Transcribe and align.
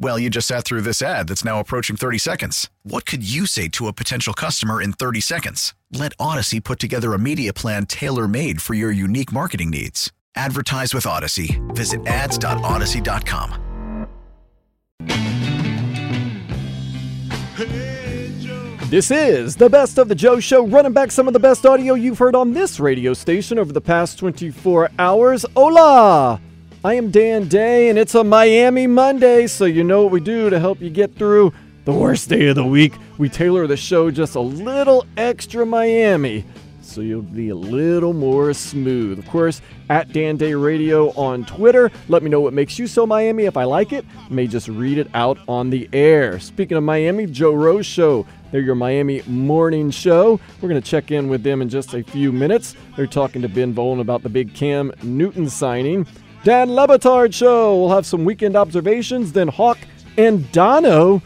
Well, 0.00 0.18
you 0.18 0.30
just 0.30 0.46
sat 0.46 0.64
through 0.64 0.82
this 0.82 1.02
ad 1.02 1.26
that's 1.28 1.44
now 1.44 1.58
approaching 1.58 1.96
30 1.96 2.18
seconds. 2.18 2.70
What 2.84 3.04
could 3.04 3.28
you 3.28 3.46
say 3.46 3.66
to 3.68 3.88
a 3.88 3.92
potential 3.92 4.32
customer 4.32 4.80
in 4.80 4.92
30 4.92 5.20
seconds? 5.20 5.74
Let 5.92 6.16
Audacy 6.18 6.62
put 6.62 6.78
together 6.78 7.14
a 7.14 7.18
media 7.18 7.52
plan 7.52 7.86
tailor 7.86 8.28
made 8.28 8.62
for 8.62 8.74
your 8.74 8.92
unique 8.92 9.32
marketing 9.32 9.70
needs. 9.70 10.12
Advertise 10.36 10.94
with 10.94 11.04
Audacy. 11.04 11.58
Visit 11.74 12.06
ads.audacy.com. 12.06 13.64
This 18.88 19.10
is 19.10 19.56
the 19.56 19.68
best 19.68 19.98
of 19.98 20.08
the 20.08 20.14
Joe 20.14 20.40
Show, 20.40 20.64
running 20.66 20.92
back 20.92 21.10
some 21.10 21.26
of 21.26 21.34
the 21.34 21.40
best 21.40 21.66
audio 21.66 21.94
you've 21.94 22.18
heard 22.18 22.34
on 22.34 22.54
this 22.54 22.80
radio 22.80 23.12
station 23.12 23.58
over 23.58 23.72
the 23.72 23.80
past 23.80 24.18
24 24.18 24.90
hours. 24.98 25.44
Hola! 25.54 26.40
I 26.84 26.94
am 26.94 27.10
Dan 27.10 27.48
Day, 27.48 27.88
and 27.88 27.98
it's 27.98 28.14
a 28.14 28.22
Miami 28.22 28.86
Monday, 28.86 29.48
so 29.48 29.64
you 29.64 29.82
know 29.82 30.04
what 30.04 30.12
we 30.12 30.20
do 30.20 30.48
to 30.48 30.60
help 30.60 30.80
you 30.80 30.90
get 30.90 31.12
through 31.16 31.52
the 31.84 31.92
worst 31.92 32.28
day 32.28 32.46
of 32.46 32.54
the 32.54 32.64
week. 32.64 32.92
We 33.18 33.28
tailor 33.28 33.66
the 33.66 33.76
show 33.76 34.12
just 34.12 34.36
a 34.36 34.40
little 34.40 35.04
extra 35.16 35.66
Miami, 35.66 36.44
so 36.80 37.00
you'll 37.00 37.22
be 37.22 37.48
a 37.48 37.54
little 37.56 38.12
more 38.12 38.54
smooth. 38.54 39.18
Of 39.18 39.26
course, 39.26 39.60
at 39.90 40.12
Dan 40.12 40.36
Day 40.36 40.54
Radio 40.54 41.10
on 41.14 41.44
Twitter. 41.46 41.90
Let 42.06 42.22
me 42.22 42.30
know 42.30 42.40
what 42.40 42.52
makes 42.52 42.78
you 42.78 42.86
so 42.86 43.04
Miami. 43.08 43.46
If 43.46 43.56
I 43.56 43.64
like 43.64 43.92
it, 43.92 44.04
I 44.16 44.32
may 44.32 44.46
just 44.46 44.68
read 44.68 44.98
it 44.98 45.08
out 45.14 45.36
on 45.48 45.70
the 45.70 45.88
air. 45.92 46.38
Speaking 46.38 46.76
of 46.76 46.84
Miami, 46.84 47.26
Joe 47.26 47.54
Rose 47.54 47.86
Show. 47.86 48.24
They're 48.52 48.60
your 48.60 48.76
Miami 48.76 49.22
morning 49.26 49.90
show. 49.90 50.38
We're 50.62 50.68
going 50.68 50.80
to 50.80 50.88
check 50.88 51.10
in 51.10 51.28
with 51.28 51.42
them 51.42 51.60
in 51.60 51.68
just 51.68 51.92
a 51.92 52.04
few 52.04 52.30
minutes. 52.30 52.76
They're 52.96 53.08
talking 53.08 53.42
to 53.42 53.48
Ben 53.48 53.74
Volin 53.74 54.00
about 54.00 54.22
the 54.22 54.28
big 54.28 54.54
Cam 54.54 54.92
Newton 55.02 55.50
signing. 55.50 56.06
Dan 56.44 56.72
Le 56.72 56.86
Batard 56.86 57.34
Show. 57.34 57.76
We'll 57.76 57.94
have 57.94 58.06
some 58.06 58.24
weekend 58.24 58.56
observations. 58.56 59.32
Then 59.32 59.48
Hawk 59.48 59.78
and 60.16 60.50
Dono. 60.52 61.20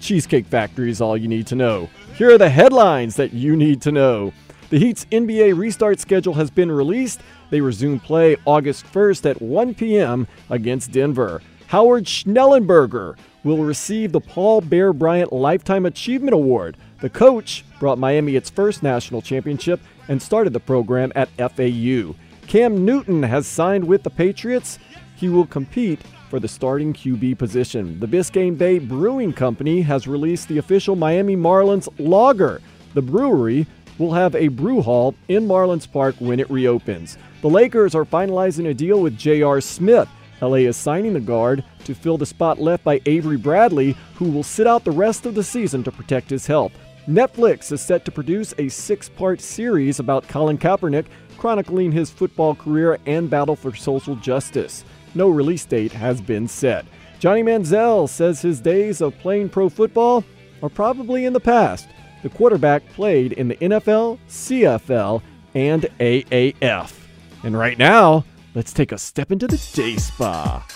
Cheesecake 0.00 0.46
Factory 0.46 0.90
is 0.90 1.00
all 1.00 1.16
you 1.16 1.26
need 1.26 1.46
to 1.48 1.56
know. 1.56 1.90
Here 2.14 2.30
are 2.30 2.38
the 2.38 2.48
headlines 2.48 3.16
that 3.16 3.32
you 3.32 3.56
need 3.56 3.82
to 3.82 3.92
know. 3.92 4.32
The 4.70 4.78
Heat's 4.78 5.04
NBA 5.06 5.58
restart 5.58 6.00
schedule 6.00 6.34
has 6.34 6.50
been 6.50 6.70
released. 6.70 7.20
They 7.50 7.60
resume 7.60 7.98
play 7.98 8.36
August 8.44 8.86
1st 8.86 9.30
at 9.30 9.42
1 9.42 9.74
p.m. 9.74 10.26
against 10.48 10.92
Denver. 10.92 11.42
Howard 11.66 12.04
Schnellenberger 12.04 13.16
will 13.42 13.64
receive 13.64 14.12
the 14.12 14.20
Paul 14.20 14.60
Bear 14.60 14.92
Bryant 14.92 15.32
Lifetime 15.32 15.86
Achievement 15.86 16.34
Award. 16.34 16.76
The 17.00 17.10
coach 17.10 17.64
brought 17.78 17.98
Miami 17.98 18.36
its 18.36 18.50
first 18.50 18.82
national 18.82 19.22
championship 19.22 19.80
and 20.08 20.22
started 20.22 20.52
the 20.52 20.60
program 20.60 21.12
at 21.14 21.28
FAU. 21.36 22.14
Cam 22.46 22.84
Newton 22.84 23.24
has 23.24 23.46
signed 23.46 23.84
with 23.84 24.04
the 24.04 24.10
Patriots. 24.10 24.78
He 25.16 25.28
will 25.28 25.46
compete 25.46 26.00
for 26.30 26.38
the 26.38 26.46
starting 26.46 26.92
QB 26.92 27.38
position. 27.38 27.98
The 27.98 28.06
Biscayne 28.06 28.56
Bay 28.56 28.78
Brewing 28.78 29.32
Company 29.32 29.82
has 29.82 30.06
released 30.06 30.46
the 30.48 30.58
official 30.58 30.94
Miami 30.94 31.36
Marlins 31.36 31.88
lager. 31.98 32.60
The 32.94 33.02
brewery 33.02 33.66
will 33.98 34.12
have 34.12 34.34
a 34.36 34.48
brew 34.48 34.80
hall 34.80 35.14
in 35.28 35.46
Marlins 35.48 35.90
Park 35.90 36.14
when 36.18 36.38
it 36.38 36.50
reopens. 36.50 37.18
The 37.42 37.50
Lakers 37.50 37.94
are 37.94 38.04
finalizing 38.04 38.68
a 38.68 38.74
deal 38.74 39.00
with 39.00 39.18
J.R. 39.18 39.60
Smith. 39.60 40.08
LA 40.40 40.56
is 40.56 40.76
signing 40.76 41.14
the 41.14 41.20
guard 41.20 41.64
to 41.84 41.94
fill 41.94 42.18
the 42.18 42.26
spot 42.26 42.60
left 42.60 42.84
by 42.84 43.00
Avery 43.06 43.38
Bradley, 43.38 43.96
who 44.14 44.30
will 44.30 44.42
sit 44.42 44.66
out 44.66 44.84
the 44.84 44.90
rest 44.90 45.26
of 45.26 45.34
the 45.34 45.42
season 45.42 45.82
to 45.82 45.90
protect 45.90 46.30
his 46.30 46.46
health. 46.46 46.72
Netflix 47.08 47.70
is 47.70 47.80
set 47.80 48.04
to 48.04 48.10
produce 48.10 48.52
a 48.58 48.68
six 48.68 49.08
part 49.08 49.40
series 49.40 50.00
about 50.00 50.26
Colin 50.26 50.58
Kaepernick, 50.58 51.06
chronicling 51.46 51.92
his 51.92 52.10
football 52.10 52.56
career 52.56 52.98
and 53.06 53.30
battle 53.30 53.54
for 53.54 53.72
social 53.72 54.16
justice. 54.16 54.84
No 55.14 55.28
release 55.28 55.64
date 55.64 55.92
has 55.92 56.20
been 56.20 56.48
set. 56.48 56.84
Johnny 57.20 57.44
Manziel 57.44 58.08
says 58.08 58.42
his 58.42 58.58
days 58.58 59.00
of 59.00 59.16
playing 59.20 59.50
pro 59.50 59.68
football 59.68 60.24
are 60.60 60.68
probably 60.68 61.24
in 61.24 61.32
the 61.32 61.38
past. 61.38 61.86
The 62.24 62.30
quarterback 62.30 62.84
played 62.94 63.34
in 63.34 63.46
the 63.46 63.54
NFL, 63.54 64.18
CFL, 64.28 65.22
and 65.54 65.82
AAF. 66.00 66.92
And 67.44 67.56
right 67.56 67.78
now, 67.78 68.24
let's 68.56 68.72
take 68.72 68.90
a 68.90 68.98
step 68.98 69.30
into 69.30 69.46
the 69.46 69.70
day 69.72 69.98
spa. 69.98 70.66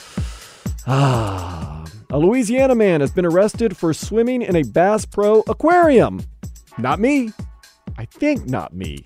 Ah, 0.86 1.84
a 2.10 2.16
Louisiana 2.20 2.76
man 2.76 3.00
has 3.00 3.10
been 3.10 3.26
arrested 3.26 3.76
for 3.76 3.92
swimming 3.92 4.40
in 4.40 4.54
a 4.54 4.62
Bass 4.62 5.04
Pro 5.04 5.40
aquarium. 5.48 6.22
Not 6.78 7.00
me. 7.00 7.32
I 7.98 8.04
think 8.04 8.46
not 8.46 8.72
me. 8.72 9.04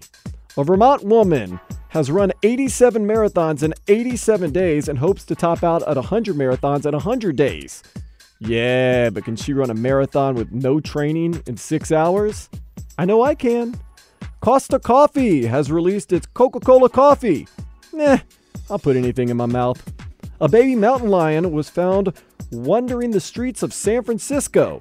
A 0.56 0.62
Vermont 0.62 1.03
woman 1.03 1.59
has 1.88 2.12
run 2.12 2.31
87 2.44 3.04
marathons 3.04 3.65
in 3.65 3.75
87 3.88 4.53
days 4.53 4.88
and 4.88 4.98
hopes 4.98 5.25
to 5.25 5.34
top 5.34 5.65
out 5.65 5.82
at 5.82 5.97
100 5.97 6.37
marathons 6.37 6.87
in 6.87 6.92
100 6.92 7.34
days. 7.34 7.82
Yeah, 8.38 9.10
but 9.10 9.25
can 9.25 9.34
she 9.34 9.53
run 9.53 9.70
a 9.70 9.75
marathon 9.75 10.37
with 10.37 10.53
no 10.53 10.78
training 10.78 11.43
in 11.47 11.56
six 11.56 11.91
hours? 11.91 12.48
I 12.97 13.04
know 13.04 13.25
I 13.25 13.34
can. 13.34 13.75
Costa 14.41 14.78
Coffee 14.78 15.44
has 15.47 15.72
released 15.72 16.12
its 16.12 16.26
Coca 16.26 16.60
Cola 16.60 16.88
coffee. 16.88 17.48
Nah, 17.93 18.19
I'll 18.70 18.78
put 18.78 18.97
anything 18.97 19.31
in 19.31 19.37
my 19.37 19.47
mouth. 19.47 19.82
A 20.41 20.48
baby 20.48 20.76
mountain 20.76 21.09
lion 21.09 21.50
was 21.50 21.69
found 21.69 22.12
wandering 22.53 23.10
the 23.10 23.20
streets 23.20 23.64
of 23.64 23.72
San 23.72 24.04
Francisco. 24.04 24.78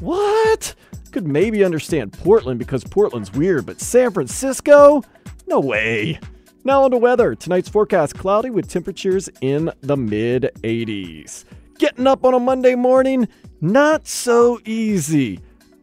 What? 0.00 0.74
Could 1.12 1.28
maybe 1.28 1.62
understand 1.62 2.14
Portland 2.14 2.58
because 2.58 2.84
Portland's 2.84 3.30
weird, 3.34 3.66
but 3.66 3.82
San 3.82 4.12
Francisco? 4.12 5.02
No 5.46 5.60
way. 5.60 6.18
Now 6.64 6.84
on 6.84 6.90
to 6.92 6.96
weather. 6.96 7.34
Tonight's 7.34 7.68
forecast 7.68 8.16
cloudy 8.16 8.48
with 8.48 8.66
temperatures 8.66 9.28
in 9.42 9.70
the 9.82 9.96
mid 9.96 10.50
80s. 10.62 11.44
Getting 11.78 12.06
up 12.06 12.24
on 12.24 12.32
a 12.32 12.40
Monday 12.40 12.74
morning, 12.74 13.28
not 13.60 14.08
so 14.08 14.58
easy, 14.64 15.38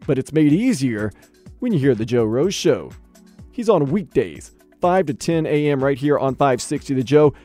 but 0.08 0.18
it's 0.18 0.34
made 0.34 0.52
easier 0.52 1.12
when 1.60 1.74
you 1.74 1.80
hear 1.80 1.94
The 1.94 2.06
Joe 2.06 2.26
Rose 2.26 2.56
Show. 2.56 2.90
He's 3.52 3.70
on 3.70 3.92
weekdays, 3.92 4.54
5 4.82 5.06
to 5.06 5.14
10 5.14 5.46
a.m. 5.46 5.84
right 5.84 5.98
here 5.98 6.18
on 6.18 6.34
560 6.34 6.96
The 6.96 7.04
Joe. 7.04 7.36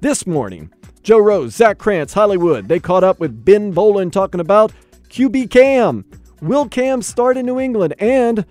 This 0.00 0.26
morning, 0.26 0.72
Joe 1.02 1.18
Rose, 1.18 1.54
Zach 1.54 1.76
Krantz, 1.76 2.14
Hollywood, 2.14 2.68
they 2.68 2.80
caught 2.80 3.04
up 3.04 3.20
with 3.20 3.44
Ben 3.44 3.70
Volin 3.70 4.10
talking 4.10 4.40
about 4.40 4.72
QB 5.10 5.50
Cam. 5.50 6.06
Will 6.44 6.68
Cam 6.68 7.00
start 7.00 7.38
in 7.38 7.46
New 7.46 7.58
England? 7.58 7.94
And 7.98 8.44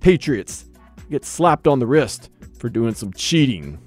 Patriots 0.00 0.64
get 1.10 1.26
slapped 1.26 1.66
on 1.66 1.78
the 1.78 1.86
wrist 1.86 2.30
for 2.58 2.70
doing 2.70 2.94
some 2.94 3.12
cheating. 3.12 3.78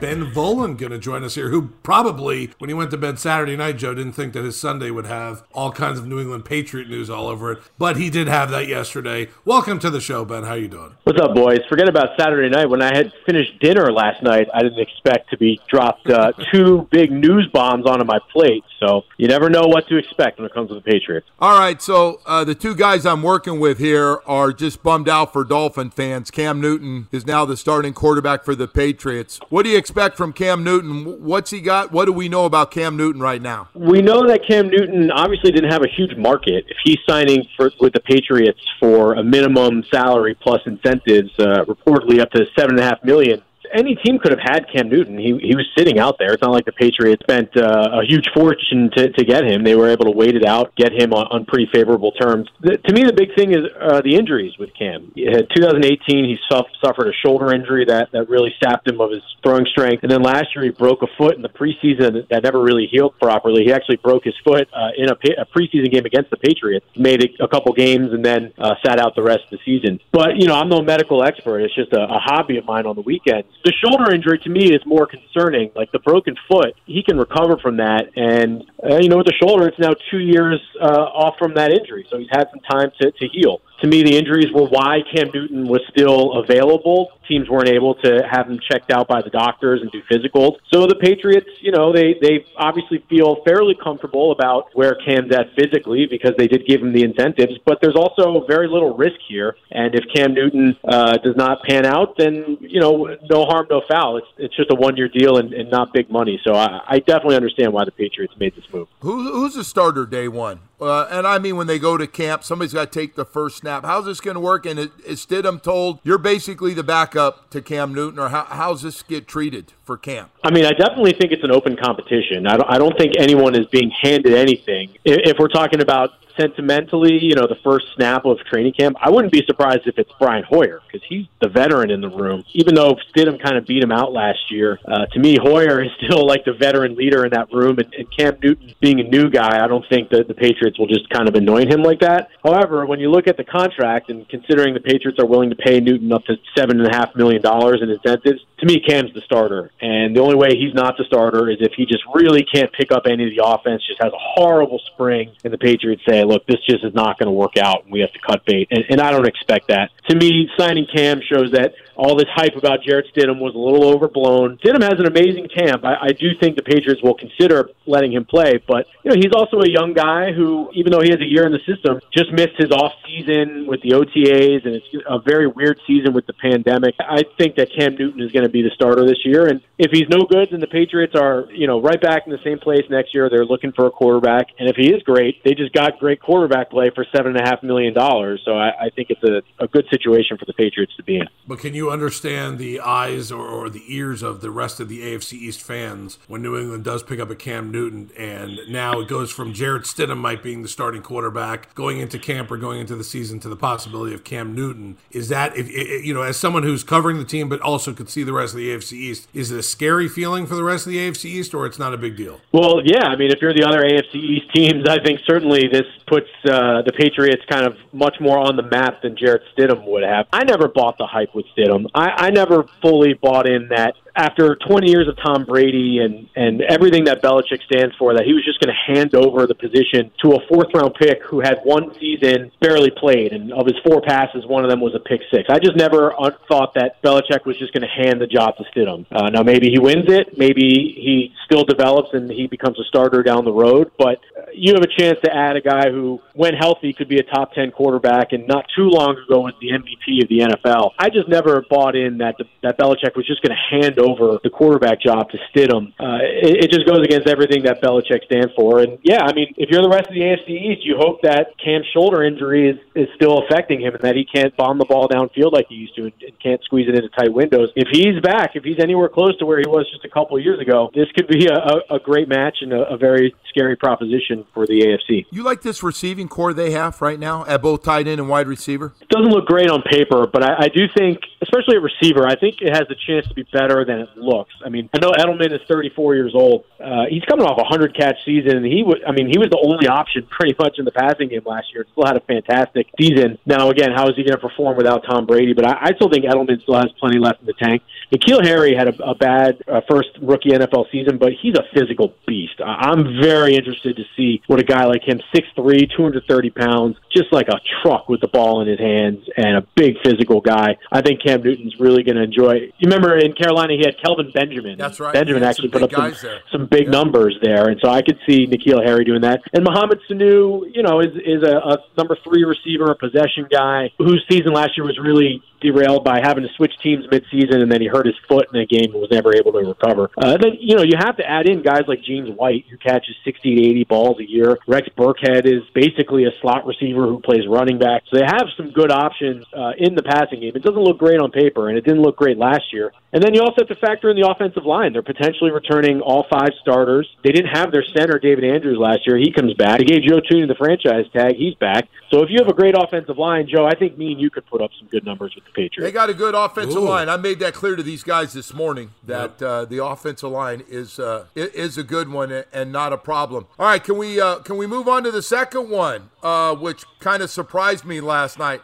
Ben 0.00 0.32
Volin 0.32 0.76
going 0.76 0.90
to 0.90 0.98
join 0.98 1.22
us 1.22 1.36
here, 1.36 1.50
who 1.50 1.68
probably, 1.84 2.50
when 2.58 2.68
he 2.68 2.74
went 2.74 2.90
to 2.90 2.96
bed 2.96 3.18
Saturday 3.18 3.56
night, 3.56 3.78
Joe 3.78 3.94
didn't 3.94 4.12
think 4.12 4.32
that 4.32 4.44
his 4.44 4.58
Sunday 4.58 4.90
would 4.90 5.06
have 5.06 5.44
all 5.52 5.70
kinds 5.70 6.00
of 6.00 6.06
New 6.06 6.18
England 6.18 6.44
Patriot 6.44 6.88
news 6.88 7.08
all 7.08 7.28
over 7.28 7.52
it, 7.52 7.58
but 7.78 7.96
he 7.96 8.10
did 8.10 8.26
have 8.26 8.50
that 8.50 8.66
yesterday. 8.66 9.28
Welcome 9.44 9.78
to 9.78 9.90
the 9.90 10.00
show, 10.00 10.24
Ben. 10.24 10.42
How 10.42 10.54
you 10.54 10.66
doing? 10.66 10.96
What's 11.04 11.20
up, 11.20 11.34
boys? 11.34 11.60
Forget 11.68 11.88
about 11.88 12.18
Saturday 12.18 12.48
night. 12.48 12.68
When 12.68 12.82
I 12.82 12.94
had 12.94 13.12
finished 13.24 13.60
dinner 13.60 13.92
last 13.92 14.22
night, 14.22 14.48
I 14.52 14.62
didn't 14.62 14.80
expect 14.80 15.30
to 15.30 15.38
be 15.38 15.60
dropped 15.68 16.10
uh, 16.10 16.32
two 16.52 16.88
big 16.90 17.12
news 17.12 17.48
bombs 17.52 17.86
onto 17.86 18.04
my 18.04 18.18
plate. 18.32 18.64
So 18.80 19.04
you 19.16 19.28
never 19.28 19.48
know 19.48 19.62
what 19.62 19.86
to 19.88 19.96
expect 19.96 20.38
when 20.38 20.46
it 20.46 20.52
comes 20.52 20.68
to 20.68 20.74
the 20.74 20.80
Patriots. 20.80 21.28
All 21.38 21.58
right, 21.58 21.80
so 21.80 22.20
uh, 22.26 22.44
the 22.44 22.54
two 22.54 22.74
guys 22.74 23.06
I'm 23.06 23.22
working 23.22 23.60
with 23.60 23.78
here 23.78 24.20
are 24.26 24.52
just 24.52 24.82
bummed 24.82 25.08
out 25.08 25.32
for 25.32 25.44
Dolphin 25.44 25.90
fans. 25.90 26.30
Cam 26.30 26.60
Newton 26.60 27.08
is 27.12 27.24
now 27.24 27.44
the 27.44 27.56
starting 27.56 27.94
quarterback 27.94 28.44
for 28.44 28.54
the 28.54 28.66
Patriots. 28.68 29.38
What 29.48 29.62
do 29.62 29.70
you 29.70 29.78
expect 29.84 30.16
from 30.16 30.32
Cam 30.32 30.64
Newton? 30.64 31.22
What's 31.22 31.50
he 31.50 31.60
got? 31.60 31.92
What 31.92 32.06
do 32.06 32.12
we 32.12 32.26
know 32.26 32.46
about 32.46 32.70
Cam 32.70 32.96
Newton 32.96 33.20
right 33.20 33.42
now? 33.42 33.68
We 33.74 34.00
know 34.00 34.26
that 34.26 34.40
Cam 34.48 34.68
Newton 34.68 35.10
obviously 35.10 35.52
didn't 35.52 35.70
have 35.70 35.82
a 35.82 35.88
huge 35.94 36.16
market. 36.16 36.64
If 36.68 36.78
he's 36.82 36.96
signing 37.06 37.46
for, 37.54 37.70
with 37.80 37.92
the 37.92 38.00
Patriots 38.00 38.60
for 38.80 39.12
a 39.12 39.22
minimum 39.22 39.84
salary 39.92 40.38
plus 40.40 40.62
incentives, 40.64 41.38
uh, 41.38 41.66
reportedly 41.66 42.20
up 42.20 42.30
to 42.30 42.46
seven 42.58 42.76
and 42.76 42.80
a 42.80 42.84
half 42.84 43.04
million, 43.04 43.42
any 43.74 43.96
team 43.96 44.18
could 44.18 44.30
have 44.30 44.40
had 44.40 44.66
Cam 44.72 44.88
Newton. 44.88 45.18
He 45.18 45.36
he 45.42 45.54
was 45.54 45.66
sitting 45.76 45.98
out 45.98 46.16
there. 46.18 46.32
It's 46.32 46.42
not 46.42 46.52
like 46.52 46.64
the 46.64 46.72
Patriots 46.72 47.22
spent 47.22 47.56
uh, 47.56 48.00
a 48.00 48.04
huge 48.06 48.28
fortune 48.32 48.90
to, 48.96 49.10
to 49.10 49.24
get 49.24 49.44
him. 49.44 49.64
They 49.64 49.74
were 49.74 49.88
able 49.88 50.04
to 50.06 50.10
wait 50.10 50.36
it 50.36 50.44
out, 50.44 50.74
get 50.76 50.92
him 50.92 51.12
on, 51.12 51.26
on 51.26 51.44
pretty 51.44 51.68
favorable 51.72 52.12
terms. 52.12 52.48
The, 52.60 52.78
to 52.78 52.94
me, 52.94 53.04
the 53.04 53.12
big 53.12 53.34
thing 53.34 53.50
is 53.52 53.66
uh, 53.80 54.00
the 54.02 54.14
injuries 54.14 54.56
with 54.58 54.70
Cam. 54.78 55.12
In 55.16 55.46
2018, 55.54 56.24
he 56.24 56.36
suff- 56.50 56.66
suffered 56.82 57.08
a 57.08 57.12
shoulder 57.24 57.52
injury 57.52 57.84
that 57.86 58.12
that 58.12 58.28
really 58.28 58.54
sapped 58.62 58.88
him 58.88 59.00
of 59.00 59.10
his 59.10 59.22
throwing 59.42 59.66
strength, 59.66 60.02
and 60.02 60.10
then 60.10 60.22
last 60.22 60.54
year 60.54 60.64
he 60.64 60.70
broke 60.70 61.02
a 61.02 61.08
foot 61.18 61.34
in 61.34 61.42
the 61.42 61.48
preseason 61.48 62.28
that 62.28 62.42
never 62.44 62.62
really 62.62 62.86
healed 62.86 63.18
properly. 63.20 63.64
He 63.64 63.72
actually 63.72 63.96
broke 63.96 64.24
his 64.24 64.34
foot 64.44 64.68
uh, 64.72 64.90
in 64.96 65.08
a, 65.08 65.16
a 65.40 65.46
preseason 65.46 65.90
game 65.90 66.06
against 66.06 66.30
the 66.30 66.36
Patriots. 66.36 66.86
Made 66.96 67.22
it 67.22 67.32
a 67.40 67.48
couple 67.48 67.72
games 67.72 68.12
and 68.12 68.24
then 68.24 68.52
uh, 68.58 68.74
sat 68.84 68.98
out 68.98 69.14
the 69.16 69.22
rest 69.22 69.44
of 69.44 69.50
the 69.50 69.58
season. 69.64 70.00
But 70.12 70.36
you 70.36 70.46
know, 70.46 70.54
I'm 70.54 70.68
no 70.68 70.82
medical 70.82 71.24
expert. 71.24 71.60
It's 71.60 71.74
just 71.74 71.92
a, 71.92 72.02
a 72.02 72.18
hobby 72.18 72.56
of 72.56 72.64
mine 72.64 72.86
on 72.86 72.96
the 72.96 73.02
weekends. 73.02 73.48
The 73.64 73.72
shoulder 73.82 74.14
injury 74.14 74.38
to 74.40 74.50
me 74.50 74.74
is 74.74 74.82
more 74.84 75.06
concerning. 75.06 75.70
Like 75.74 75.90
the 75.90 75.98
broken 75.98 76.34
foot, 76.48 76.74
he 76.84 77.02
can 77.02 77.16
recover 77.16 77.56
from 77.62 77.78
that, 77.78 78.10
and 78.14 78.62
uh, 78.84 78.98
you 78.98 79.08
know, 79.08 79.16
with 79.16 79.26
the 79.26 79.32
shoulder, 79.40 79.66
it's 79.66 79.78
now 79.78 79.94
two 80.10 80.18
years 80.18 80.60
uh, 80.80 80.84
off 80.84 81.36
from 81.38 81.54
that 81.54 81.70
injury, 81.72 82.06
so 82.10 82.18
he's 82.18 82.28
had 82.30 82.44
some 82.50 82.60
time 82.60 82.90
to, 83.00 83.10
to 83.10 83.28
heal 83.28 83.62
to 83.84 83.90
me, 83.90 84.02
the 84.02 84.16
injuries 84.16 84.50
were 84.50 84.64
why 84.64 85.00
Cam 85.14 85.28
Newton 85.34 85.68
was 85.68 85.82
still 85.90 86.32
available. 86.38 87.12
Teams 87.28 87.50
weren't 87.50 87.68
able 87.68 87.94
to 87.96 88.22
have 88.30 88.48
him 88.48 88.58
checked 88.58 88.90
out 88.90 89.06
by 89.08 89.20
the 89.20 89.28
doctors 89.28 89.82
and 89.82 89.90
do 89.92 90.00
physicals. 90.10 90.56
So 90.72 90.86
the 90.86 90.94
Patriots, 90.94 91.50
you 91.60 91.70
know, 91.70 91.92
they 91.92 92.14
they 92.20 92.46
obviously 92.56 93.04
feel 93.10 93.42
fairly 93.44 93.74
comfortable 93.74 94.32
about 94.32 94.74
where 94.74 94.94
Cam's 94.94 95.34
at 95.34 95.54
physically 95.54 96.06
because 96.06 96.32
they 96.38 96.46
did 96.46 96.66
give 96.66 96.80
him 96.80 96.94
the 96.94 97.02
incentives. 97.02 97.58
But 97.66 97.80
there's 97.82 97.96
also 97.96 98.46
very 98.46 98.68
little 98.68 98.96
risk 98.96 99.20
here, 99.28 99.56
and 99.70 99.94
if 99.94 100.04
Cam 100.14 100.32
Newton 100.32 100.76
uh, 100.84 101.18
does 101.18 101.36
not 101.36 101.62
pan 101.62 101.84
out, 101.84 102.16
then 102.16 102.56
you 102.60 102.80
know, 102.80 103.16
no 103.28 103.44
harm, 103.44 103.66
no 103.68 103.82
foul. 103.86 104.16
It's 104.16 104.28
it's 104.38 104.56
just 104.56 104.70
a 104.70 104.74
one 104.74 104.96
year 104.96 105.08
deal 105.08 105.36
and, 105.36 105.52
and 105.52 105.70
not 105.70 105.92
big 105.92 106.10
money. 106.10 106.40
So 106.42 106.54
I, 106.54 106.80
I 106.86 106.98
definitely 107.00 107.36
understand 107.36 107.72
why 107.74 107.84
the 107.84 107.92
Patriots 107.92 108.34
made 108.38 108.56
this 108.56 108.64
move. 108.72 108.88
Who, 109.00 109.32
who's 109.32 109.54
the 109.54 109.64
starter 109.64 110.06
day 110.06 110.28
one? 110.28 110.60
Uh, 110.84 111.08
and 111.10 111.26
I 111.26 111.38
mean, 111.38 111.56
when 111.56 111.66
they 111.66 111.78
go 111.78 111.96
to 111.96 112.06
camp, 112.06 112.44
somebody's 112.44 112.74
got 112.74 112.92
to 112.92 112.98
take 113.00 113.14
the 113.14 113.24
first 113.24 113.58
snap. 113.58 113.84
How's 113.84 114.04
this 114.04 114.20
going 114.20 114.34
to 114.34 114.40
work? 114.40 114.66
And 114.66 114.78
is 114.78 115.24
Stidham 115.24 115.62
told 115.62 116.00
you're 116.04 116.18
basically 116.18 116.74
the 116.74 116.82
backup 116.82 117.50
to 117.50 117.62
Cam 117.62 117.94
Newton, 117.94 118.18
or 118.18 118.28
how, 118.28 118.44
how's 118.44 118.82
this 118.82 119.02
get 119.02 119.26
treated 119.26 119.72
for 119.82 119.96
camp? 119.96 120.30
I 120.42 120.50
mean, 120.50 120.64
I 120.64 120.72
definitely 120.72 121.12
think 121.12 121.32
it's 121.32 121.44
an 121.44 121.50
open 121.50 121.76
competition. 121.76 122.46
I 122.46 122.56
don't, 122.56 122.70
I 122.70 122.78
don't 122.78 122.96
think 122.98 123.14
anyone 123.18 123.54
is 123.54 123.66
being 123.66 123.90
handed 123.90 124.34
anything. 124.34 124.96
If 125.04 125.38
we're 125.38 125.48
talking 125.48 125.80
about 125.80 126.10
sentimentally, 126.38 127.18
you 127.22 127.34
know, 127.34 127.46
the 127.46 127.58
first 127.62 127.86
snap 127.96 128.24
of 128.24 128.38
training 128.50 128.72
camp, 128.72 128.96
I 129.00 129.10
wouldn't 129.10 129.32
be 129.32 129.44
surprised 129.46 129.86
if 129.86 129.98
it's 129.98 130.10
Brian 130.18 130.44
Hoyer 130.44 130.80
because 130.86 131.06
he's 131.08 131.26
the 131.40 131.48
veteran 131.48 131.90
in 131.90 132.00
the 132.00 132.08
room. 132.08 132.44
Even 132.52 132.74
though 132.74 132.96
Stidham 133.14 133.42
kind 133.42 133.56
of 133.56 133.66
beat 133.66 133.82
him 133.82 133.92
out 133.92 134.12
last 134.12 134.50
year, 134.50 134.78
uh, 134.86 135.06
to 135.06 135.18
me, 135.18 135.36
Hoyer 135.40 135.82
is 135.82 135.90
still 136.04 136.26
like 136.26 136.44
the 136.44 136.52
veteran 136.52 136.94
leader 136.94 137.24
in 137.24 137.32
that 137.32 137.52
room. 137.52 137.78
And, 137.78 137.92
and 137.94 138.06
Cam 138.16 138.38
Newton 138.42 138.74
being 138.80 139.00
a 139.00 139.04
new 139.04 139.30
guy, 139.30 139.62
I 139.62 139.68
don't 139.68 139.84
think 139.88 140.10
that 140.10 140.28
the 140.28 140.34
Patriots 140.34 140.78
will 140.78 140.86
just 140.86 141.08
kind 141.10 141.28
of 141.28 141.34
anoint 141.34 141.72
him 141.72 141.82
like 141.82 142.00
that. 142.00 142.30
However, 142.42 142.86
when 142.86 143.00
you 143.00 143.10
look 143.10 143.28
at 143.28 143.36
the 143.36 143.44
contract 143.44 144.10
and 144.10 144.28
considering 144.28 144.74
the 144.74 144.80
Patriots 144.80 145.18
are 145.18 145.26
willing 145.26 145.50
to 145.50 145.56
pay 145.56 145.80
Newton 145.80 146.12
up 146.12 146.24
to 146.24 146.36
seven 146.56 146.80
and 146.80 146.88
a 146.88 146.96
half 146.96 147.14
million 147.14 147.42
dollars 147.42 147.80
in 147.82 147.90
incentives, 147.90 148.44
to 148.58 148.66
me, 148.66 148.80
Cam's 148.80 149.12
the 149.14 149.20
starter. 149.22 149.70
And 149.80 150.16
the 150.16 150.20
only 150.20 150.36
way 150.36 150.56
he's 150.56 150.74
not 150.74 150.96
the 150.96 151.04
starter 151.04 151.50
is 151.50 151.58
if 151.60 151.72
he 151.76 151.86
just 151.86 152.04
really 152.14 152.44
can't 152.44 152.72
pick 152.72 152.92
up 152.92 153.04
any 153.06 153.24
of 153.24 153.30
the 153.36 153.44
offense, 153.44 153.86
just 153.86 154.02
has 154.02 154.12
a 154.12 154.18
horrible 154.18 154.80
spring, 154.92 155.32
and 155.44 155.52
the 155.52 155.58
Patriots 155.58 156.02
say, 156.08 156.23
look, 156.24 156.46
this 156.46 156.58
just 156.68 156.84
is 156.84 156.94
not 156.94 157.18
going 157.18 157.26
to 157.26 157.32
work 157.32 157.56
out, 157.56 157.84
and 157.84 157.92
we 157.92 158.00
have 158.00 158.12
to 158.12 158.20
cut 158.20 158.44
bait. 158.46 158.68
And, 158.70 158.84
and 158.90 159.00
I 159.00 159.10
don't 159.10 159.26
expect 159.26 159.68
that. 159.68 159.90
To 160.10 160.16
me, 160.16 160.48
signing 160.58 160.86
Cam 160.94 161.20
shows 161.22 161.52
that 161.52 161.74
all 161.96 162.16
this 162.16 162.28
hype 162.34 162.56
about 162.56 162.82
Jarrett 162.82 163.06
Stidham 163.14 163.38
was 163.38 163.54
a 163.54 163.58
little 163.58 163.88
overblown. 163.88 164.58
Stidham 164.58 164.82
has 164.82 164.98
an 164.98 165.06
amazing 165.06 165.48
camp. 165.48 165.84
I, 165.84 166.08
I 166.08 166.12
do 166.12 166.34
think 166.40 166.56
the 166.56 166.62
Patriots 166.62 167.02
will 167.02 167.14
consider 167.14 167.70
letting 167.86 168.12
him 168.12 168.24
play, 168.24 168.60
but 168.66 168.86
you 169.04 169.10
know 169.10 169.16
he's 169.16 169.32
also 169.34 169.60
a 169.60 169.68
young 169.68 169.94
guy 169.94 170.32
who, 170.32 170.70
even 170.74 170.92
though 170.92 171.00
he 171.00 171.10
has 171.10 171.20
a 171.20 171.28
year 171.28 171.46
in 171.46 171.52
the 171.52 171.62
system, 171.66 172.00
just 172.12 172.32
missed 172.32 172.56
his 172.58 172.70
off 172.70 172.92
season 173.06 173.66
with 173.66 173.80
the 173.82 173.90
OTAs, 173.90 174.66
and 174.66 174.74
it's 174.74 174.86
a 175.08 175.18
very 175.20 175.46
weird 175.46 175.78
season 175.86 176.12
with 176.12 176.26
the 176.26 176.32
pandemic. 176.34 176.94
I 177.00 177.22
think 177.38 177.56
that 177.56 177.68
Cam 177.76 177.94
Newton 177.96 178.22
is 178.22 178.32
going 178.32 178.44
to 178.44 178.50
be 178.52 178.62
the 178.62 178.70
starter 178.74 179.06
this 179.06 179.24
year, 179.24 179.46
and 179.46 179.60
if 179.78 179.90
he's 179.90 180.08
no 180.08 180.24
good, 180.24 180.48
then 180.50 180.60
the 180.60 180.66
Patriots 180.66 181.14
are 181.14 181.46
you 181.52 181.66
know 181.66 181.80
right 181.80 182.00
back 182.00 182.26
in 182.26 182.32
the 182.32 182.42
same 182.44 182.58
place 182.58 182.84
next 182.90 183.14
year. 183.14 183.28
They're 183.30 183.46
looking 183.46 183.72
for 183.72 183.86
a 183.86 183.90
quarterback, 183.90 184.48
and 184.58 184.68
if 184.68 184.76
he 184.76 184.92
is 184.92 185.02
great, 185.02 185.42
they 185.44 185.54
just 185.54 185.72
got 185.72 185.98
great 185.98 186.13
quarterback 186.16 186.70
play 186.70 186.90
for 186.94 187.04
seven 187.14 187.36
and 187.36 187.46
a 187.46 187.48
half 187.48 187.62
million 187.62 187.94
dollars. 187.94 188.42
So 188.44 188.52
I, 188.52 188.86
I 188.86 188.90
think 188.90 189.10
it's 189.10 189.22
a, 189.22 189.42
a 189.62 189.68
good 189.68 189.86
situation 189.90 190.36
for 190.36 190.44
the 190.44 190.52
Patriots 190.52 190.94
to 190.96 191.02
be 191.02 191.18
in. 191.18 191.28
But 191.46 191.58
can 191.58 191.74
you 191.74 191.90
understand 191.90 192.58
the 192.58 192.80
eyes 192.80 193.30
or, 193.30 193.46
or, 193.46 193.70
the 193.74 193.82
ears 193.88 194.22
of 194.22 194.40
the 194.40 194.50
rest 194.50 194.78
of 194.78 194.88
the 194.88 195.00
AFC 195.00 195.32
East 195.32 195.62
fans 195.62 196.18
when 196.28 196.42
New 196.42 196.56
England 196.56 196.84
does 196.84 197.02
pick 197.02 197.18
up 197.18 197.30
a 197.30 197.34
Cam 197.34 197.70
Newton 197.70 198.10
and 198.16 198.58
now 198.68 199.00
it 199.00 199.08
goes 199.08 199.30
from 199.30 199.52
Jarrett 199.52 199.84
Stidham 199.84 200.18
might 200.18 200.42
being 200.42 200.62
the 200.62 200.68
starting 200.68 201.02
quarterback 201.02 201.74
going 201.74 201.98
into 201.98 202.18
camp 202.18 202.50
or 202.50 202.56
going 202.56 202.80
into 202.80 202.94
the 202.94 203.04
season 203.04 203.40
to 203.40 203.48
the 203.48 203.56
possibility 203.56 204.14
of 204.14 204.22
Cam 204.22 204.54
Newton? 204.54 204.96
Is 205.10 205.28
that, 205.30 205.56
if, 205.56 205.68
you 205.70 206.14
know, 206.14 206.22
as 206.22 206.36
someone 206.36 206.62
who's 206.62 206.84
covering 206.84 207.18
the 207.18 207.24
team 207.24 207.48
but 207.48 207.60
also 207.60 207.92
could 207.92 208.08
see 208.08 208.22
the 208.22 208.32
rest 208.32 208.54
of 208.54 208.58
the 208.58 208.68
AFC 208.68 208.92
East, 208.92 209.28
is 209.32 209.50
it 209.50 209.58
a 209.58 209.62
scary 209.62 210.08
feeling 210.08 210.46
for 210.46 210.54
the 210.54 210.64
rest 210.64 210.86
of 210.86 210.92
the 210.92 210.98
AFC 210.98 211.26
East 211.26 211.54
or 211.54 211.66
it's 211.66 211.78
not 211.78 211.94
a 211.94 211.98
big 211.98 212.16
deal? 212.16 212.40
Well, 212.52 212.80
yeah. 212.84 213.06
I 213.06 213.16
mean, 213.16 213.30
if 213.30 213.40
you're 213.40 213.54
the 213.54 213.64
other 213.64 213.82
AFC 213.82 214.14
East 214.14 214.54
teams, 214.54 214.88
I 214.88 215.02
think 215.02 215.20
certainly 215.26 215.68
this 215.68 215.86
puts 216.06 216.28
uh, 216.44 216.82
the 216.82 216.92
Patriots 216.96 217.42
kind 217.48 217.66
of 217.66 217.76
much 217.92 218.16
more 218.20 218.38
on 218.38 218.56
the 218.56 218.62
map 218.62 219.02
than 219.02 219.16
Jarrett 219.16 219.42
Stidham 219.56 219.86
would 219.86 220.02
have. 220.02 220.26
I 220.32 220.44
never 220.44 220.68
bought 220.68 220.98
the 220.98 221.06
hype 221.06 221.34
with 221.34 221.46
Stidham. 221.56 221.86
I, 221.94 222.26
I 222.26 222.30
never 222.30 222.64
fully 222.82 223.14
bought 223.14 223.48
in 223.48 223.68
that 223.68 223.94
after 224.16 224.56
20 224.56 224.90
years 224.90 225.08
of 225.08 225.16
Tom 225.24 225.44
Brady 225.44 225.98
and 225.98 226.28
and 226.36 226.62
everything 226.62 227.04
that 227.04 227.22
Belichick 227.22 227.62
stands 227.64 227.94
for, 227.96 228.14
that 228.14 228.24
he 228.24 228.32
was 228.32 228.44
just 228.44 228.60
going 228.60 228.74
to 228.74 228.94
hand 228.94 229.14
over 229.14 229.46
the 229.46 229.54
position 229.54 230.10
to 230.22 230.32
a 230.32 230.46
fourth 230.48 230.68
round 230.74 230.94
pick 230.94 231.22
who 231.22 231.40
had 231.40 231.58
one 231.64 231.92
season 231.98 232.50
barely 232.60 232.90
played, 232.90 233.32
and 233.32 233.52
of 233.52 233.66
his 233.66 233.76
four 233.84 234.00
passes, 234.00 234.46
one 234.46 234.64
of 234.64 234.70
them 234.70 234.80
was 234.80 234.94
a 234.94 235.00
pick 235.00 235.20
six. 235.32 235.48
I 235.48 235.58
just 235.58 235.76
never 235.76 236.14
thought 236.48 236.74
that 236.74 237.02
Belichick 237.02 237.44
was 237.44 237.58
just 237.58 237.72
going 237.72 237.82
to 237.82 238.04
hand 238.04 238.20
the 238.20 238.26
job 238.26 238.56
to 238.56 238.64
Stidham. 238.74 239.06
Uh, 239.10 239.30
now 239.30 239.42
maybe 239.42 239.70
he 239.70 239.78
wins 239.78 240.06
it, 240.08 240.36
maybe 240.38 240.94
he 240.94 241.32
still 241.44 241.64
develops 241.64 242.10
and 242.12 242.30
he 242.30 242.46
becomes 242.46 242.78
a 242.78 242.84
starter 242.84 243.22
down 243.22 243.44
the 243.44 243.52
road, 243.52 243.90
but 243.98 244.20
you 244.52 244.72
have 244.74 244.82
a 244.82 245.00
chance 245.00 245.18
to 245.24 245.34
add 245.34 245.56
a 245.56 245.60
guy 245.60 245.90
who, 245.90 246.20
when 246.34 246.54
healthy, 246.54 246.92
could 246.92 247.08
be 247.08 247.18
a 247.18 247.22
top 247.22 247.52
10 247.52 247.72
quarterback 247.72 248.32
and 248.32 248.46
not 248.46 248.66
too 248.76 248.88
long 248.88 249.16
ago 249.26 249.40
was 249.40 249.54
the 249.60 249.70
MVP 249.70 250.22
of 250.22 250.28
the 250.28 250.38
NFL. 250.40 250.92
I 250.98 251.10
just 251.10 251.28
never 251.28 251.64
bought 251.68 251.96
in 251.96 252.18
that 252.18 252.36
that 252.62 252.78
Belichick 252.78 253.16
was 253.16 253.26
just 253.26 253.42
going 253.42 253.54
to 253.56 253.78
hand 253.78 253.98
the 254.42 254.50
quarterback 254.50 255.00
job 255.00 255.30
to 255.30 255.38
Stidham. 255.50 255.92
Uh, 255.98 256.20
it, 256.20 256.64
it 256.64 256.70
just 256.70 256.86
goes 256.86 257.00
against 257.04 257.28
everything 257.28 257.64
that 257.64 257.80
Belichick 257.80 258.24
stands 258.24 258.52
for. 258.54 258.80
And 258.80 258.98
yeah, 259.02 259.22
I 259.24 259.32
mean, 259.32 259.54
if 259.56 259.70
you're 259.70 259.82
the 259.82 259.88
rest 259.88 260.08
of 260.08 260.14
the 260.14 260.20
AFC 260.20 260.50
East, 260.50 260.84
you 260.84 260.96
hope 260.98 261.22
that 261.22 261.56
Cam's 261.62 261.86
shoulder 261.92 262.22
injury 262.22 262.70
is, 262.70 262.78
is 262.94 263.08
still 263.16 263.42
affecting 263.44 263.80
him 263.80 263.94
and 263.94 264.02
that 264.02 264.16
he 264.16 264.24
can't 264.24 264.54
bomb 264.56 264.78
the 264.78 264.84
ball 264.84 265.08
downfield 265.08 265.52
like 265.52 265.66
he 265.68 265.76
used 265.76 265.96
to 265.96 266.04
and, 266.04 266.12
and 266.20 266.34
can't 266.40 266.62
squeeze 266.64 266.88
it 266.88 266.94
into 266.94 267.08
tight 267.10 267.32
windows. 267.32 267.70
If 267.76 267.88
he's 267.90 268.20
back, 268.20 268.52
if 268.54 268.64
he's 268.64 268.78
anywhere 268.80 269.08
close 269.08 269.36
to 269.38 269.46
where 269.46 269.58
he 269.58 269.66
was 269.66 269.88
just 269.90 270.04
a 270.04 270.10
couple 270.10 270.36
of 270.36 270.44
years 270.44 270.60
ago, 270.60 270.90
this 270.94 271.06
could 271.16 271.28
be 271.28 271.46
a, 271.46 271.54
a, 271.54 271.96
a 271.96 271.98
great 271.98 272.28
match 272.28 272.58
and 272.60 272.72
a, 272.72 272.84
a 272.92 272.96
very 272.96 273.34
scary 273.48 273.76
proposition 273.76 274.44
for 274.52 274.66
the 274.66 274.80
AFC. 274.80 275.26
You 275.30 275.42
like 275.42 275.62
this 275.62 275.82
receiving 275.82 276.28
corps 276.28 276.52
they 276.52 276.72
have 276.72 277.00
right 277.00 277.18
now 277.18 277.44
at 277.46 277.62
both 277.62 277.82
tight 277.82 278.06
end 278.06 278.20
and 278.20 278.28
wide 278.28 278.48
receiver? 278.48 278.94
It 279.00 279.08
doesn't 279.08 279.30
look 279.30 279.46
great 279.46 279.70
on 279.70 279.82
paper, 279.82 280.26
but 280.26 280.42
I, 280.42 280.64
I 280.64 280.68
do 280.68 280.86
think, 280.96 281.20
especially 281.42 281.76
at 281.76 281.82
receiver, 281.82 282.26
I 282.26 282.36
think 282.36 282.60
it 282.60 282.74
has 282.74 282.86
a 282.90 282.96
chance 283.06 283.26
to 283.28 283.34
be 283.34 283.44
better 283.52 283.84
than 283.84 283.93
it 284.00 284.16
looks. 284.16 284.52
I 284.64 284.68
mean, 284.68 284.88
I 284.94 284.98
know 284.98 285.10
Edelman 285.10 285.52
is 285.52 285.60
34 285.68 286.14
years 286.14 286.32
old. 286.34 286.64
Uh, 286.80 287.04
he's 287.08 287.24
coming 287.24 287.46
off 287.46 287.58
a 287.58 287.62
100 287.62 287.96
catch 287.96 288.16
season, 288.24 288.56
and 288.56 288.66
he 288.66 288.82
was, 288.82 288.98
I 289.06 289.12
mean, 289.12 289.28
he 289.28 289.38
was 289.38 289.48
the 289.50 289.60
only 289.62 289.88
option 289.88 290.26
pretty 290.26 290.54
much 290.58 290.78
in 290.78 290.84
the 290.84 290.92
passing 290.92 291.28
game 291.28 291.42
last 291.44 291.72
year. 291.72 291.86
Still 291.92 292.06
had 292.06 292.16
a 292.16 292.20
fantastic 292.20 292.88
season. 293.00 293.38
Now, 293.46 293.70
again, 293.70 293.90
how 293.94 294.08
is 294.08 294.16
he 294.16 294.22
going 294.22 294.36
to 294.36 294.42
perform 294.42 294.76
without 294.76 295.04
Tom 295.08 295.26
Brady? 295.26 295.52
But 295.52 295.66
I, 295.66 295.90
I 295.90 295.94
still 295.94 296.08
think 296.10 296.24
Edelman 296.24 296.60
still 296.62 296.76
has 296.76 296.90
plenty 296.98 297.18
left 297.18 297.40
in 297.40 297.46
the 297.46 297.54
tank. 297.54 297.82
N'Keal 298.12 298.44
Harry 298.44 298.74
had 298.74 298.88
a, 298.88 299.04
a 299.04 299.14
bad 299.14 299.62
uh, 299.66 299.80
first 299.88 300.10
rookie 300.20 300.50
NFL 300.50 300.90
season, 300.90 301.18
but 301.18 301.32
he's 301.40 301.54
a 301.54 301.64
physical 301.74 302.14
beast. 302.26 302.60
I, 302.60 302.90
I'm 302.90 303.20
very 303.20 303.54
interested 303.54 303.96
to 303.96 304.04
see 304.16 304.42
what 304.46 304.60
a 304.60 304.64
guy 304.64 304.84
like 304.84 305.02
him, 305.02 305.20
6'3", 305.34 305.90
230 305.96 306.50
pounds, 306.50 306.96
just 307.14 307.32
like 307.32 307.48
a 307.48 307.60
truck 307.82 308.08
with 308.08 308.20
the 308.20 308.28
ball 308.28 308.60
in 308.60 308.68
his 308.68 308.78
hands 308.78 309.24
and 309.36 309.56
a 309.56 309.66
big 309.74 309.96
physical 310.02 310.40
guy. 310.40 310.76
I 310.92 311.00
think 311.00 311.22
Cam 311.22 311.42
Newton's 311.42 311.74
really 311.78 312.02
going 312.02 312.16
to 312.16 312.22
enjoy. 312.22 312.70
You 312.78 312.88
remember 312.88 313.16
in 313.16 313.32
Carolina 313.34 313.74
he 313.74 313.83
had 313.84 313.96
Kelvin 314.02 314.30
Benjamin. 314.32 314.78
That's 314.78 315.00
right. 315.00 315.12
Benjamin 315.12 315.42
actually 315.42 315.68
put 315.68 315.82
up 315.82 315.92
some, 315.92 316.14
there. 316.22 316.40
some 316.50 316.66
big 316.66 316.84
yeah. 316.84 316.90
numbers 316.90 317.38
there, 317.42 317.68
and 317.68 317.80
so 317.82 317.90
I 317.90 318.02
could 318.02 318.18
see 318.26 318.46
N'Keal 318.46 318.84
Harry 318.84 319.04
doing 319.04 319.22
that. 319.22 319.42
And 319.52 319.64
Mohamed 319.64 320.00
Sanu, 320.08 320.62
you 320.72 320.82
know, 320.82 321.00
is 321.00 321.14
is 321.24 321.42
a, 321.42 321.56
a 321.56 321.78
number 321.96 322.16
three 322.24 322.44
receiver, 322.44 322.90
a 322.90 322.96
possession 322.96 323.46
guy 323.50 323.90
whose 323.98 324.24
season 324.30 324.52
last 324.52 324.76
year 324.76 324.86
was 324.86 324.98
really 324.98 325.42
derailed 325.64 326.04
by 326.04 326.20
having 326.22 326.44
to 326.44 326.52
switch 326.56 326.72
teams 326.82 327.06
midseason, 327.06 327.62
and 327.62 327.72
then 327.72 327.80
he 327.80 327.88
hurt 327.88 328.06
his 328.06 328.14
foot 328.28 328.46
in 328.52 328.60
a 328.60 328.66
game 328.66 328.92
and 328.92 329.00
was 329.00 329.10
never 329.10 329.34
able 329.34 329.52
to 329.52 329.58
recover. 329.58 330.10
Uh, 330.16 330.36
then 330.36 330.52
you 330.60 330.76
know 330.76 330.82
you 330.82 330.96
have 330.98 331.16
to 331.16 331.24
add 331.24 331.48
in 331.48 331.62
guys 331.62 331.82
like 331.88 332.02
James 332.02 332.30
White 332.36 332.64
who 332.70 332.76
catches 332.76 333.16
60 333.24 333.54
to 333.56 333.60
80 333.70 333.84
balls 333.84 334.20
a 334.20 334.28
year. 334.28 334.58
Rex 334.68 334.88
Burkhead 334.96 335.46
is 335.46 335.62
basically 335.74 336.24
a 336.24 336.30
slot 336.40 336.66
receiver 336.66 337.06
who 337.06 337.20
plays 337.20 337.46
running 337.48 337.78
back. 337.78 338.02
So 338.10 338.18
they 338.18 338.26
have 338.26 338.46
some 338.56 338.70
good 338.70 338.92
options 338.92 339.44
uh, 339.56 339.72
in 339.78 339.94
the 339.94 340.02
passing 340.02 340.40
game. 340.40 340.52
It 340.54 340.62
doesn't 340.62 340.82
look 340.82 340.98
great 340.98 341.20
on 341.20 341.30
paper, 341.30 341.68
and 341.68 341.78
it 341.78 341.84
didn't 341.84 342.02
look 342.02 342.16
great 342.16 342.38
last 342.38 342.72
year. 342.72 342.92
And 343.14 343.22
then 343.22 343.32
you 343.32 343.40
also 343.40 343.62
have 343.62 343.68
to 343.68 343.76
factor 343.76 344.10
in 344.10 344.16
the 344.20 344.28
offensive 344.28 344.66
line. 344.66 344.92
They're 344.92 345.02
potentially 345.02 345.52
returning 345.52 346.00
all 346.00 346.26
five 346.28 346.50
starters. 346.60 347.08
They 347.22 347.30
didn't 347.30 347.54
have 347.54 347.70
their 347.70 347.84
center, 347.96 348.18
David 348.18 348.44
Andrews, 348.44 348.76
last 348.76 349.06
year. 349.06 349.16
He 349.16 349.30
comes 349.32 349.54
back. 349.54 349.78
They 349.78 349.84
gave 349.84 350.02
Joe 350.02 350.18
Thuney 350.18 350.48
the 350.48 350.58
franchise 350.58 351.06
tag. 351.12 351.36
He's 351.36 351.54
back. 351.54 351.88
So 352.10 352.22
if 352.22 352.30
you 352.30 352.38
have 352.38 352.48
a 352.48 352.54
great 352.54 352.74
offensive 352.76 353.16
line, 353.16 353.46
Joe, 353.48 353.66
I 353.66 353.76
think 353.76 353.96
me 353.96 354.12
and 354.12 354.20
you 354.20 354.30
could 354.30 354.46
put 354.46 354.60
up 354.60 354.70
some 354.78 354.88
good 354.88 355.04
numbers 355.04 355.32
with 355.34 355.44
the 355.44 355.53
Patriots. 355.54 355.80
They 355.80 355.92
got 355.92 356.10
a 356.10 356.14
good 356.14 356.34
offensive 356.34 356.82
Ooh. 356.82 356.88
line. 356.88 357.08
I 357.08 357.16
made 357.16 357.38
that 357.38 357.54
clear 357.54 357.76
to 357.76 357.82
these 357.82 358.02
guys 358.02 358.32
this 358.32 358.52
morning 358.52 358.90
that 359.04 359.42
uh, 359.42 359.64
the 359.64 359.84
offensive 359.84 360.30
line 360.30 360.62
is 360.68 360.98
uh, 360.98 361.26
is 361.34 361.78
a 361.78 361.82
good 361.82 362.08
one 362.08 362.44
and 362.52 362.72
not 362.72 362.92
a 362.92 362.98
problem. 362.98 363.46
All 363.58 363.66
right, 363.66 363.82
can 363.82 363.96
we 363.96 364.20
uh, 364.20 364.40
can 364.40 364.56
we 364.56 364.66
move 364.66 364.88
on 364.88 365.04
to 365.04 365.10
the 365.10 365.22
second 365.22 365.70
one, 365.70 366.10
uh, 366.22 366.54
which 366.54 366.84
kind 366.98 367.22
of 367.22 367.30
surprised 367.30 367.84
me 367.84 368.00
last 368.00 368.38
night? 368.38 368.60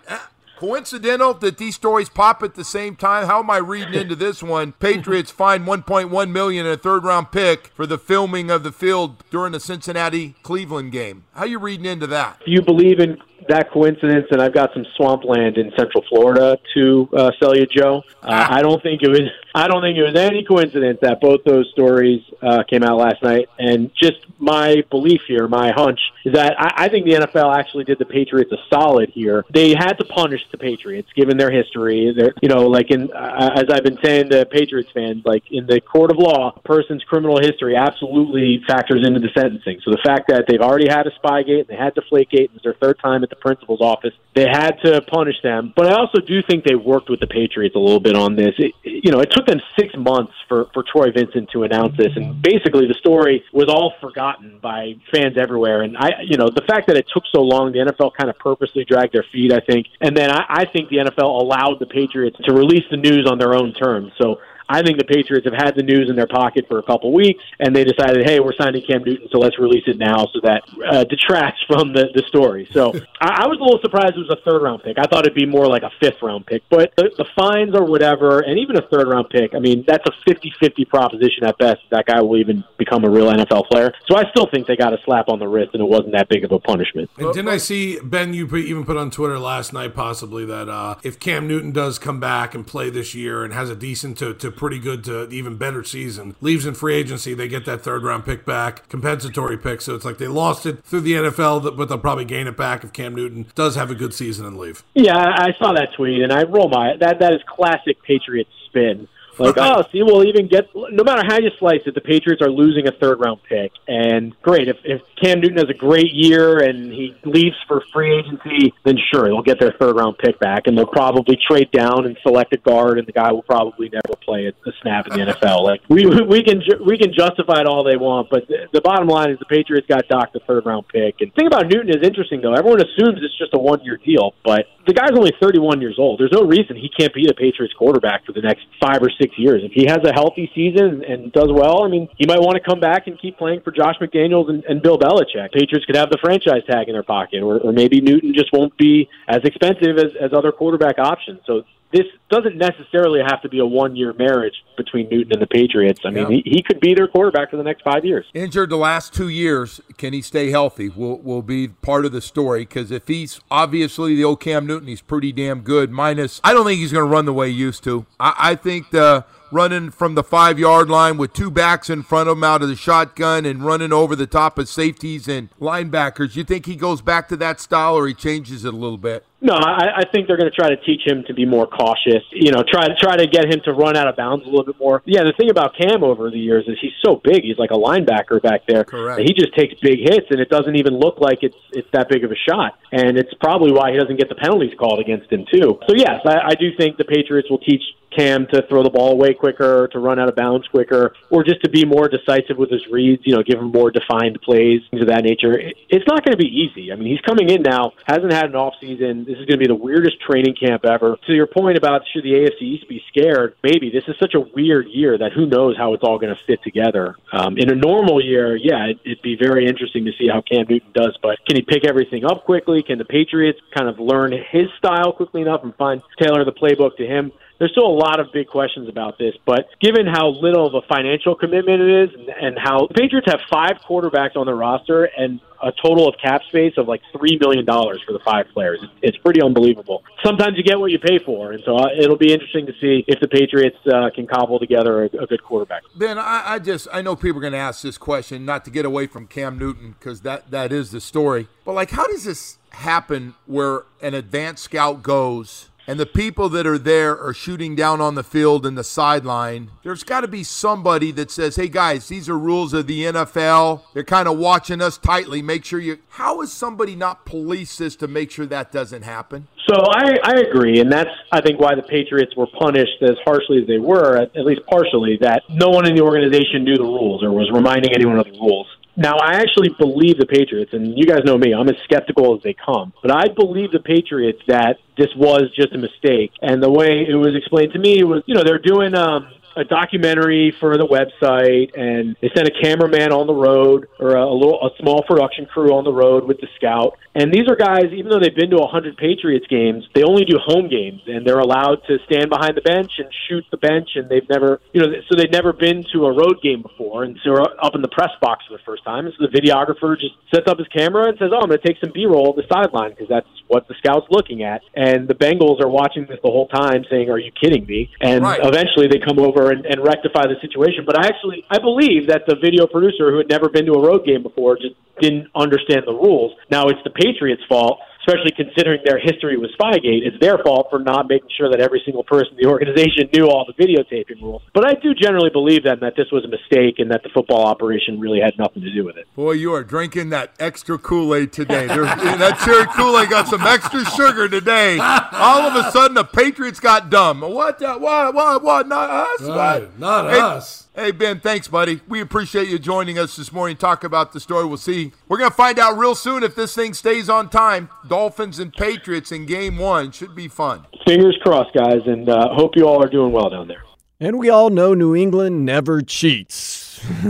Coincidental 0.61 1.32
that 1.32 1.56
these 1.56 1.75
stories 1.75 2.11
pop 2.11 2.42
at 2.42 2.54
the 2.54 2.64
same 2.64 2.94
time? 2.94 3.26
How 3.26 3.38
am 3.38 3.49
I 3.49 3.56
reading 3.56 3.94
into 3.94 4.14
this 4.14 4.42
one? 4.42 4.73
Patriots 4.78 5.30
find 5.30 5.64
1.1 5.64 6.30
million 6.30 6.66
in 6.66 6.73
a 6.73 6.76
third 6.76 7.02
round 7.02 7.32
pick 7.32 7.68
for 7.68 7.87
the 7.87 7.97
filming 7.97 8.50
of 8.50 8.62
the 8.62 8.70
field 8.70 9.25
during 9.30 9.52
the 9.52 9.61
Cincinnati 9.61 10.35
Cleveland 10.42 10.92
game. 10.92 11.25
How 11.32 11.44
are 11.44 11.47
you 11.47 11.59
reading 11.59 11.87
into 11.87 12.06
that? 12.09 12.42
If 12.42 12.49
you 12.49 12.61
believe 12.61 13.00
in 13.00 13.16
that 13.49 13.70
coincidence, 13.70 14.26
and 14.30 14.40
I've 14.40 14.54
got 14.54 14.73
some 14.75 14.85
swampland 14.97 15.59
in 15.59 15.73
Central 15.76 16.04
Florida 16.09 16.59
to 16.75 17.09
uh, 17.16 17.30
sell 17.40 17.56
you, 17.56 17.66
Joe. 17.66 18.02
Uh, 18.23 18.47
I 18.50 18.62
don't 18.62 18.82
think 18.82 19.02
it 19.02 19.09
was. 19.09 19.23
I 19.54 19.66
don't 19.66 19.82
think 19.82 19.99
it 19.99 20.02
was 20.02 20.14
any 20.14 20.44
coincidence 20.44 20.99
that 21.02 21.20
both 21.20 21.42
those 21.44 21.68
stories 21.73 22.23
uh, 22.42 22.62
came 22.64 22.85
out 22.85 22.99
last 22.99 23.23
night. 23.23 23.49
And 23.59 23.90
just 24.00 24.18
my 24.38 24.85
belief 24.90 25.23
here, 25.26 25.49
my 25.49 25.73
hunch, 25.73 26.00
is 26.25 26.35
that 26.35 26.54
I, 26.59 26.85
I 26.85 26.88
think 26.88 27.06
the 27.06 27.14
NFL 27.14 27.56
actually 27.56 27.85
did 27.85 27.99
the 27.99 28.04
Patriots 28.04 28.52
a 28.52 28.59
solid 28.73 29.11
here. 29.11 29.44
They 29.52 29.70
had 29.70 29.94
to 29.94 30.04
punish 30.04 30.42
the 30.52 30.59
Patriots 30.59 31.09
given 31.16 31.37
their 31.37 31.50
history. 31.50 32.12
They're, 32.16 32.35
you 32.40 32.49
know, 32.49 32.68
like 32.68 32.90
in 32.90 33.11
uh, 33.12 33.50
as 33.56 33.64
I've 33.70 33.82
been 33.82 33.99
saying 34.04 34.30
to 34.30 34.47
Patriots 34.47 34.90
fans, 34.94 35.25
like 35.25 35.44
in 35.50 35.66
the 35.66 35.80
court 35.80 36.11
of 36.11 36.18
law, 36.18 36.52
a 36.56 36.61
person's 36.61 37.02
criminal 37.04 37.38
history 37.40 37.76
absolutely 37.76 38.62
factors 38.66 39.06
into 39.06 39.20
the 39.20 39.30
sentencing. 39.35 39.80
So 39.85 39.90
the 39.90 40.02
fact 40.04 40.28
that 40.28 40.44
they've 40.47 40.61
already 40.61 40.88
had 40.88 41.06
a 41.06 41.11
Spygate 41.11 41.61
and 41.61 41.68
they 41.68 41.76
had 41.76 41.94
Deflategate, 41.94 42.49
and 42.49 42.56
it's 42.56 42.64
their 42.64 42.75
third 42.75 42.99
time 43.00 43.23
at 43.23 43.30
the 43.31 43.37
principal's 43.37 43.81
office, 43.81 44.13
they 44.35 44.47
had 44.51 44.73
to 44.85 45.01
punish 45.03 45.37
them. 45.43 45.73
But 45.75 45.87
I 45.87 45.95
also 45.95 46.21
do 46.21 46.43
think 46.49 46.65
they 46.65 46.75
worked 46.75 47.09
with 47.09 47.21
the 47.21 47.27
Patriots 47.27 47.75
a 47.75 47.79
little 47.79 48.01
bit 48.01 48.17
on 48.17 48.37
this. 48.37 48.55
It, 48.59 48.75
you 48.83 49.11
know, 49.11 49.21
it 49.21 49.31
took 49.31 49.47
them 49.47 49.61
six 49.79 49.95
months 49.97 50.33
for 50.49 50.67
for 50.75 50.83
Troy 50.83 51.11
Vincent 51.13 51.51
to 51.53 51.63
announce 51.63 51.97
this, 51.97 52.13
and 52.17 52.43
basically 52.43 52.87
the 52.87 52.97
story 52.99 53.43
was 53.53 53.69
all 53.69 53.95
forgotten 54.01 54.59
by 54.61 54.95
fans 55.13 55.37
everywhere. 55.39 55.83
And 55.83 55.97
I, 55.97 56.23
you 56.27 56.37
know, 56.37 56.49
the 56.49 56.65
fact 56.67 56.89
that 56.89 56.97
it 56.97 57.07
took 57.13 57.25
so 57.35 57.41
long, 57.41 57.73
the 57.73 57.79
NFL 57.79 58.13
kind 58.19 58.31
of 58.31 58.39
purposely 58.39 58.85
dragged 58.85 59.15
their 59.15 59.25
feet, 59.33 59.53
I 59.53 59.61
think. 59.61 59.87
And 60.01 60.17
then 60.17 60.31
I, 60.31 60.45
I 60.49 60.65
think 60.67 60.91
the 60.91 60.99
NFL 60.99 61.41
allowed 61.41 61.79
the 61.81 61.87
Patriots 61.87 62.37
to 62.45 62.53
release 62.53 62.85
the 62.91 62.97
news 62.97 63.27
on 63.31 63.39
their 63.39 63.55
own 63.55 63.73
terms. 63.73 64.13
So 64.21 64.41
I 64.71 64.83
think 64.83 64.99
the 64.99 65.05
Patriots 65.05 65.45
have 65.50 65.59
had 65.59 65.75
the 65.75 65.83
news 65.83 66.09
in 66.09 66.15
their 66.15 66.29
pocket 66.29 66.67
for 66.69 66.79
a 66.79 66.83
couple 66.83 67.12
weeks, 67.12 67.43
and 67.59 67.75
they 67.75 67.83
decided, 67.83 68.25
hey, 68.25 68.39
we're 68.39 68.55
signing 68.55 68.83
Cam 68.87 69.03
Newton, 69.03 69.29
so 69.33 69.39
let's 69.39 69.59
release 69.59 69.83
it 69.89 69.99
now, 69.99 70.29
so 70.33 70.41
that 70.45 70.62
uh, 70.87 71.05
detracts 71.05 71.61
from 71.67 71.93
the 71.93 72.07
the 72.15 72.23
story. 72.29 72.69
So 72.73 72.93
I, 73.21 73.43
I 73.43 73.47
was 73.47 73.59
a 73.59 73.62
little 73.62 73.81
surprised 73.83 74.15
it 74.15 74.19
was 74.19 74.31
a 74.31 74.41
third 74.45 74.62
round 74.62 74.83
pick. 74.83 74.97
I 74.99 75.07
thought 75.07 75.27
it'd 75.27 75.35
be 75.35 75.47
more 75.47 75.67
like 75.67 75.83
a 75.83 75.91
fifth 76.00 76.23
round 76.23 76.47
pick, 76.47 76.62
but 76.71 76.93
the, 76.97 77.11
the 77.19 77.27
fines 77.37 77.75
or 77.75 77.85
whatever, 77.85 78.41
and 78.41 78.59
even 78.59 78.77
a 78.77 78.83
third 78.89 79.09
round 79.09 79.29
pick. 79.31 79.55
I 79.55 79.59
mean, 79.59 79.85
that's 79.87 80.05
a 80.07 80.12
50-50 80.31 80.89
proposition 80.89 81.45
at 81.45 81.59
best. 81.59 81.81
That 81.91 82.07
guy 82.07 82.21
will 82.21 82.39
even 82.39 82.65
become 82.79 83.05
a 83.05 83.11
real 83.11 83.27
NFL 83.27 83.69
player. 83.69 83.93
So 84.09 84.17
I 84.17 84.31
still 84.31 84.49
think 84.53 84.67
they 84.67 84.77
got 84.77 84.93
a 84.93 84.99
slap 85.05 85.29
on 85.29 85.39
the 85.39 85.49
wrist, 85.49 85.71
and 85.75 85.83
it 85.83 85.89
wasn't 85.89 86.12
that 86.12 86.29
big 86.29 86.45
of 86.45 86.53
a 86.53 86.61
punishment. 86.61 87.11
And 87.19 87.33
didn't 87.33 87.49
I 87.49 87.57
see 87.57 87.99
Ben? 88.00 88.35
You 88.35 88.47
put, 88.47 88.61
even 88.61 88.85
put 88.85 88.97
on 88.97 89.11
Twitter 89.11 89.39
last 89.39 89.73
night, 89.73 89.95
possibly 89.95 90.45
that 90.47 90.69
uh, 90.69 90.97
if 91.03 91.19
Cam 91.19 91.49
Newton 91.49 91.73
does 91.73 91.99
come 91.99 92.21
back 92.21 92.55
and 92.55 92.67
play 92.67 92.91
this 92.91 93.15
year 93.15 93.45
and 93.45 93.53
has 93.53 93.71
a 93.71 93.77
decent 93.77 94.19
to, 94.19 94.35
to 94.35 94.50
pretty 94.61 94.79
good 94.79 95.02
to 95.02 95.26
even 95.31 95.57
better 95.57 95.83
season, 95.83 96.37
leaves 96.43 96.67
in 96.67 96.75
free 96.75 96.95
agency, 96.95 97.33
they 97.33 97.49
get 97.49 97.64
that 97.64 97.81
third 97.81 98.02
round 98.02 98.26
pick 98.26 98.45
back, 98.45 98.87
compensatory 98.90 99.57
pick. 99.57 99.81
So 99.81 99.95
it's 99.95 100.05
like 100.05 100.19
they 100.19 100.29
lost 100.29 100.67
it 100.67 100.85
through 100.85 101.00
the 101.00 101.14
NFL, 101.14 101.79
but 101.79 101.88
they'll 101.88 101.97
probably 101.97 102.26
gain 102.26 102.47
it 102.47 102.59
back 102.59 102.85
if 102.85 102.93
Cam 102.93 103.14
Newton 103.14 103.47
does 103.55 103.75
have 103.76 103.90
a 103.90 103.95
good 103.95 104.12
season 104.12 104.45
and 104.45 104.59
leave. 104.59 104.85
Yeah, 104.95 105.17
I 105.17 105.55
saw 105.59 105.73
that 105.73 105.95
tweet, 105.97 106.21
and 106.21 106.31
I 106.31 106.43
roll 106.43 106.69
my 106.69 106.95
that. 107.00 107.21
That 107.21 107.33
is 107.33 107.40
classic 107.49 108.02
Patriots 108.02 108.50
spin. 108.67 109.09
Like, 109.40 109.56
oh, 109.59 109.82
see, 109.92 110.02
we'll 110.02 110.25
even 110.25 110.49
get 110.49 110.68
no 110.75 111.02
matter 111.04 111.23
how 111.26 111.38
you 111.38 111.50
slice 111.59 111.80
it, 111.87 111.94
the 111.94 112.00
Patriots 112.00 112.42
are 112.42 112.50
losing 112.50 112.87
a 112.88 112.92
third 112.92 113.20
round 113.20 113.40
pick, 113.49 113.73
and 113.88 114.35
great 114.42 114.68
if 114.68 114.76
if 114.85 115.00
Cam 115.23 115.40
Newton 115.40 115.59
has 115.59 115.70
a 115.70 115.75
great 115.75 116.12
year 116.12 116.59
and 116.59 116.92
he 116.92 117.14
leaves 117.25 117.56
for 117.66 117.82
free 117.92 118.18
agency, 118.18 118.73
then 118.85 118.97
sure 119.12 119.25
they'll 119.25 119.42
get 119.42 119.59
their 119.61 119.73
third 119.78 119.97
round 119.97 120.18
pick 120.18 120.38
back, 120.38 120.66
and 120.66 120.76
they'll 120.76 120.87
probably 120.87 121.38
trade 121.49 121.70
down 121.70 122.06
and 122.06 122.16
select 122.23 122.52
a 122.52 122.59
guard, 122.59 122.99
and 122.99 123.06
the 123.06 123.12
guy 123.12 123.32
will 123.32 123.42
probably 123.42 123.88
never 123.88 124.16
play 124.23 124.47
a, 124.47 124.68
a 124.68 124.73
snap 124.82 125.06
in 125.09 125.18
the 125.18 125.32
NFL. 125.32 125.64
Like 125.64 125.80
we 125.88 126.04
we 126.25 126.42
can 126.42 126.61
ju- 126.61 126.85
we 126.85 126.99
can 126.99 127.12
justify 127.12 127.61
it 127.61 127.66
all 127.66 127.85
they 127.85 127.97
want, 127.97 128.28
but 128.30 128.47
the, 128.49 128.68
the 128.73 128.80
bottom 128.80 129.09
line 129.09 129.30
is 129.30 129.38
the 129.38 129.47
Patriots 129.47 129.87
got 129.88 130.06
docked 130.09 130.35
the 130.35 130.40
third 130.40 130.66
round 130.66 130.87
pick. 130.88 131.16
And 131.20 131.30
the 131.30 131.35
thing 131.35 131.47
about 131.47 131.66
Newton 131.66 131.90
is 131.90 132.06
interesting 132.06 132.40
though. 132.40 132.54
Everyone 132.54 132.80
assumes 132.80 133.18
it's 133.23 133.38
just 133.38 133.54
a 133.54 133.59
one 133.59 133.82
year 133.85 133.99
deal, 134.04 134.35
but 134.44 134.66
the 134.87 134.94
guy's 134.94 135.16
only 135.16 135.32
31 135.40 135.80
years 135.80 135.97
old. 135.99 136.18
There's 136.18 136.32
no 136.32 136.42
reason 136.42 136.76
he 136.76 136.90
can't 136.90 137.14
be 137.14 137.26
the 137.26 137.35
Patriots 137.35 137.75
quarterback 137.75 138.25
for 138.25 138.32
the 138.32 138.40
next 138.40 138.66
five 138.80 139.02
or 139.02 139.11
six 139.20 139.30
years. 139.37 139.63
If 139.65 139.73
he 139.73 139.87
has 139.87 139.99
a 140.05 140.13
healthy 140.13 140.51
season 140.55 141.05
and 141.05 141.33
does 141.33 141.49
well, 141.51 141.85
I 141.85 141.89
mean, 141.89 142.09
he 142.17 142.27
might 142.27 142.41
want 142.41 142.57
to 142.57 142.61
come 142.61 142.81
back 142.81 143.07
and 143.07 143.19
keep 143.21 143.39
playing 143.39 143.61
for 143.63 143.71
Josh 143.71 143.97
McDaniels 144.01 144.49
and, 144.49 144.65
and 144.65 144.83
Bill 144.83 144.99
Belichick. 144.99 145.53
Patriots 145.53 145.87
could 145.87 145.97
have 145.97 146.11
the 146.11 146.19
franchise 146.19 146.63
tag 146.69 146.89
in 146.89 146.95
their 146.95 147.03
pocket, 147.03 147.43
or, 147.43 147.59
or 147.59 147.73
maybe 147.73 148.01
Newton 148.01 148.35
just 148.35 148.53
won't 148.53 148.77
be 148.77 149.09
as 149.29 149.41
expensive 149.45 149.99
as, 149.99 150.13
as 150.21 150.33
other 150.33 150.53
quarterback 150.53 150.99
options. 150.99 151.41
So 151.47 151.63
this 151.93 152.07
doesn't 152.31 152.57
necessarily 152.57 153.21
have 153.21 153.43
to 153.43 153.49
be 153.49 153.59
a 153.59 153.67
one 153.67 153.97
year 153.97 154.13
marriage 154.13 154.55
between 154.77 155.09
Newton 155.11 155.33
and 155.33 155.43
the 155.43 155.47
Patriots. 155.47 156.01
I 156.05 156.11
mean, 156.11 156.31
Yeah. 156.31 156.41
he, 156.45 156.51
he 156.57 156.63
could 156.63 156.81
be 156.81 156.95
their 156.95 157.09
quarterback 157.09 157.51
for 157.51 157.57
the 157.57 157.63
next 157.63 157.83
five 157.83 158.05
years. 158.05 158.27
Injured 158.35 158.71
the 158.71 158.77
last 158.77 159.13
two 159.13 159.29
years, 159.29 159.81
can 159.99 160.13
he 160.13 160.23
stay 160.23 160.51
healthy? 160.51 160.89
Will 160.89 161.19
will 161.19 161.43
be 161.43 161.69
part 161.69 162.05
of 162.05 162.13
the 162.13 162.21
story 162.21 162.61
because 162.61 162.91
if 162.91 163.09
he's 163.09 163.41
obviously 163.51 164.15
the 164.15 164.25
old 164.25 164.41
Cam 164.41 164.67
Newton, 164.67 164.89
he's 164.89 165.03
pretty 165.03 165.33
damn 165.33 165.61
good. 165.61 165.91
Minus, 165.91 166.41
I 166.45 166.53
don't 166.53 166.65
think 166.65 166.81
he's 166.81 166.93
going 166.93 167.05
to 167.05 167.13
run 167.13 167.25
the 167.27 167.33
way 167.33 167.51
he 167.51 167.57
used 167.57 167.85
to. 167.85 168.07
I, 168.19 168.35
I 168.39 168.55
think 168.55 168.91
the 168.91 169.25
running 169.53 169.91
from 169.91 170.15
the 170.15 170.23
five 170.23 170.61
yard 170.61 170.89
line 170.89 171.17
with 171.17 171.33
two 171.33 171.51
backs 171.51 171.91
in 171.91 172.05
front 172.05 172.29
of 172.29 172.37
him 172.39 172.45
out 172.45 172.63
of 172.63 172.69
the 172.69 172.77
shotgun 172.77 173.45
and 173.45 173.65
running 173.65 173.93
over 173.93 174.15
the 174.15 174.27
top 174.27 174.57
of 174.61 174.69
safeties 174.69 175.27
and 175.27 175.49
linebackers. 175.61 176.37
You 176.37 176.45
think 176.45 176.67
he 176.67 176.77
goes 176.77 177.03
back 177.03 177.29
to 177.29 177.37
that 177.39 177.61
style 177.61 177.97
or 177.97 178.07
he 178.07 178.15
changes 178.15 178.65
it 178.65 178.73
a 178.73 178.77
little 178.77 178.97
bit? 178.99 179.25
No, 179.41 179.55
I, 179.55 179.89
I 179.97 180.03
think 180.13 180.29
they're 180.29 180.37
going 180.37 180.51
to 180.51 180.55
try 180.55 180.69
to 180.69 180.77
teach 180.85 181.01
him 181.05 181.25
to 181.27 181.35
be 181.35 181.47
more 181.47 181.67
cautious. 181.67 182.20
You 182.33 182.53
know, 182.53 182.62
try 182.62 182.89
to 182.89 182.95
try 182.95 183.17
to 183.17 183.27
get 183.27 183.47
him 183.47 183.61
to 183.65 183.73
run 183.73 183.97
out 183.97 184.09
of 184.09 184.17
bounds 184.17 184.45
a 184.47 184.49
little 184.49 184.65
bit 184.65 184.79
more. 184.79 185.03
Yeah, 185.05 185.25
the 185.25 185.33
thing 185.37 185.50
about 185.50 185.77
Cam 185.77 186.05
over 186.05 186.31
the 186.31 186.39
years 186.39 186.65
is 186.67 186.77
he's 186.81 186.97
so 187.05 187.21
big. 187.23 187.43
He's 187.43 187.59
like 187.59 187.71
a 187.71 187.79
linebacker 187.79 188.43
back 188.43 188.67
there. 188.67 188.85
Correct. 188.85 189.21
And 189.21 189.29
he 189.29 189.35
just 189.35 189.55
takes 189.55 189.75
big 189.81 189.99
hits, 190.00 190.27
and 190.31 190.41
it 190.41 190.49
doesn't 190.49 190.77
even 190.77 190.99
look 190.99 191.21
like 191.21 191.39
it's 191.43 191.59
it's 191.73 191.89
that 191.93 192.09
big 192.09 192.25
of 192.25 192.31
a 192.31 192.41
shot. 192.49 192.79
And 192.93 193.19
it's 193.19 193.33
probably 193.41 193.73
why 193.73 193.93
he 193.93 193.99
doesn't 193.99 194.17
get 194.17 194.29
the 194.29 194.35
penalties 194.35 194.73
called 194.79 195.00
against 195.00 195.31
him 195.33 195.45
too. 195.50 195.79
So 195.89 195.95
yes, 195.95 196.21
I, 196.25 196.53
I 196.53 196.55
do 196.55 196.71
think 196.77 196.97
the 196.97 197.05
Patriots 197.05 197.50
will 197.50 197.59
teach 197.59 197.83
Cam 198.17 198.47
to 198.49 198.62
throw 198.69 198.83
the 198.83 198.90
ball 198.90 199.12
away 199.12 199.35
quicker, 199.35 199.88
to 199.93 199.99
run 199.99 200.19
out 200.19 200.29
of 200.29 200.37
bounds 200.37 200.67
quicker, 200.69 201.14
or 201.31 201.45
just 201.45 201.62
to 201.62 201.71
be 201.71 201.85
more 201.85 202.09
decisive 202.09 202.57
with 202.57 202.71
his 202.71 202.87
reads. 202.90 203.23
You 203.25 203.37
know, 203.37 203.43
give 203.43 203.59
him 203.59 203.71
more 203.71 203.90
defined 203.90 204.40
plays, 204.43 204.81
things 204.90 205.02
of 205.02 205.09
that 205.09 205.25
nature. 205.25 205.59
It's 205.88 206.07
not 206.07 206.25
going 206.25 206.33
to 206.33 206.43
be 206.43 206.49
easy. 206.49 206.93
I 206.93 206.97
mean, 206.97 207.09
he's 207.09 207.21
coming 207.21 207.50
in 207.50 207.62
now, 207.62 207.93
hasn't 208.07 208.33
had 208.33 208.47
an 208.47 208.57
off 208.57 208.75
season. 208.81 209.25
This 209.25 209.38
is 209.38 209.47
going 209.47 209.59
to 209.59 209.64
be 209.64 209.67
the 209.67 209.75
weirdest 209.75 210.21
training 210.21 210.55
camp 210.55 210.85
ever. 210.85 211.17
To 211.26 211.33
your 211.33 211.47
point 211.47 211.79
about 211.79 212.02
should 212.12 212.25
the 212.25 212.33
AFC 212.33 212.62
East 212.62 212.88
be 212.88 213.02
scared? 213.09 213.55
Maybe 213.62 213.90
this 213.90 214.05
is 214.09 214.17
such 214.19 214.35
a 214.35 214.40
weird 214.40 214.87
year 214.88 215.17
that 215.19 215.33
who 215.33 215.47
knows 215.47 215.76
how 215.76 215.95
it's 215.95 216.02
all 216.02 216.19
going 216.19 216.35
to 216.35 216.40
fit 216.47 216.62
together. 216.62 217.17
Um, 217.33 217.57
in 217.59 217.71
a 217.71 217.75
normal 217.75 218.23
year, 218.23 218.57
yeah, 218.57 218.87
it, 218.87 218.99
it'd 219.05 219.23
be 219.23 219.37
very 219.37 219.67
interesting 219.67 220.05
to 220.05 220.12
see 220.19 220.29
how 220.29 220.43
Cam 220.43 220.67
Newton 220.69 220.93
does. 220.93 221.17
But 221.23 221.38
can 221.47 221.57
he 221.57 221.62
pick 221.62 221.85
everything 221.85 222.25
up 222.25 222.45
quickly? 222.45 222.83
Can 222.83 222.99
the 222.99 223.05
Patriots 223.05 223.61
kind 223.76 223.88
of 223.88 223.99
learn 223.99 224.33
his 224.33 224.69
style 224.79 225.12
quickly 225.12 225.43
enough 225.43 225.62
and 225.62 225.75
find 225.76 226.02
tailor 226.19 226.45
the 226.45 226.52
playbook 226.52 226.97
to 226.97 227.07
him? 227.07 227.33
There's 227.61 227.73
still 227.73 227.87
a 227.87 227.93
lot 227.93 228.19
of 228.21 228.33
big 228.33 228.49
questions 228.49 228.88
about 228.88 229.19
this, 229.19 229.35
but 229.45 229.69
given 229.81 230.07
how 230.07 230.31
little 230.31 230.67
of 230.67 230.75
a 230.75 230.81
financial 230.88 231.35
commitment 231.35 231.83
it 231.83 232.05
is, 232.05 232.14
and, 232.14 232.29
and 232.31 232.59
how 232.59 232.87
the 232.87 232.95
Patriots 232.95 233.29
have 233.31 233.40
five 233.52 233.76
quarterbacks 233.87 234.35
on 234.35 234.47
their 234.47 234.57
roster 234.57 235.05
and 235.05 235.40
a 235.62 235.71
total 235.73 236.09
of 236.09 236.14
cap 236.17 236.43
space 236.49 236.73
of 236.79 236.88
like 236.88 237.02
three 237.14 237.37
million 237.38 237.67
dollars 237.67 238.00
for 238.07 238.14
the 238.14 238.19
five 238.21 238.47
players, 238.55 238.81
it's, 238.83 238.93
it's 239.02 239.17
pretty 239.19 239.43
unbelievable. 239.43 240.02
Sometimes 240.25 240.57
you 240.57 240.64
get 240.64 240.81
what 240.81 240.90
you 240.90 240.99
pay 240.99 241.19
for, 241.19 241.52
and 241.52 241.62
so 241.62 241.76
uh, 241.76 241.88
it'll 241.99 242.17
be 242.17 242.33
interesting 242.33 242.64
to 242.64 242.73
see 242.81 243.05
if 243.07 243.21
the 243.21 243.29
Patriots 243.29 243.76
uh, 243.87 244.09
can 244.14 244.26
cobble 244.26 244.59
together 244.59 245.05
a, 245.05 245.23
a 245.23 245.26
good 245.26 245.43
quarterback. 245.43 245.83
Ben, 245.95 246.19
I, 246.19 246.55
I 246.55 246.59
just 246.61 246.88
I 246.90 247.02
know 247.02 247.14
people 247.14 247.38
are 247.38 247.43
going 247.43 247.52
to 247.52 247.59
ask 247.59 247.83
this 247.83 247.99
question, 247.99 248.47
not 248.47 248.64
to 248.64 248.71
get 248.71 248.87
away 248.87 249.07
from 249.07 249.26
Cam 249.26 249.59
Newton 249.59 249.97
because 249.99 250.23
that 250.23 250.50
that 250.50 250.73
is 250.73 250.93
the 250.93 251.00
story. 251.00 251.47
But 251.67 251.75
like, 251.75 251.90
how 251.90 252.07
does 252.07 252.25
this 252.25 252.57
happen 252.71 253.35
where 253.45 253.83
an 254.00 254.14
advanced 254.14 254.64
scout 254.64 255.02
goes 255.02 255.69
and 255.90 255.99
the 255.99 256.06
people 256.06 256.49
that 256.50 256.68
are 256.68 256.78
there 256.78 257.18
are 257.18 257.35
shooting 257.35 257.75
down 257.75 258.00
on 258.00 258.14
the 258.14 258.23
field 258.23 258.64
and 258.64 258.78
the 258.78 258.85
sideline, 258.85 259.73
there's 259.82 260.04
got 260.04 260.20
to 260.20 260.28
be 260.28 260.44
somebody 260.44 261.11
that 261.11 261.32
says, 261.32 261.56
hey 261.56 261.66
guys, 261.66 262.06
these 262.06 262.28
are 262.28 262.38
rules 262.38 262.73
of 262.73 262.87
the 262.87 263.06
NFL. 263.06 263.82
They're 263.92 264.04
kind 264.04 264.28
of 264.28 264.38
watching 264.38 264.80
us 264.80 264.97
tightly. 264.97 265.42
Make 265.42 265.64
sure 265.64 265.80
you. 265.80 265.99
How 266.11 266.42
is 266.42 266.52
somebody 266.52 266.94
not 266.94 267.26
police 267.26 267.76
this 267.78 267.97
to 267.97 268.06
make 268.06 268.30
sure 268.30 268.47
that 268.47 268.70
doesn't 268.70 269.02
happen? 269.02 269.49
So 269.68 269.75
I, 269.92 270.14
I 270.23 270.35
agree, 270.49 270.78
and 270.78 270.92
that's 270.92 271.11
I 271.32 271.40
think 271.40 271.59
why 271.59 271.75
the 271.75 271.82
Patriots 271.82 272.37
were 272.37 272.47
punished 272.47 273.02
as 273.02 273.16
harshly 273.25 273.62
as 273.62 273.66
they 273.66 273.78
were, 273.78 274.16
at, 274.16 274.37
at 274.37 274.44
least 274.44 274.61
partially. 274.70 275.18
That 275.20 275.42
no 275.49 275.70
one 275.70 275.88
in 275.88 275.97
the 275.97 276.02
organization 276.02 276.62
knew 276.62 276.76
the 276.76 276.85
rules 276.85 277.25
or 277.25 277.32
was 277.32 277.50
reminding 277.52 277.94
anyone 277.94 278.20
of 278.20 278.26
the 278.26 278.38
rules. 278.38 278.68
Now, 279.00 279.16
I 279.16 279.37
actually 279.37 279.71
believe 279.78 280.19
the 280.19 280.26
Patriots, 280.26 280.75
and 280.75 280.92
you 280.95 281.07
guys 281.07 281.21
know 281.25 281.38
me, 281.38 281.54
I'm 281.54 281.66
as 281.71 281.76
skeptical 281.85 282.37
as 282.37 282.42
they 282.42 282.52
come. 282.52 282.92
But 283.00 283.11
I 283.11 283.28
believe 283.28 283.73
the 283.73 283.80
Patriots 283.80 284.40
that 284.47 284.76
this 284.99 285.09
was 285.16 285.45
just 285.57 285.73
a 285.73 285.78
mistake. 285.78 286.33
And 286.42 286.62
the 286.62 286.71
way 286.71 287.07
it 287.09 287.16
was 287.16 287.35
explained 287.35 287.73
to 287.73 287.78
me 287.78 288.04
was, 288.04 288.23
you 288.26 288.35
know, 288.35 288.45
they're 288.45 288.59
doing 288.59 288.95
um, 288.95 289.33
a 289.61 289.64
documentary 289.64 290.55
for 290.59 290.76
the 290.76 290.87
website, 290.87 291.79
and 291.79 292.17
they 292.23 292.31
sent 292.35 292.49
a 292.49 292.62
cameraman 292.62 293.12
on 293.12 293.26
the 293.26 293.35
road 293.35 293.88
or 293.99 294.17
a, 294.17 294.25
a 294.25 294.33
little 294.35 294.59
a 294.62 294.71
small 294.81 295.02
production 295.02 295.47
crew 295.47 295.75
on 295.76 295.85
the 295.85 295.93
road 295.93 296.26
with 296.26 296.40
the 296.40 296.49
scout. 296.57 296.97
And 297.14 297.35
these 297.35 297.49
are 297.50 297.57
guys, 297.57 297.90
even 297.93 298.09
though 298.11 298.21
they've 298.21 298.35
been 298.35 298.50
to 298.50 298.57
a 298.57 298.71
100 298.71 298.97
Patriots 298.97 299.47
games, 299.49 299.85
they 299.95 300.05
only 300.05 300.25
do 300.25 300.38
home 300.38 300.69
games, 300.69 301.02
and 301.07 301.26
they're 301.26 301.40
allowed 301.40 301.83
to 301.88 301.99
stand 302.07 302.31
behind 302.31 302.57
the 302.57 302.62
bench 302.62 302.93
and 302.99 303.09
shoot 303.29 303.45
the 303.50 303.57
bench. 303.57 303.90
And 303.97 304.09
they've 304.09 304.29
never, 304.31 304.61
you 304.73 304.81
know, 304.81 304.87
so 305.09 305.17
they've 305.17 305.31
never 305.31 305.52
been 305.52 305.85
to 305.93 306.07
a 306.07 306.12
road 306.12 306.40
game 306.43 306.62
before, 306.62 307.05
and 307.05 307.19
so 307.25 307.33
are 307.33 307.43
up 307.62 307.75
in 307.75 307.83
the 307.83 307.88
press 307.88 308.11
box 308.23 308.45
for 308.49 308.57
the 308.57 308.62
first 308.64 308.85
time. 308.85 309.07
And 309.07 309.14
so 309.19 309.26
the 309.26 309.35
videographer 309.35 309.99
just 309.99 310.14
sets 310.33 310.47
up 310.49 310.59
his 310.59 310.69
camera 310.69 311.09
and 311.09 311.19
says, 311.19 311.31
"Oh, 311.35 311.40
I'm 311.43 311.49
going 311.49 311.61
to 311.61 311.67
take 311.67 311.79
some 311.83 311.90
B-roll 311.93 312.31
of 312.31 312.37
the 312.37 312.47
sideline 312.49 312.90
because 312.90 313.09
that's 313.09 313.29
what 313.49 313.67
the 313.67 313.75
scout's 313.83 314.07
looking 314.11 314.43
at." 314.45 314.62
And 314.75 315.09
the 315.09 315.14
Bengals 315.14 315.61
are 315.61 315.69
watching 315.69 316.07
this 316.07 316.19
the 316.23 316.31
whole 316.31 316.47
time, 316.49 316.85
saying, 316.88 317.11
"Are 317.11 317.19
you 317.19 317.33
kidding 317.33 317.67
me?" 317.67 317.90
And 318.00 318.23
Right. 318.23 318.40
eventually 318.43 318.87
they 318.87 318.99
come 318.99 319.19
over 319.19 319.50
and, 319.50 319.66
and 319.66 319.83
rectify 319.85 320.26
the 320.26 320.37
situation. 320.40 320.85
But 320.87 320.99
I 320.99 321.07
actually 321.07 321.45
I 321.50 321.59
believe 321.59 322.09
that 322.09 322.23
the 322.26 322.37
video 322.40 322.66
producer 322.66 323.11
who 323.11 323.19
had 323.19 323.28
never 323.28 323.49
been 323.49 323.66
to 323.66 323.73
a 323.73 323.83
road 323.83 324.04
game 324.07 324.23
before 324.23 324.57
just 324.57 324.75
didn't 325.00 325.28
understand 325.35 325.83
the 325.87 325.92
rules. 325.92 326.33
Now 326.50 326.69
it's 326.69 326.80
the 326.85 326.90
Patriots' 326.90 327.42
fault, 327.49 327.80
especially 328.00 328.33
considering 328.33 328.80
their 328.85 328.99
history 328.99 329.37
with 329.37 329.50
Spygate. 329.59 330.07
It's 330.07 330.19
their 330.21 330.38
fault 330.38 330.69
for 330.71 330.78
not 330.78 331.09
making 331.09 331.28
sure 331.37 331.50
that 331.50 331.61
every 331.61 331.83
single 331.85 332.04
person 332.04 332.33
in 332.33 332.45
the 332.45 332.49
organization 332.49 333.09
knew 333.12 333.26
all 333.26 333.47
the 333.47 333.54
videotaping 333.62 334.21
rules. 334.23 334.42
But 334.54 334.66
I 334.66 334.75
do 334.75 334.95
generally 334.95 335.30
believe 335.30 335.64
then 335.64 335.80
that 335.80 335.95
this 335.97 336.07
was 336.11 336.25
a 336.25 336.28
mistake 336.28 336.78
and 336.78 336.90
that 336.90 337.02
the 337.02 337.11
football 337.11 337.47
operation 337.47 338.00
really 338.00 338.21
had 338.21 338.35
nothing 338.38 338.62
to 338.62 338.73
do 338.73 338.85
with 338.85 338.97
it. 338.97 339.07
Boy, 339.14 339.33
you 339.33 339.52
are 339.54 339.64
drinking 339.64 340.11
that 340.11 340.33
extra 340.38 340.78
Kool 340.78 341.14
Aid 341.14 341.33
today. 341.33 341.66
That 341.66 342.40
cherry 342.45 342.66
Kool 342.75 342.99
Aid 342.99 343.11
got 343.11 343.28
some 343.28 343.42
extra 343.42 343.85
sugar 343.85 344.28
today. 344.28 344.78
All 344.80 345.42
of 345.42 345.54
a 345.54 345.71
sudden, 345.71 345.95
the 345.95 346.04
Patriots 346.04 346.61
got 346.61 346.90
dumb. 346.90 347.21
What? 347.21 347.59
The, 347.59 347.75
what? 347.75 348.14
What? 348.14 348.42
What? 348.42 348.69
Not 348.69 348.90
us? 348.90 349.23
Right, 349.23 349.78
not 349.78 350.11
Hey, 350.11 350.21
us. 350.21 350.69
Hey, 350.73 350.93
Ben, 350.93 351.19
thanks, 351.19 351.49
buddy. 351.49 351.81
We 351.89 352.00
appreciate 352.00 352.49
you 352.49 352.57
joining 352.57 352.97
us 352.97 353.17
this 353.17 353.33
morning. 353.33 353.57
Talk 353.57 353.83
about 353.83 354.12
the 354.12 354.21
story. 354.21 354.47
We'll 354.47 354.57
see. 354.57 354.93
We're 355.09 355.19
going 355.19 355.31
to 355.31 355.37
find 355.37 355.59
out 355.59 355.77
real 355.77 355.97
soon 355.97 356.23
if 356.23 356.37
this 356.37 356.55
thing 356.55 356.75
stays 356.75 357.09
on 357.09 357.29
time. 357.29 357.71
Dolphins 357.89 358.39
and 358.39 358.53
Patriots 358.53 359.11
in 359.11 359.27
game 359.27 359.59
one. 359.59 359.91
Should 359.91 360.15
be 360.15 360.29
fun. 360.29 360.67
Fingers 360.87 361.19
crossed, 361.23 361.53
guys, 361.55 361.81
and 361.87 362.09
uh, 362.09 362.29
hope 362.35 362.53
you 362.55 362.69
all 362.69 362.81
are 362.81 362.89
doing 362.89 363.11
well 363.11 363.29
down 363.31 363.49
there. 363.49 363.65
And 363.99 364.17
we 364.17 364.31
all 364.31 364.49
know 364.49 364.73
New 364.73 364.95
England 364.95 365.45
never 365.45 365.83
cheats. 365.83 366.81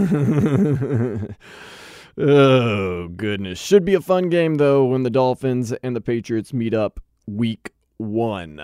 oh, 2.16 3.08
goodness. 3.08 3.60
Should 3.60 3.84
be 3.84 3.92
a 3.92 4.00
fun 4.00 4.30
game, 4.30 4.54
though, 4.54 4.86
when 4.86 5.02
the 5.02 5.10
Dolphins 5.10 5.72
and 5.82 5.94
the 5.94 6.00
Patriots 6.00 6.54
meet 6.54 6.72
up 6.72 6.98
week 7.26 7.72
one. 7.98 8.58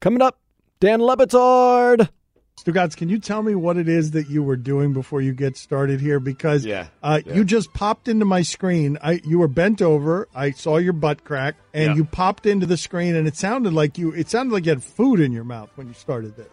Coming 0.00 0.20
up, 0.20 0.40
Dan 0.78 1.00
Le 1.00 1.16
Batard. 1.16 2.10
Stugotz, 2.58 2.96
can 2.96 3.08
you 3.08 3.18
tell 3.18 3.42
me 3.42 3.54
what 3.54 3.76
it 3.76 3.88
is 3.88 4.12
that 4.12 4.30
you 4.30 4.42
were 4.42 4.56
doing 4.56 4.92
before 4.92 5.20
you 5.20 5.32
get 5.32 5.56
started 5.56 6.00
here? 6.00 6.20
Because 6.20 6.64
Yeah, 6.64 6.86
uh, 7.02 7.20
yeah. 7.26 7.34
you 7.34 7.44
just 7.44 7.72
popped 7.74 8.06
into 8.06 8.24
my 8.24 8.42
screen. 8.42 8.96
I 9.02 9.20
you 9.24 9.40
were 9.40 9.48
bent 9.48 9.82
over. 9.82 10.28
I 10.34 10.52
saw 10.52 10.76
your 10.76 10.92
butt 10.92 11.24
crack, 11.24 11.56
and 11.74 11.90
Yeah. 11.90 11.94
you 11.96 12.04
popped 12.04 12.46
into 12.46 12.64
the 12.64 12.76
screen, 12.76 13.16
and 13.16 13.26
it 13.26 13.36
sounded 13.36 13.72
like 13.72 13.98
you. 13.98 14.12
It 14.12 14.28
sounded 14.30 14.52
like 14.52 14.66
you 14.66 14.70
had 14.70 14.84
food 14.84 15.18
in 15.20 15.32
your 15.32 15.44
mouth 15.44 15.70
when 15.74 15.88
you 15.88 15.94
started 15.94 16.36
this. 16.36 16.46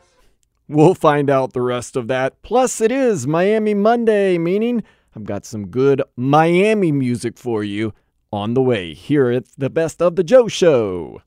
We'll 0.67 0.96
find 0.96 1.29
out 1.29 1.53
the 1.53 1.62
rest 1.62 1.96
of 1.96 2.08
that. 2.08 2.41
Plus, 2.41 2.81
it 2.81 2.91
is 2.91 3.27
Miami 3.27 3.74
Monday, 3.75 4.38
meaning 4.39 4.84
I've 5.15 5.25
got 5.25 5.46
some 5.46 5.67
good 5.67 6.01
Miami 6.15 6.91
music 6.91 7.38
for 7.38 7.63
you 7.63 7.93
on 8.34 8.53
the 8.55 8.62
way 8.62 8.93
here 8.96 9.29
at 9.29 9.43
the 9.58 9.70
Best 9.70 10.01
of 10.01 10.15
the 10.15 10.24
Joe 10.24 10.48
Show. 10.48 11.22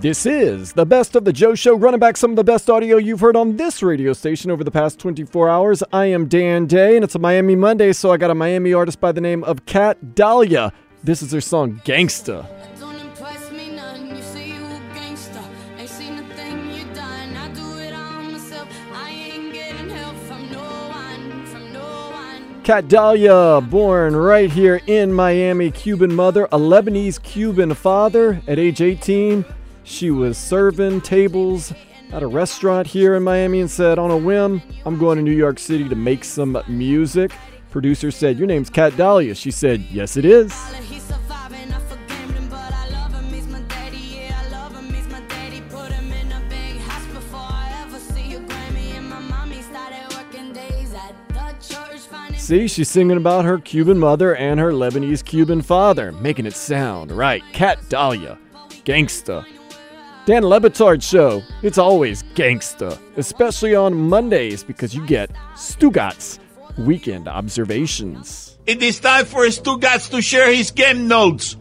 This 0.00 0.26
is 0.26 0.74
the 0.74 0.86
Best 0.86 1.16
of 1.16 1.24
the 1.24 1.32
Joe 1.32 1.56
Show, 1.56 1.74
running 1.74 1.98
back 1.98 2.16
some 2.16 2.30
of 2.30 2.36
the 2.36 2.44
best 2.44 2.70
audio 2.70 2.98
you've 2.98 3.18
heard 3.18 3.34
on 3.34 3.56
this 3.56 3.82
radio 3.82 4.12
station 4.12 4.48
over 4.48 4.62
the 4.62 4.70
past 4.70 5.00
24 5.00 5.48
hours. 5.48 5.82
I 5.92 6.04
am 6.06 6.28
Dan 6.28 6.66
Day, 6.66 6.94
and 6.94 7.02
it's 7.02 7.16
a 7.16 7.18
Miami 7.18 7.56
Monday, 7.56 7.92
so 7.92 8.12
I 8.12 8.16
got 8.16 8.30
a 8.30 8.34
Miami 8.36 8.72
artist 8.72 9.00
by 9.00 9.10
the 9.10 9.20
name 9.20 9.42
of 9.42 9.66
Kat 9.66 10.14
Dahlia. 10.14 10.72
This 11.02 11.20
is 11.20 11.32
their 11.32 11.40
song 11.40 11.82
Gangsta. 11.84 12.46
Don't 12.78 12.94
impress 12.94 13.50
me 13.50 13.72
none. 13.74 14.14
You 14.14 14.22
say 14.22 14.50
you 14.50 14.64
a 14.64 14.80
gangster. 14.94 15.42
Ain't 15.78 15.88
seen 15.88 16.16
a 16.16 16.22
thing 16.36 16.70
you 16.70 16.84
done. 16.94 17.36
I 17.36 17.48
do 17.48 17.78
it 17.78 17.92
all 17.92 18.22
myself. 18.22 18.68
I 18.92 19.10
ain't 19.10 19.52
getting 19.52 19.90
help 19.90 20.16
from 20.28 20.48
no 20.52 20.62
one, 20.62 21.46
from 21.46 21.72
no 21.72 22.10
one. 22.12 22.62
Kat 22.62 22.86
Dahlia, 22.86 23.60
born 23.62 24.14
right 24.14 24.52
here 24.52 24.80
in 24.86 25.12
Miami, 25.12 25.72
Cuban 25.72 26.14
mother, 26.14 26.44
a 26.52 26.58
Lebanese 26.58 27.20
Cuban 27.20 27.74
father. 27.74 28.40
At 28.46 28.60
age 28.60 28.80
18, 28.80 29.44
she 29.88 30.10
was 30.10 30.36
serving 30.36 31.00
tables 31.00 31.72
at 32.12 32.22
a 32.22 32.26
restaurant 32.26 32.86
here 32.86 33.14
in 33.14 33.22
Miami 33.22 33.60
and 33.60 33.70
said, 33.70 33.98
on 33.98 34.10
a 34.10 34.16
whim, 34.16 34.62
I'm 34.84 34.98
going 34.98 35.16
to 35.16 35.22
New 35.22 35.32
York 35.32 35.58
City 35.58 35.88
to 35.88 35.94
make 35.94 36.24
some 36.24 36.62
music. 36.68 37.32
Producer 37.70 38.10
said, 38.10 38.38
Your 38.38 38.46
name's 38.46 38.70
Kat 38.70 38.96
Dahlia. 38.96 39.34
She 39.34 39.50
said, 39.50 39.80
Yes, 39.90 40.16
it 40.16 40.24
is. 40.24 40.54
See 52.36 52.66
she's 52.66 52.88
singing 52.88 53.18
about 53.18 53.44
her 53.44 53.58
Cuban 53.58 53.98
mother 53.98 54.34
and 54.34 54.58
her 54.58 54.72
Lebanese 54.72 55.22
Cuban 55.22 55.60
father, 55.60 56.12
making 56.12 56.46
it 56.46 56.54
sound 56.54 57.12
right. 57.12 57.42
Kat 57.52 57.78
Dahlia, 57.90 58.38
gangsta. 58.86 59.44
Dan 60.28 60.42
Le 60.42 60.60
Batard 60.60 61.02
show. 61.02 61.42
It's 61.62 61.78
always 61.78 62.22
gangsta, 62.34 62.98
especially 63.16 63.74
on 63.74 63.94
Mondays 63.94 64.62
because 64.62 64.94
you 64.94 65.00
get 65.06 65.30
Stugotz 65.54 66.38
weekend 66.76 67.26
observations. 67.26 68.58
It 68.66 68.82
is 68.82 69.00
time 69.00 69.24
for 69.24 69.46
Stugotz 69.46 70.10
to 70.10 70.20
share 70.20 70.52
his 70.52 70.70
game 70.70 71.08
notes. 71.08 71.56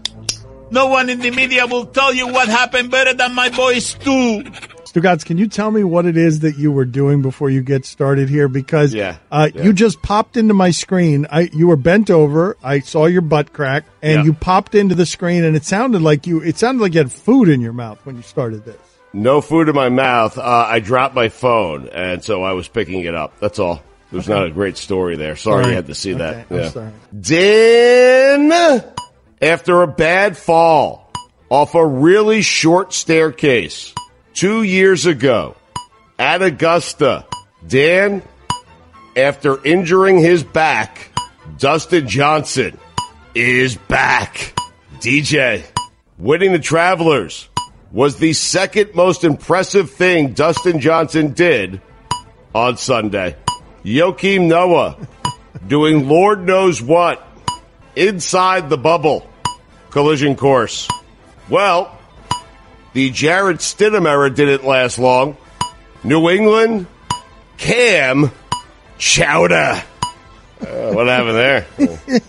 No 0.70 0.88
one 0.88 1.10
in 1.10 1.20
the 1.20 1.32
media 1.32 1.66
will 1.66 1.86
tell 1.86 2.14
you 2.14 2.28
what 2.28 2.50
happened 2.50 2.92
better 2.92 3.14
than 3.14 3.34
my 3.34 3.48
boy 3.48 3.80
Stu. 3.80 4.44
Stugotz, 4.94 5.26
can 5.26 5.38
you 5.38 5.48
tell 5.48 5.70
me 5.70 5.84
what 5.84 6.06
it 6.06 6.16
is 6.18 6.40
that 6.40 6.58
you 6.58 6.72
were 6.72 6.86
doing 6.86 7.22
before 7.22 7.50
you 7.50 7.62
get 7.62 7.86
started 7.86 8.30
here? 8.30 8.48
Because 8.48 8.94
Yeah, 8.94 9.18
uh, 9.32 9.50
yeah. 9.54 9.64
you 9.64 9.74
just 9.74 10.02
popped 10.02 10.38
into 10.38 10.54
my 10.54 10.72
screen. 10.72 11.28
I 11.32 11.50
you 11.54 11.68
were 11.68 11.76
bent 11.76 12.10
over. 12.10 12.56
I 12.64 12.80
saw 12.80 13.06
your 13.06 13.22
butt 13.22 13.52
crack, 13.54 13.86
and 14.02 14.20
Yeah. 14.20 14.24
you 14.24 14.34
popped 14.34 14.76
into 14.76 14.96
the 14.96 15.06
screen, 15.06 15.44
and 15.44 15.56
it 15.56 15.66
sounded 15.66 16.02
like 16.02 16.26
you. 16.26 16.42
It 16.42 16.58
sounded 16.58 16.82
like 16.82 16.94
you 16.94 17.00
had 17.00 17.12
food 17.12 17.50
in 17.50 17.60
your 17.62 17.74
mouth 17.74 18.00
when 18.06 18.16
you 18.16 18.22
started 18.22 18.64
this. 18.66 18.78
No 19.14 19.42
food 19.42 19.68
in 19.70 19.76
my 19.76 19.90
mouth. 19.90 20.38
Uh, 20.38 20.42
I 20.70 20.80
dropped 20.80 21.16
my 21.16 21.30
phone, 21.30 21.90
and 21.90 22.24
so 22.24 22.44
I 22.44 22.54
was 22.54 22.68
picking 22.68 23.02
it 23.02 23.16
up. 23.16 23.40
That's 23.40 23.60
all. 23.60 23.82
There's 24.12 24.30
not 24.30 24.46
a 24.46 24.50
great 24.52 24.78
story 24.78 25.18
there. 25.18 25.36
Sorry 25.36 25.64
right. 25.64 25.70
you 25.70 25.76
had 25.76 25.88
to 25.88 25.96
see 25.96 26.14
that. 26.14 26.46
Okay, 26.46 26.46
I'm 26.50 26.58
Yeah. 26.62 26.70
sorry. 26.70 26.92
Dan, 27.20 28.84
after 29.42 29.82
a 29.82 29.88
bad 29.88 30.38
fall 30.38 31.12
off 31.50 31.76
a 31.76 31.86
really 31.86 32.42
short 32.42 32.94
staircase 32.94 33.94
two 34.38 34.62
years 34.62 35.08
ago 35.08 35.56
at 36.20 36.44
Augusta, 36.44 37.26
Dan, 37.68 38.22
after 39.16 39.64
injuring 39.66 40.20
his 40.20 40.44
back, 40.44 41.10
Dustin 41.58 42.08
Johnson 42.08 42.78
is 43.34 43.78
back. 43.78 44.56
DJ, 45.00 45.66
winning 46.20 46.52
the 46.52 46.60
Travelers 46.60 47.50
was 47.92 48.18
the 48.18 48.34
second 48.34 48.94
most 48.94 49.24
impressive 49.24 49.90
thing 49.90 50.34
Dustin 50.34 50.82
Johnson 50.82 51.34
did 51.34 51.82
on 52.54 52.78
Sunday. 52.78 53.36
Joakim 53.84 54.48
Noah 54.48 54.98
doing 55.66 56.08
Lord 56.08 56.46
knows 56.46 56.80
what 56.80 57.26
inside 57.96 58.70
the 58.70 58.78
bubble 58.78 59.28
collision 59.90 60.36
course. 60.36 60.88
Well, 61.50 61.97
the 62.98 63.12
Jarrett 63.12 63.58
Stidham 63.58 64.08
era 64.10 64.28
didn't 64.28 64.66
last 64.66 64.98
long. 64.98 65.38
New 66.04 66.32
England, 66.32 66.88
Cam 67.58 68.32
Chowder 68.98 69.84
Uh, 70.60 70.92
what 70.94 71.06
happened 71.06 71.36
there? 71.36 71.68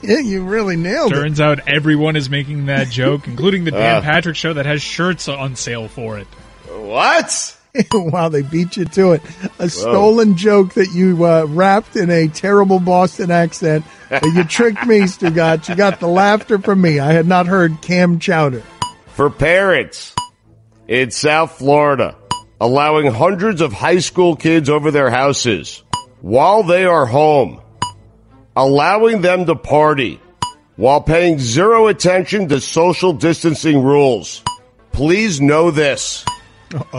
yeah, 0.03 0.19
you 0.19 0.45
really 0.45 0.77
nailed 0.77 1.13
it. 1.13 1.15
Turns 1.15 1.41
out 1.41 1.67
everyone 1.67 2.17
is 2.17 2.29
making 2.29 2.67
that 2.67 2.91
joke, 2.91 3.27
including 3.27 3.65
the 3.65 3.71
Dan 3.71 3.97
Uh. 3.97 4.01
Patrick 4.03 4.37
Show 4.37 4.53
that 4.53 4.67
has 4.67 4.83
shirts 4.83 5.27
on 5.27 5.57
sale 5.57 5.89
for 5.89 6.19
it. 6.19 6.27
What? 6.71 7.57
wow, 7.95 8.29
they 8.29 8.43
beat 8.43 8.77
you 8.77 8.85
to 8.85 9.13
it. 9.13 9.23
A 9.59 9.71
stolen 9.71 10.37
joke 10.37 10.75
that 10.75 10.93
you 10.93 11.25
uh, 11.25 11.47
rapped 11.49 11.97
in 11.97 12.11
a 12.11 12.29
terrible 12.29 12.79
Boston 12.79 13.31
accent. 13.31 13.87
You 14.23 14.45
tricked 14.45 14.85
me, 14.87 15.01
Stugat. 15.01 15.67
You 15.71 15.77
got 15.77 15.99
the 15.99 16.09
laughter 16.09 16.59
from 16.59 16.83
me. 16.83 16.99
I 17.01 17.13
had 17.13 17.27
not 17.27 17.47
heard 17.47 17.81
Cam 17.81 18.19
Chowder. 18.19 18.63
For 19.15 19.31
parents 19.31 20.15
in 20.89 21.11
South 21.11 21.59
Florida, 21.59 22.17
allowing 22.61 23.07
hundreds 23.13 23.61
of 23.61 23.73
high 23.73 23.99
school 23.99 24.35
kids 24.37 24.69
over 24.69 24.91
their 24.91 25.11
houses 25.11 25.83
while 26.21 26.63
they 26.63 26.85
are 26.85 27.07
home, 27.07 27.61
allowing 28.57 29.21
them 29.21 29.47
to 29.47 29.55
party 29.55 30.21
while 30.77 31.01
paying 31.01 31.39
zero 31.39 31.87
attention 31.89 32.49
to 32.49 32.61
social 32.61 33.13
distancing 33.13 33.83
rules. 33.83 34.43
Please 34.93 35.41
know 35.41 35.71
this. 35.71 36.25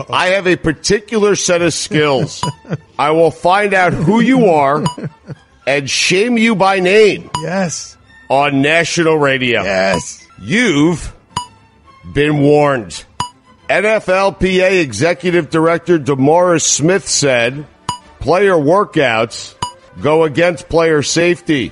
I 0.09 0.27
have 0.29 0.47
a 0.47 0.55
particular 0.55 1.35
set 1.35 1.61
of 1.61 1.73
skills. 1.73 2.43
I 2.99 3.11
will 3.11 3.31
find 3.31 3.73
out 3.73 3.93
who 3.93 4.19
you 4.19 4.45
are 4.47 4.83
and 5.67 5.89
shame 5.89 6.37
you 6.37 6.55
by 6.55 6.79
name 6.79 7.29
Yes. 7.41 7.97
on 8.29 8.61
national 8.61 9.17
radio. 9.17 9.61
Yes. 9.63 10.25
You've 10.41 11.13
been 12.13 12.39
warned. 12.41 13.03
NFLPA 13.69 14.81
Executive 14.81 15.49
Director 15.51 15.99
DeMaurice 15.99 16.63
Smith 16.63 17.07
said 17.07 17.67
player 18.19 18.53
workouts 18.55 19.53
go 20.01 20.23
against 20.23 20.67
player 20.69 21.03
safety. 21.03 21.71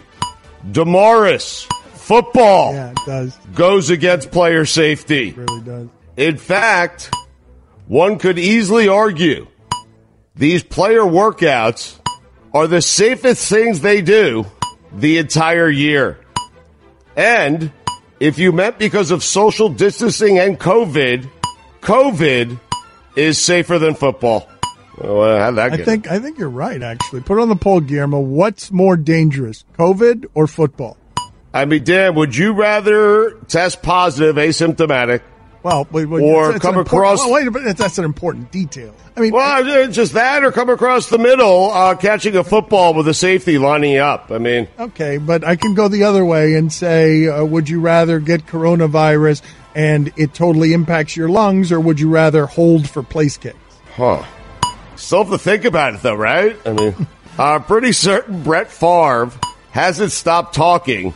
Demaris, 0.70 1.66
football 1.96 2.74
Yeah, 2.74 2.92
it 2.92 2.98
does. 3.06 3.38
goes 3.56 3.90
against 3.90 4.30
player 4.32 4.64
safety. 4.66 5.30
It 5.30 5.38
really 5.38 5.62
does. 5.62 5.88
In 6.18 6.38
fact, 6.38 7.12
one 7.88 8.20
could 8.20 8.38
easily 8.38 8.88
argue 8.88 9.48
these 10.36 10.62
player 10.62 11.02
workouts 11.02 11.98
are 12.54 12.68
the 12.68 12.82
safest 12.82 13.50
things 13.50 13.82
they 13.82 14.02
do 14.02 14.46
the 14.94 15.18
entire 15.18 15.70
year. 15.70 16.20
And 17.16 17.72
if 18.20 18.38
you 18.38 18.52
meant 18.52 18.78
because 18.78 19.10
of 19.10 19.24
social 19.24 19.70
distancing 19.70 20.38
and 20.38 20.60
COVID, 20.60 21.28
COVID 21.82 22.60
is 23.16 23.40
safer 23.40 23.80
than 23.80 23.96
football. 23.96 24.48
Well, 24.98 25.22
uh, 25.22 25.40
how'd 25.40 25.56
that 25.56 25.74
I 25.74 25.78
get? 25.78 25.86
think 25.86 26.12
I 26.12 26.20
think 26.20 26.40
you're 26.40 26.50
right. 26.50 26.82
Actually, 26.82 27.22
put 27.22 27.40
on 27.40 27.50
the 27.50 27.56
poll, 27.56 27.82
Guillermo. 27.82 28.20
What's 28.20 28.72
more 28.72 28.98
dangerous, 28.98 29.64
COVID 29.78 30.26
or 30.34 30.48
football? 30.48 30.98
I 31.54 31.66
mean, 31.66 31.84
Dan, 31.84 32.16
would 32.16 32.36
you 32.36 32.54
rather 32.54 33.32
test 33.48 33.82
positive, 33.82 34.36
asymptomatic, 34.36 35.22
Well, 35.68 35.86
wait, 35.92 36.06
wait, 36.06 36.22
Or 36.24 36.46
it's- 36.52 36.62
come 36.62 36.78
across- 36.78 37.20
well, 37.20 37.34
wait 37.34 37.46
a 37.46 37.52
minute. 37.52 37.76
That's 37.76 37.98
an 37.98 38.06
important 38.06 38.52
detail. 38.54 38.94
I 39.18 39.20
mean, 39.20 39.34
Well, 39.34 39.68
uh, 39.68 39.88
just 39.88 40.14
that, 40.14 40.42
or 40.46 40.52
come 40.54 40.70
across 40.70 41.08
the 41.10 41.18
middle, 41.18 41.72
uh, 41.74 41.94
catching 41.96 42.38
a 42.38 42.44
football 42.46 42.94
with 42.94 43.06
a 43.10 43.14
safety 43.14 43.58
lining 43.58 43.98
up. 43.98 44.32
I 44.34 44.38
mean, 44.38 44.70
Okay, 44.80 45.18
but 45.18 45.44
I 45.44 45.58
can 45.58 45.74
go 45.74 45.90
the 45.90 46.06
other 46.06 46.24
way 46.24 46.54
and 46.54 46.72
say, 46.72 47.28
uh, 47.28 47.44
would 47.44 47.68
you 47.68 47.82
rather 47.82 48.20
get 48.20 48.48
coronavirus 48.48 49.42
and 49.76 50.14
it 50.16 50.34
totally 50.34 50.72
impacts 50.72 51.18
your 51.18 51.28
lungs, 51.28 51.70
or 51.70 51.82
would 51.82 52.00
you 52.00 52.10
rather 52.10 52.46
hold 52.46 52.90
for 52.90 53.04
place 53.04 53.36
kicks? 53.36 53.58
huh? 53.98 54.24
Still 54.96 55.26
have 55.26 55.32
to 55.34 55.38
think 55.38 55.66
about 55.66 55.96
it, 55.96 56.02
though, 56.02 56.16
right? 56.16 56.56
I 56.66 56.72
mean, 56.72 57.08
I'm 57.38 57.64
pretty 57.64 57.92
certain 57.92 58.42
Brett 58.42 58.72
Favre 58.72 59.32
hasn't 59.72 60.14
stopped 60.14 60.56
talking 60.56 61.14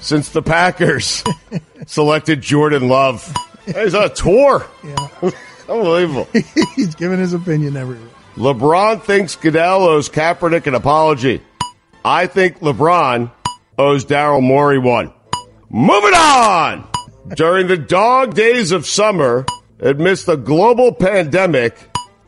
since 0.00 0.28
the 0.28 0.42
Packers 0.42 1.24
selected 1.86 2.40
Jordan 2.40 2.88
Love. 2.88 3.34
He's 3.66 3.94
on 3.94 4.04
a 4.04 4.08
tour. 4.08 4.66
Yeah, 4.82 5.08
Unbelievable. 5.68 6.28
he's 6.76 6.94
giving 6.94 7.18
his 7.18 7.32
opinion 7.32 7.76
everywhere. 7.76 8.08
LeBron 8.36 9.02
thinks 9.02 9.36
Goodell 9.36 9.84
owes 9.84 10.08
Kaepernick 10.08 10.66
an 10.66 10.74
apology. 10.74 11.40
I 12.04 12.26
think 12.26 12.60
LeBron 12.60 13.30
owes 13.78 14.04
Daryl 14.04 14.42
Morey 14.42 14.78
one. 14.78 15.12
Moving 15.70 16.14
on! 16.14 16.88
During 17.34 17.68
the 17.68 17.78
dog 17.78 18.34
days 18.34 18.72
of 18.72 18.86
summer, 18.86 19.46
amidst 19.80 20.28
a 20.28 20.36
global 20.36 20.92
pandemic, 20.92 21.76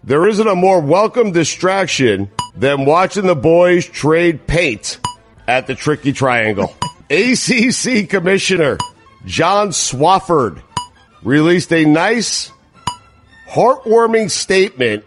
there 0.03 0.27
isn't 0.27 0.47
a 0.47 0.55
more 0.55 0.81
welcome 0.81 1.33
distraction 1.33 2.31
than 2.57 2.87
watching 2.87 3.27
the 3.27 3.37
boys 3.37 3.87
trade 3.87 4.47
paint 4.47 4.99
at 5.47 5.67
the 5.67 5.75
Tricky 5.75 6.13
Triangle. 6.13 6.75
ACC 7.11 8.09
Commissioner 8.09 8.79
John 9.27 9.69
Swofford 9.69 10.63
released 11.23 11.73
a 11.73 11.85
nice 11.85 12.51
heartwarming 13.49 14.31
statement 14.31 15.05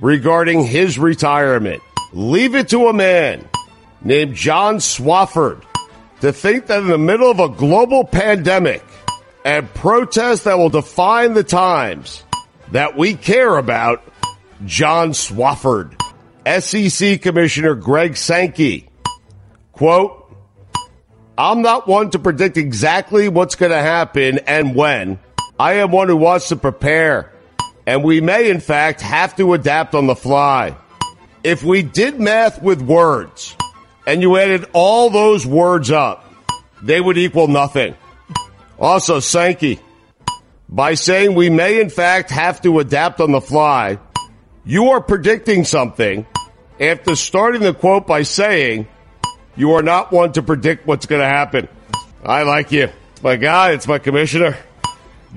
regarding 0.00 0.64
his 0.64 0.98
retirement. 0.98 1.82
Leave 2.12 2.54
it 2.54 2.68
to 2.68 2.88
a 2.88 2.92
man 2.92 3.48
named 4.02 4.34
John 4.34 4.76
Swofford 4.76 5.62
to 6.20 6.32
think 6.32 6.66
that 6.66 6.80
in 6.80 6.88
the 6.88 6.98
middle 6.98 7.30
of 7.30 7.40
a 7.40 7.48
global 7.48 8.04
pandemic 8.04 8.82
and 9.44 9.72
protests 9.74 10.44
that 10.44 10.58
will 10.58 10.70
define 10.70 11.34
the 11.34 11.44
times 11.44 12.22
that 12.72 12.96
we 12.96 13.14
care 13.14 13.56
about, 13.56 14.02
John 14.64 15.10
Swofford, 15.10 16.00
SEC 16.46 17.20
Commissioner 17.20 17.74
Greg 17.74 18.16
Sankey, 18.16 18.88
quote, 19.72 20.18
I'm 21.36 21.62
not 21.62 21.88
one 21.88 22.10
to 22.10 22.18
predict 22.18 22.56
exactly 22.56 23.28
what's 23.28 23.54
going 23.54 23.72
to 23.72 23.78
happen 23.78 24.38
and 24.46 24.74
when. 24.74 25.18
I 25.62 25.74
am 25.74 25.92
one 25.92 26.08
who 26.08 26.16
wants 26.16 26.48
to 26.48 26.56
prepare. 26.56 27.30
And 27.86 28.02
we 28.02 28.20
may, 28.20 28.50
in 28.50 28.58
fact, 28.58 29.00
have 29.00 29.36
to 29.36 29.54
adapt 29.54 29.94
on 29.94 30.08
the 30.08 30.16
fly. 30.16 30.76
If 31.44 31.62
we 31.62 31.82
did 31.82 32.18
math 32.18 32.60
with 32.60 32.82
words 32.82 33.54
and 34.04 34.22
you 34.22 34.36
added 34.38 34.68
all 34.72 35.08
those 35.08 35.46
words 35.46 35.92
up, 35.92 36.34
they 36.82 37.00
would 37.00 37.16
equal 37.16 37.46
nothing. 37.46 37.94
Also, 38.76 39.20
Sankey, 39.20 39.78
by 40.68 40.94
saying 40.94 41.36
we 41.36 41.48
may, 41.48 41.80
in 41.80 41.90
fact, 41.90 42.32
have 42.32 42.60
to 42.62 42.80
adapt 42.80 43.20
on 43.20 43.30
the 43.30 43.40
fly, 43.40 44.00
you 44.64 44.90
are 44.90 45.00
predicting 45.00 45.62
something 45.62 46.26
after 46.80 47.14
starting 47.14 47.62
the 47.62 47.72
quote 47.72 48.08
by 48.08 48.22
saying 48.24 48.88
you 49.54 49.74
are 49.74 49.82
not 49.84 50.10
one 50.10 50.32
to 50.32 50.42
predict 50.42 50.88
what's 50.88 51.06
going 51.06 51.22
to 51.22 51.28
happen. 51.28 51.68
I 52.24 52.42
like 52.42 52.72
you. 52.72 52.88
It's 53.12 53.22
my 53.22 53.36
guy. 53.36 53.70
It's 53.70 53.86
my 53.86 54.00
commissioner. 54.00 54.56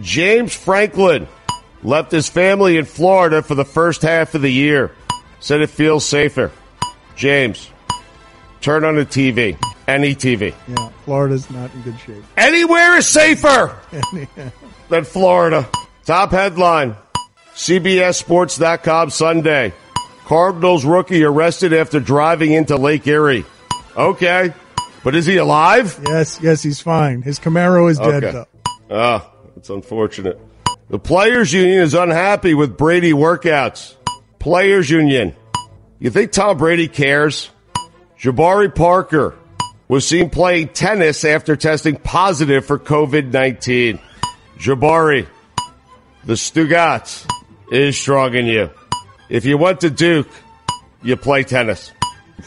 James 0.01 0.53
Franklin 0.53 1.27
left 1.83 2.11
his 2.11 2.27
family 2.27 2.77
in 2.77 2.85
Florida 2.85 3.41
for 3.41 3.55
the 3.55 3.65
first 3.65 4.01
half 4.01 4.35
of 4.35 4.41
the 4.41 4.51
year. 4.51 4.91
Said 5.39 5.61
it 5.61 5.69
feels 5.69 6.05
safer. 6.05 6.51
James, 7.15 7.69
turn 8.61 8.83
on 8.83 8.95
the 8.95 9.05
TV. 9.05 9.57
Any 9.87 10.15
TV. 10.15 10.53
Yeah, 10.67 10.89
Florida's 11.05 11.49
not 11.51 11.71
in 11.75 11.81
good 11.83 11.99
shape. 11.99 12.23
Anywhere 12.35 12.97
is 12.97 13.07
safer 13.07 13.77
than 14.89 15.03
Florida. 15.03 15.69
Top 16.05 16.31
headline 16.31 16.95
CBSSports.com 17.53 19.09
Sunday. 19.11 19.73
Cardinals 20.25 20.83
rookie 20.83 21.23
arrested 21.23 21.71
after 21.71 21.99
driving 21.99 22.51
into 22.51 22.75
Lake 22.77 23.05
Erie. 23.05 23.45
Okay. 23.95 24.51
But 25.03 25.13
is 25.13 25.27
he 25.27 25.37
alive? 25.37 25.99
Yes, 26.07 26.39
yes, 26.41 26.63
he's 26.63 26.81
fine. 26.81 27.21
His 27.21 27.39
Camaro 27.39 27.89
is 27.89 27.99
dead, 27.99 28.23
though. 28.23 28.45
Ah, 28.89 29.31
that's 29.65 29.71
unfortunate. 29.71 30.39
The 30.89 30.99
Players 30.99 31.51
Union 31.51 31.81
is 31.81 31.95
unhappy 31.95 32.53
with 32.53 32.77
Brady 32.77 33.13
workouts. 33.13 33.95
Players 34.37 34.89
Union. 34.91 35.35
You 35.97 36.11
think 36.11 36.31
Tom 36.31 36.57
Brady 36.57 36.87
cares? 36.87 37.49
Jabari 38.19 38.73
Parker 38.73 39.35
was 39.87 40.07
seen 40.07 40.29
playing 40.29 40.69
tennis 40.69 41.25
after 41.25 41.55
testing 41.55 41.95
positive 41.95 42.65
for 42.65 42.77
COVID 42.77 43.33
19. 43.33 43.99
Jabari, 44.59 45.27
the 46.25 46.33
Stugotz 46.33 47.27
is 47.71 47.97
strong 47.97 48.35
in 48.35 48.45
you. 48.45 48.69
If 49.29 49.45
you 49.45 49.57
went 49.57 49.81
to 49.81 49.89
Duke, 49.89 50.29
you 51.01 51.17
play 51.17 51.43
tennis. 51.43 51.91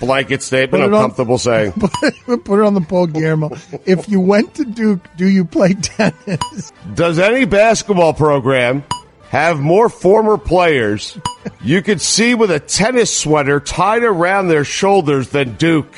Blanket 0.01 0.43
statement, 0.43 0.83
Put 0.83 0.89
I'm 0.89 0.95
on- 0.95 1.01
comfortable 1.03 1.39
saying. 1.39 1.73
Put 2.27 2.61
it 2.61 2.65
on 2.65 2.75
the 2.75 2.85
poll, 2.87 3.07
Guillermo. 3.07 3.51
if 3.87 4.09
you 4.09 4.21
went 4.21 4.55
to 4.57 4.65
Duke, 4.65 5.01
do 5.17 5.27
you 5.27 5.45
play 5.45 5.75
tennis? 5.75 6.73
Does 6.95 7.19
any 7.19 7.45
basketball 7.47 8.13
program 8.15 8.85
have 9.31 9.59
more 9.61 9.89
former 9.89 10.39
players 10.39 11.19
you 11.63 11.83
could 11.83 12.01
see 12.01 12.35
with 12.35 12.51
a 12.51 12.61
tennis 12.61 13.15
sweater 13.15 13.61
tied 13.61 14.03
around 14.05 14.49
their 14.49 14.65
shoulders 14.65 15.31
than 15.31 15.55
Duke? 15.55 15.93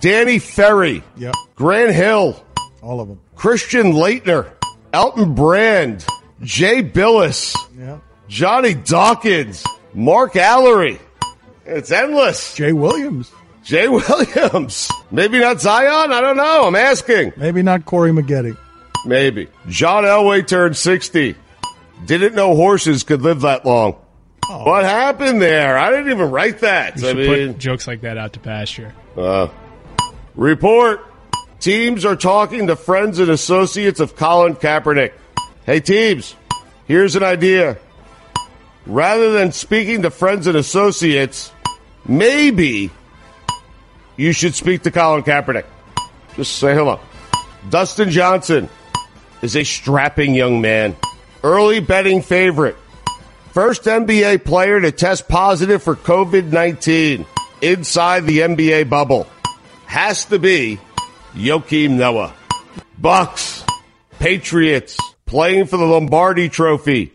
Danny 0.00 0.38
Ferry, 0.40 1.02
Yep, 1.16 1.34
Grant 1.54 1.94
Hill, 1.94 2.44
all 2.82 3.00
of 3.00 3.08
them. 3.08 3.20
Christian 3.36 3.92
Laettner, 3.92 4.50
Elton 4.92 5.34
Brand, 5.34 6.04
Jay 6.42 6.82
Bilas, 6.82 7.56
Yeah. 7.78 7.98
Johnny 8.28 8.74
Dawkins, 8.74 9.64
Mark 9.94 10.32
Alarie. 10.34 10.98
It's 11.66 11.90
endless. 11.90 12.54
Jay 12.54 12.72
Williams. 12.72 13.30
Jay 13.62 13.88
Williams. 13.88 14.90
Maybe 15.10 15.38
not 15.38 15.60
Zion? 15.60 16.12
I 16.12 16.20
don't 16.20 16.36
know. 16.36 16.66
I'm 16.66 16.76
asking. 16.76 17.32
Maybe 17.36 17.62
not 17.62 17.84
Corey 17.86 18.10
Maggette. 18.12 18.56
Maybe. 19.06 19.48
John 19.68 20.04
Elway 20.04 20.46
turned 20.46 20.76
60. 20.76 21.34
Didn't 22.06 22.34
know 22.34 22.54
horses 22.54 23.02
could 23.04 23.22
live 23.22 23.42
that 23.42 23.64
long. 23.64 23.96
What 24.46 24.84
happened 24.84 25.40
there? 25.40 25.78
I 25.78 25.90
didn't 25.90 26.10
even 26.10 26.30
write 26.30 26.60
that. 26.60 26.98
You 27.00 27.06
I 27.06 27.08
should 27.12 27.16
mean, 27.16 27.52
put 27.54 27.58
jokes 27.58 27.86
like 27.86 28.02
that 28.02 28.18
out 28.18 28.34
to 28.34 28.40
pasture. 28.40 28.92
uh, 29.16 29.48
report. 30.34 31.00
Teams 31.60 32.04
are 32.04 32.16
talking 32.16 32.66
to 32.66 32.76
friends 32.76 33.18
and 33.20 33.30
associates 33.30 34.00
of 34.00 34.16
Colin 34.16 34.54
Kaepernick. 34.54 35.12
Hey, 35.64 35.80
teams, 35.80 36.34
here's 36.86 37.16
an 37.16 37.22
idea. 37.22 37.78
Rather 38.84 39.32
than 39.32 39.50
speaking 39.52 40.02
to 40.02 40.10
friends 40.10 40.46
and 40.46 40.58
associates, 40.58 41.50
maybe 42.06 42.90
you 44.16 44.32
should 44.32 44.54
speak 44.54 44.82
to 44.82 44.90
Colin 44.90 45.22
Kaepernick. 45.22 45.66
Just 46.36 46.58
say 46.58 46.74
hello. 46.74 47.00
Dustin 47.70 48.10
Johnson 48.10 48.68
is 49.42 49.56
a 49.56 49.64
strapping 49.64 50.34
young 50.34 50.60
man, 50.60 50.96
early 51.42 51.80
betting 51.80 52.22
favorite. 52.22 52.76
First 53.52 53.84
NBA 53.84 54.44
player 54.44 54.80
to 54.80 54.90
test 54.90 55.28
positive 55.28 55.82
for 55.82 55.94
COVID 55.94 56.50
19 56.52 57.24
inside 57.62 58.24
the 58.24 58.40
NBA 58.40 58.88
bubble 58.88 59.28
has 59.86 60.24
to 60.26 60.38
be 60.38 60.80
Joakim 61.34 61.92
Noah. 61.92 62.34
Bucks, 62.98 63.64
Patriots, 64.18 64.98
playing 65.26 65.66
for 65.66 65.76
the 65.76 65.84
Lombardi 65.84 66.48
Trophy, 66.48 67.12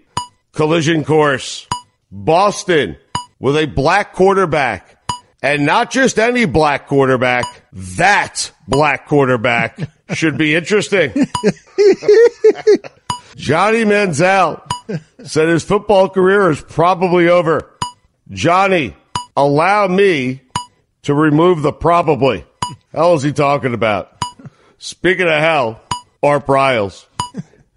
collision 0.53 1.03
course. 1.03 1.67
Boston 2.11 2.97
with 3.39 3.57
a 3.57 3.65
black 3.65 4.13
quarterback. 4.13 4.97
And 5.41 5.65
not 5.65 5.89
just 5.89 6.19
any 6.19 6.43
black 6.45 6.87
quarterback, 6.87 7.45
that 7.71 8.51
black 8.67 9.07
quarterback 9.07 9.79
should 10.13 10.37
be 10.37 10.53
interesting. 10.53 11.11
Johnny 13.35 13.85
Manziel 13.85 14.61
said 15.23 15.47
his 15.47 15.63
football 15.63 16.09
career 16.09 16.51
is 16.51 16.61
probably 16.61 17.29
over. 17.29 17.73
Johnny, 18.29 18.97
allow 19.37 19.87
me 19.87 20.41
to 21.03 21.13
remove 21.13 21.61
the 21.61 21.71
probably. 21.71 22.45
Hell 22.91 23.13
is 23.13 23.23
he 23.23 23.31
talking 23.31 23.73
about? 23.73 24.11
Speaking 24.77 25.27
of 25.27 25.39
hell, 25.39 25.81
or 26.21 26.39
Pryles. 26.39 27.07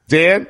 Dan, 0.09 0.47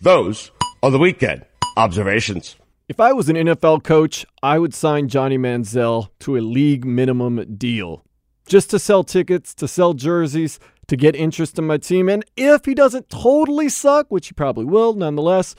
those 0.00 0.50
are 0.82 0.90
the 0.90 0.98
weekend 0.98 1.44
observations. 1.76 2.56
If 2.92 3.00
I 3.00 3.14
was 3.14 3.30
an 3.30 3.36
NFL 3.36 3.84
coach, 3.84 4.26
I 4.42 4.58
would 4.58 4.74
sign 4.74 5.08
Johnny 5.08 5.38
Manziel 5.38 6.10
to 6.18 6.36
a 6.36 6.42
league 6.42 6.84
minimum 6.84 7.56
deal. 7.56 8.04
Just 8.46 8.68
to 8.68 8.78
sell 8.78 9.02
tickets, 9.02 9.54
to 9.54 9.66
sell 9.66 9.94
jerseys, 9.94 10.60
to 10.88 10.96
get 10.98 11.16
interest 11.16 11.58
in 11.58 11.66
my 11.66 11.78
team. 11.78 12.10
And 12.10 12.22
if 12.36 12.66
he 12.66 12.74
doesn't 12.74 13.08
totally 13.08 13.70
suck, 13.70 14.10
which 14.10 14.28
he 14.28 14.34
probably 14.34 14.66
will 14.66 14.92
nonetheless, 14.92 15.54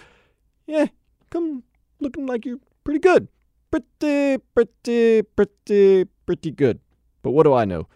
yeah, 0.68 0.86
come 1.32 1.64
looking 2.00 2.28
like 2.28 2.46
you're 2.46 2.60
pretty 2.84 3.00
good. 3.00 3.28
Pretty, 3.72 4.38
pretty, 4.54 5.24
pretty, 5.24 6.04
pretty 6.28 6.52
good. 6.52 6.82
But 7.24 7.32
what 7.32 7.46
do 7.46 7.54
I 7.56 7.66
know? 7.66 7.88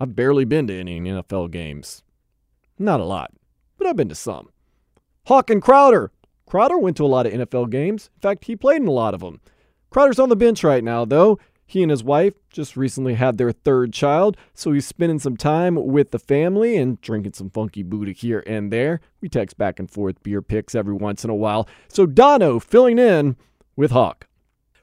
I've 0.00 0.16
barely 0.16 0.44
been 0.44 0.66
to 0.66 0.76
any 0.76 1.00
NFL 1.00 1.52
games. 1.52 2.02
Not 2.80 2.98
a 2.98 3.04
lot, 3.04 3.30
but 3.78 3.86
I've 3.86 3.94
been 3.94 4.08
to 4.08 4.16
some. 4.16 4.50
Hawk 5.26 5.50
and 5.50 5.62
Crowder. 5.62 6.10
Crowder 6.52 6.76
went 6.76 6.98
to 6.98 7.04
a 7.06 7.06
lot 7.06 7.24
of 7.24 7.32
NFL 7.32 7.70
games. 7.70 8.10
In 8.16 8.20
fact, 8.20 8.44
he 8.44 8.56
played 8.56 8.82
in 8.82 8.86
a 8.86 8.90
lot 8.90 9.14
of 9.14 9.20
them. 9.20 9.40
Crowder's 9.88 10.18
on 10.18 10.28
the 10.28 10.36
bench 10.36 10.62
right 10.62 10.84
now, 10.84 11.06
though. 11.06 11.38
He 11.64 11.80
and 11.80 11.90
his 11.90 12.04
wife 12.04 12.34
just 12.50 12.76
recently 12.76 13.14
had 13.14 13.38
their 13.38 13.52
third 13.52 13.94
child, 13.94 14.36
so 14.52 14.70
he's 14.70 14.84
spending 14.84 15.18
some 15.18 15.38
time 15.38 15.76
with 15.76 16.10
the 16.10 16.18
family 16.18 16.76
and 16.76 17.00
drinking 17.00 17.32
some 17.32 17.48
funky 17.48 17.82
Buddha 17.82 18.12
here 18.12 18.44
and 18.46 18.70
there. 18.70 19.00
We 19.22 19.30
text 19.30 19.56
back 19.56 19.78
and 19.78 19.90
forth 19.90 20.22
beer 20.22 20.42
picks 20.42 20.74
every 20.74 20.92
once 20.92 21.24
in 21.24 21.30
a 21.30 21.34
while. 21.34 21.66
So 21.88 22.04
Dono 22.04 22.58
filling 22.58 22.98
in 22.98 23.36
with 23.74 23.90
Hawk. 23.90 24.26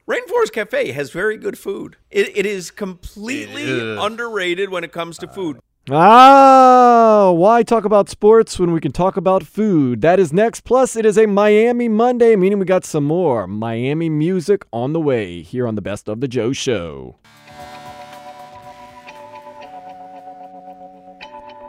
Rainforest 0.09 0.53
Cafe 0.53 0.89
has 0.93 1.11
very 1.11 1.37
good 1.37 1.55
food. 1.55 1.97
It, 2.09 2.35
it 2.35 2.47
is 2.47 2.71
completely 2.71 3.95
underrated 3.95 4.71
when 4.71 4.83
it 4.83 4.91
comes 4.91 5.19
to 5.19 5.27
food. 5.27 5.59
Ah, 5.91 7.31
why 7.31 7.63
talk 7.63 7.83
about 7.83 8.09
sports 8.09 8.59
when 8.59 8.71
we 8.71 8.79
can 8.79 8.91
talk 8.91 9.17
about 9.17 9.43
food? 9.43 10.01
That 10.01 10.19
is 10.19 10.31
next. 10.31 10.61
Plus, 10.61 10.95
it 10.95 11.03
is 11.03 11.17
a 11.17 11.25
Miami 11.25 11.89
Monday, 11.89 12.35
meaning 12.35 12.59
we 12.59 12.65
got 12.65 12.85
some 12.85 13.05
more 13.05 13.47
Miami 13.47 14.07
music 14.07 14.65
on 14.71 14.93
the 14.93 14.99
way 14.99 15.41
here 15.41 15.67
on 15.67 15.73
the 15.73 15.81
Best 15.81 16.07
of 16.07 16.21
the 16.21 16.27
Joe 16.27 16.53
Show. 16.53 17.15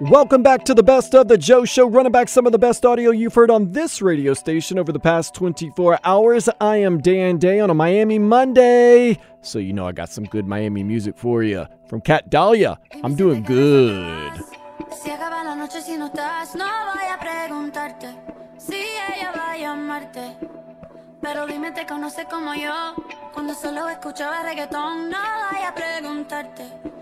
Welcome 0.01 0.43
back 0.43 0.65
to 0.65 0.73
the 0.73 0.83
Best 0.83 1.15
of 1.15 1.29
the 1.29 1.37
Joe 1.37 1.67
Show, 1.67 1.87
running 1.87 2.11
back 2.11 2.31
some 2.31 2.47
of 2.47 2.53
the 2.53 2.59
best 2.59 2.87
audio 2.87 3.11
you've 3.11 3.35
heard 3.35 3.51
on 3.51 3.73
this 3.73 4.01
radio 4.01 4.33
station 4.33 4.79
over 4.79 4.93
the 4.93 4.99
past 4.99 5.35
24 5.35 5.99
hours. 6.05 6.49
I 6.59 6.77
am 6.77 7.03
Dan 7.03 7.37
Day 7.37 7.61
on 7.61 7.69
a 7.69 7.75
Miami 7.75 8.19
Monday, 8.19 9.19
so 9.43 9.59
you 9.59 9.75
know 9.75 9.87
I 9.87 9.93
got 9.93 10.09
some 10.09 10.25
good 10.25 10.47
Miami 10.47 10.83
music 10.83 11.19
for 11.19 11.43
you. 11.43 11.67
From 11.87 12.01
Kat 12.01 12.31
Dahlia, 12.31 12.79
I'm 13.05 13.15
doing 13.15 13.43
good. 13.43 14.33
Pero 21.21 21.47
dime, 21.47 21.73
te 21.73 21.85
conoce 21.85 22.25
como 22.31 22.55
yo. 22.55 22.95
Cuando 23.35 23.53
solo 23.53 23.87
escuchaba 23.91 24.43
reggaetón, 24.45 25.11
no 25.11 25.19
a 25.19 25.75
preguntarte. 25.75 27.00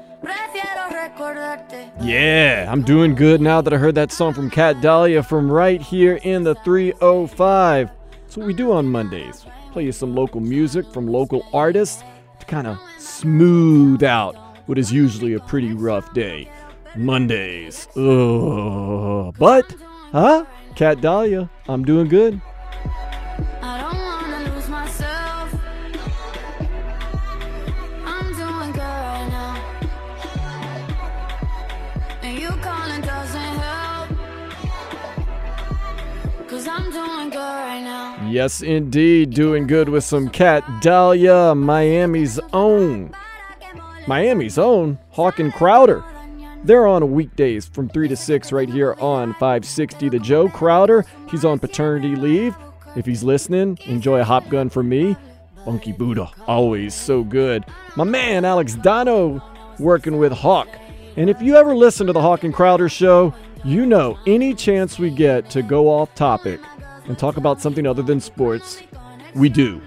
Yeah, 2.01 2.67
I'm 2.71 2.83
doing 2.83 3.15
good 3.15 3.41
now 3.41 3.61
that 3.61 3.73
I 3.73 3.77
heard 3.77 3.95
that 3.95 4.13
song 4.13 4.35
from 4.35 4.51
Kat 4.51 4.81
Dahlia 4.81 5.23
from 5.23 5.51
right 5.51 5.81
here 5.81 6.17
in 6.23 6.43
the 6.43 6.55
305. 6.57 7.91
That's 8.23 8.37
what 8.37 8.47
we 8.47 8.55
do 8.55 8.73
on 8.73 8.87
Mondays. 8.87 9.47
Play 9.73 9.85
you 9.85 9.93
some 9.93 10.15
local 10.15 10.41
music 10.41 10.87
from 10.93 11.07
local 11.07 11.47
artists 11.53 12.03
to 12.41 12.47
kind 12.47 12.67
of 12.67 12.79
smooth 12.99 14.03
out 14.03 14.37
what 14.67 14.79
is 14.79 14.93
usually 14.93 15.35
a 15.35 15.41
pretty 15.41 15.73
rough 15.73 16.13
day. 16.15 16.51
Mondays. 16.97 17.87
Ugh. 17.97 19.35
But, 19.39 19.75
huh? 20.13 20.45
Kat 20.75 21.01
Dahlia, 21.01 21.49
I'm 21.69 21.85
doing 21.85 22.09
good. 22.09 22.41
Yes, 38.31 38.61
indeed, 38.61 39.31
doing 39.31 39.67
good 39.67 39.89
with 39.89 40.05
some 40.05 40.29
Kat 40.29 40.63
Dahlia, 40.83 41.55
Miami's 41.55 42.39
own. 42.53 43.15
Miami's 44.07 44.59
own 44.59 44.99
Hawk 45.11 45.39
and 45.39 45.53
Crowder. 45.53 46.05
They're 46.65 46.87
on 46.87 47.13
weekdays 47.13 47.67
from 47.67 47.89
3 47.89 48.09
to 48.09 48.17
6 48.17 48.53
right 48.53 48.69
here 48.69 48.95
on 48.99 49.33
560 49.35 50.09
The 50.11 50.19
Joe 50.19 50.49
Crowder. 50.49 51.07
He's 51.31 51.45
on 51.45 51.59
paternity 51.59 52.17
leave. 52.17 52.55
If 52.97 53.07
he's 53.07 53.23
listening, 53.23 53.79
enjoy 53.87 54.21
a 54.21 54.25
hop 54.25 54.49
gun 54.51 54.69
for 54.69 54.83
me. 54.83 55.17
Funky 55.65 55.93
Buddha, 55.93 56.31
always 56.47 56.95
so 56.95 57.25
good. 57.25 57.65
My 57.97 58.05
man 58.05 58.45
Alex 58.45 58.75
Dono 58.75 59.43
working 59.79 60.19
with 60.19 60.33
Hawk. 60.33 60.69
And 61.17 61.31
if 61.31 61.41
you 61.41 61.57
ever 61.57 61.75
listen 61.75 62.07
to 62.09 62.13
the 62.13 62.21
Hawk 62.21 62.45
and 62.45 62.53
Crowder 62.53 62.89
show, 62.89 63.33
you 63.65 63.87
know 63.87 64.19
any 64.27 64.55
chance 64.55 64.99
we 64.99 65.11
get 65.11 65.49
to 65.51 65.63
go 65.63 65.89
off 65.89 66.15
topic 66.15 66.61
and 67.09 67.19
talk 67.19 67.37
about 67.37 67.61
something 67.61 67.87
other 67.87 68.03
than 68.03 68.21
sports, 68.21 68.83
we 69.35 69.49
do. 69.49 69.81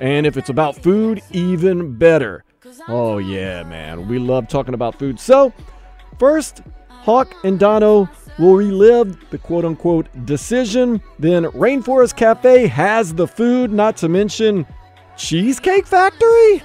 And 0.00 0.26
if 0.26 0.36
it's 0.36 0.48
about 0.48 0.76
food, 0.76 1.20
even 1.32 1.96
better. 1.96 2.44
Oh, 2.88 3.18
yeah, 3.18 3.64
man. 3.64 4.08
We 4.08 4.18
love 4.18 4.48
talking 4.48 4.74
about 4.74 4.98
food. 4.98 5.18
So, 5.20 5.52
first, 6.18 6.62
Hawk 6.88 7.34
and 7.44 7.58
Dono 7.58 8.08
will 8.38 8.54
relive 8.54 9.30
the 9.30 9.38
quote 9.38 9.64
unquote 9.64 10.06
decision. 10.24 11.02
Then, 11.18 11.44
Rainforest 11.44 12.16
Cafe 12.16 12.66
has 12.68 13.14
the 13.14 13.26
food, 13.26 13.72
not 13.72 13.96
to 13.98 14.08
mention 14.08 14.66
Cheesecake 15.16 15.86
Factory? 15.86 16.62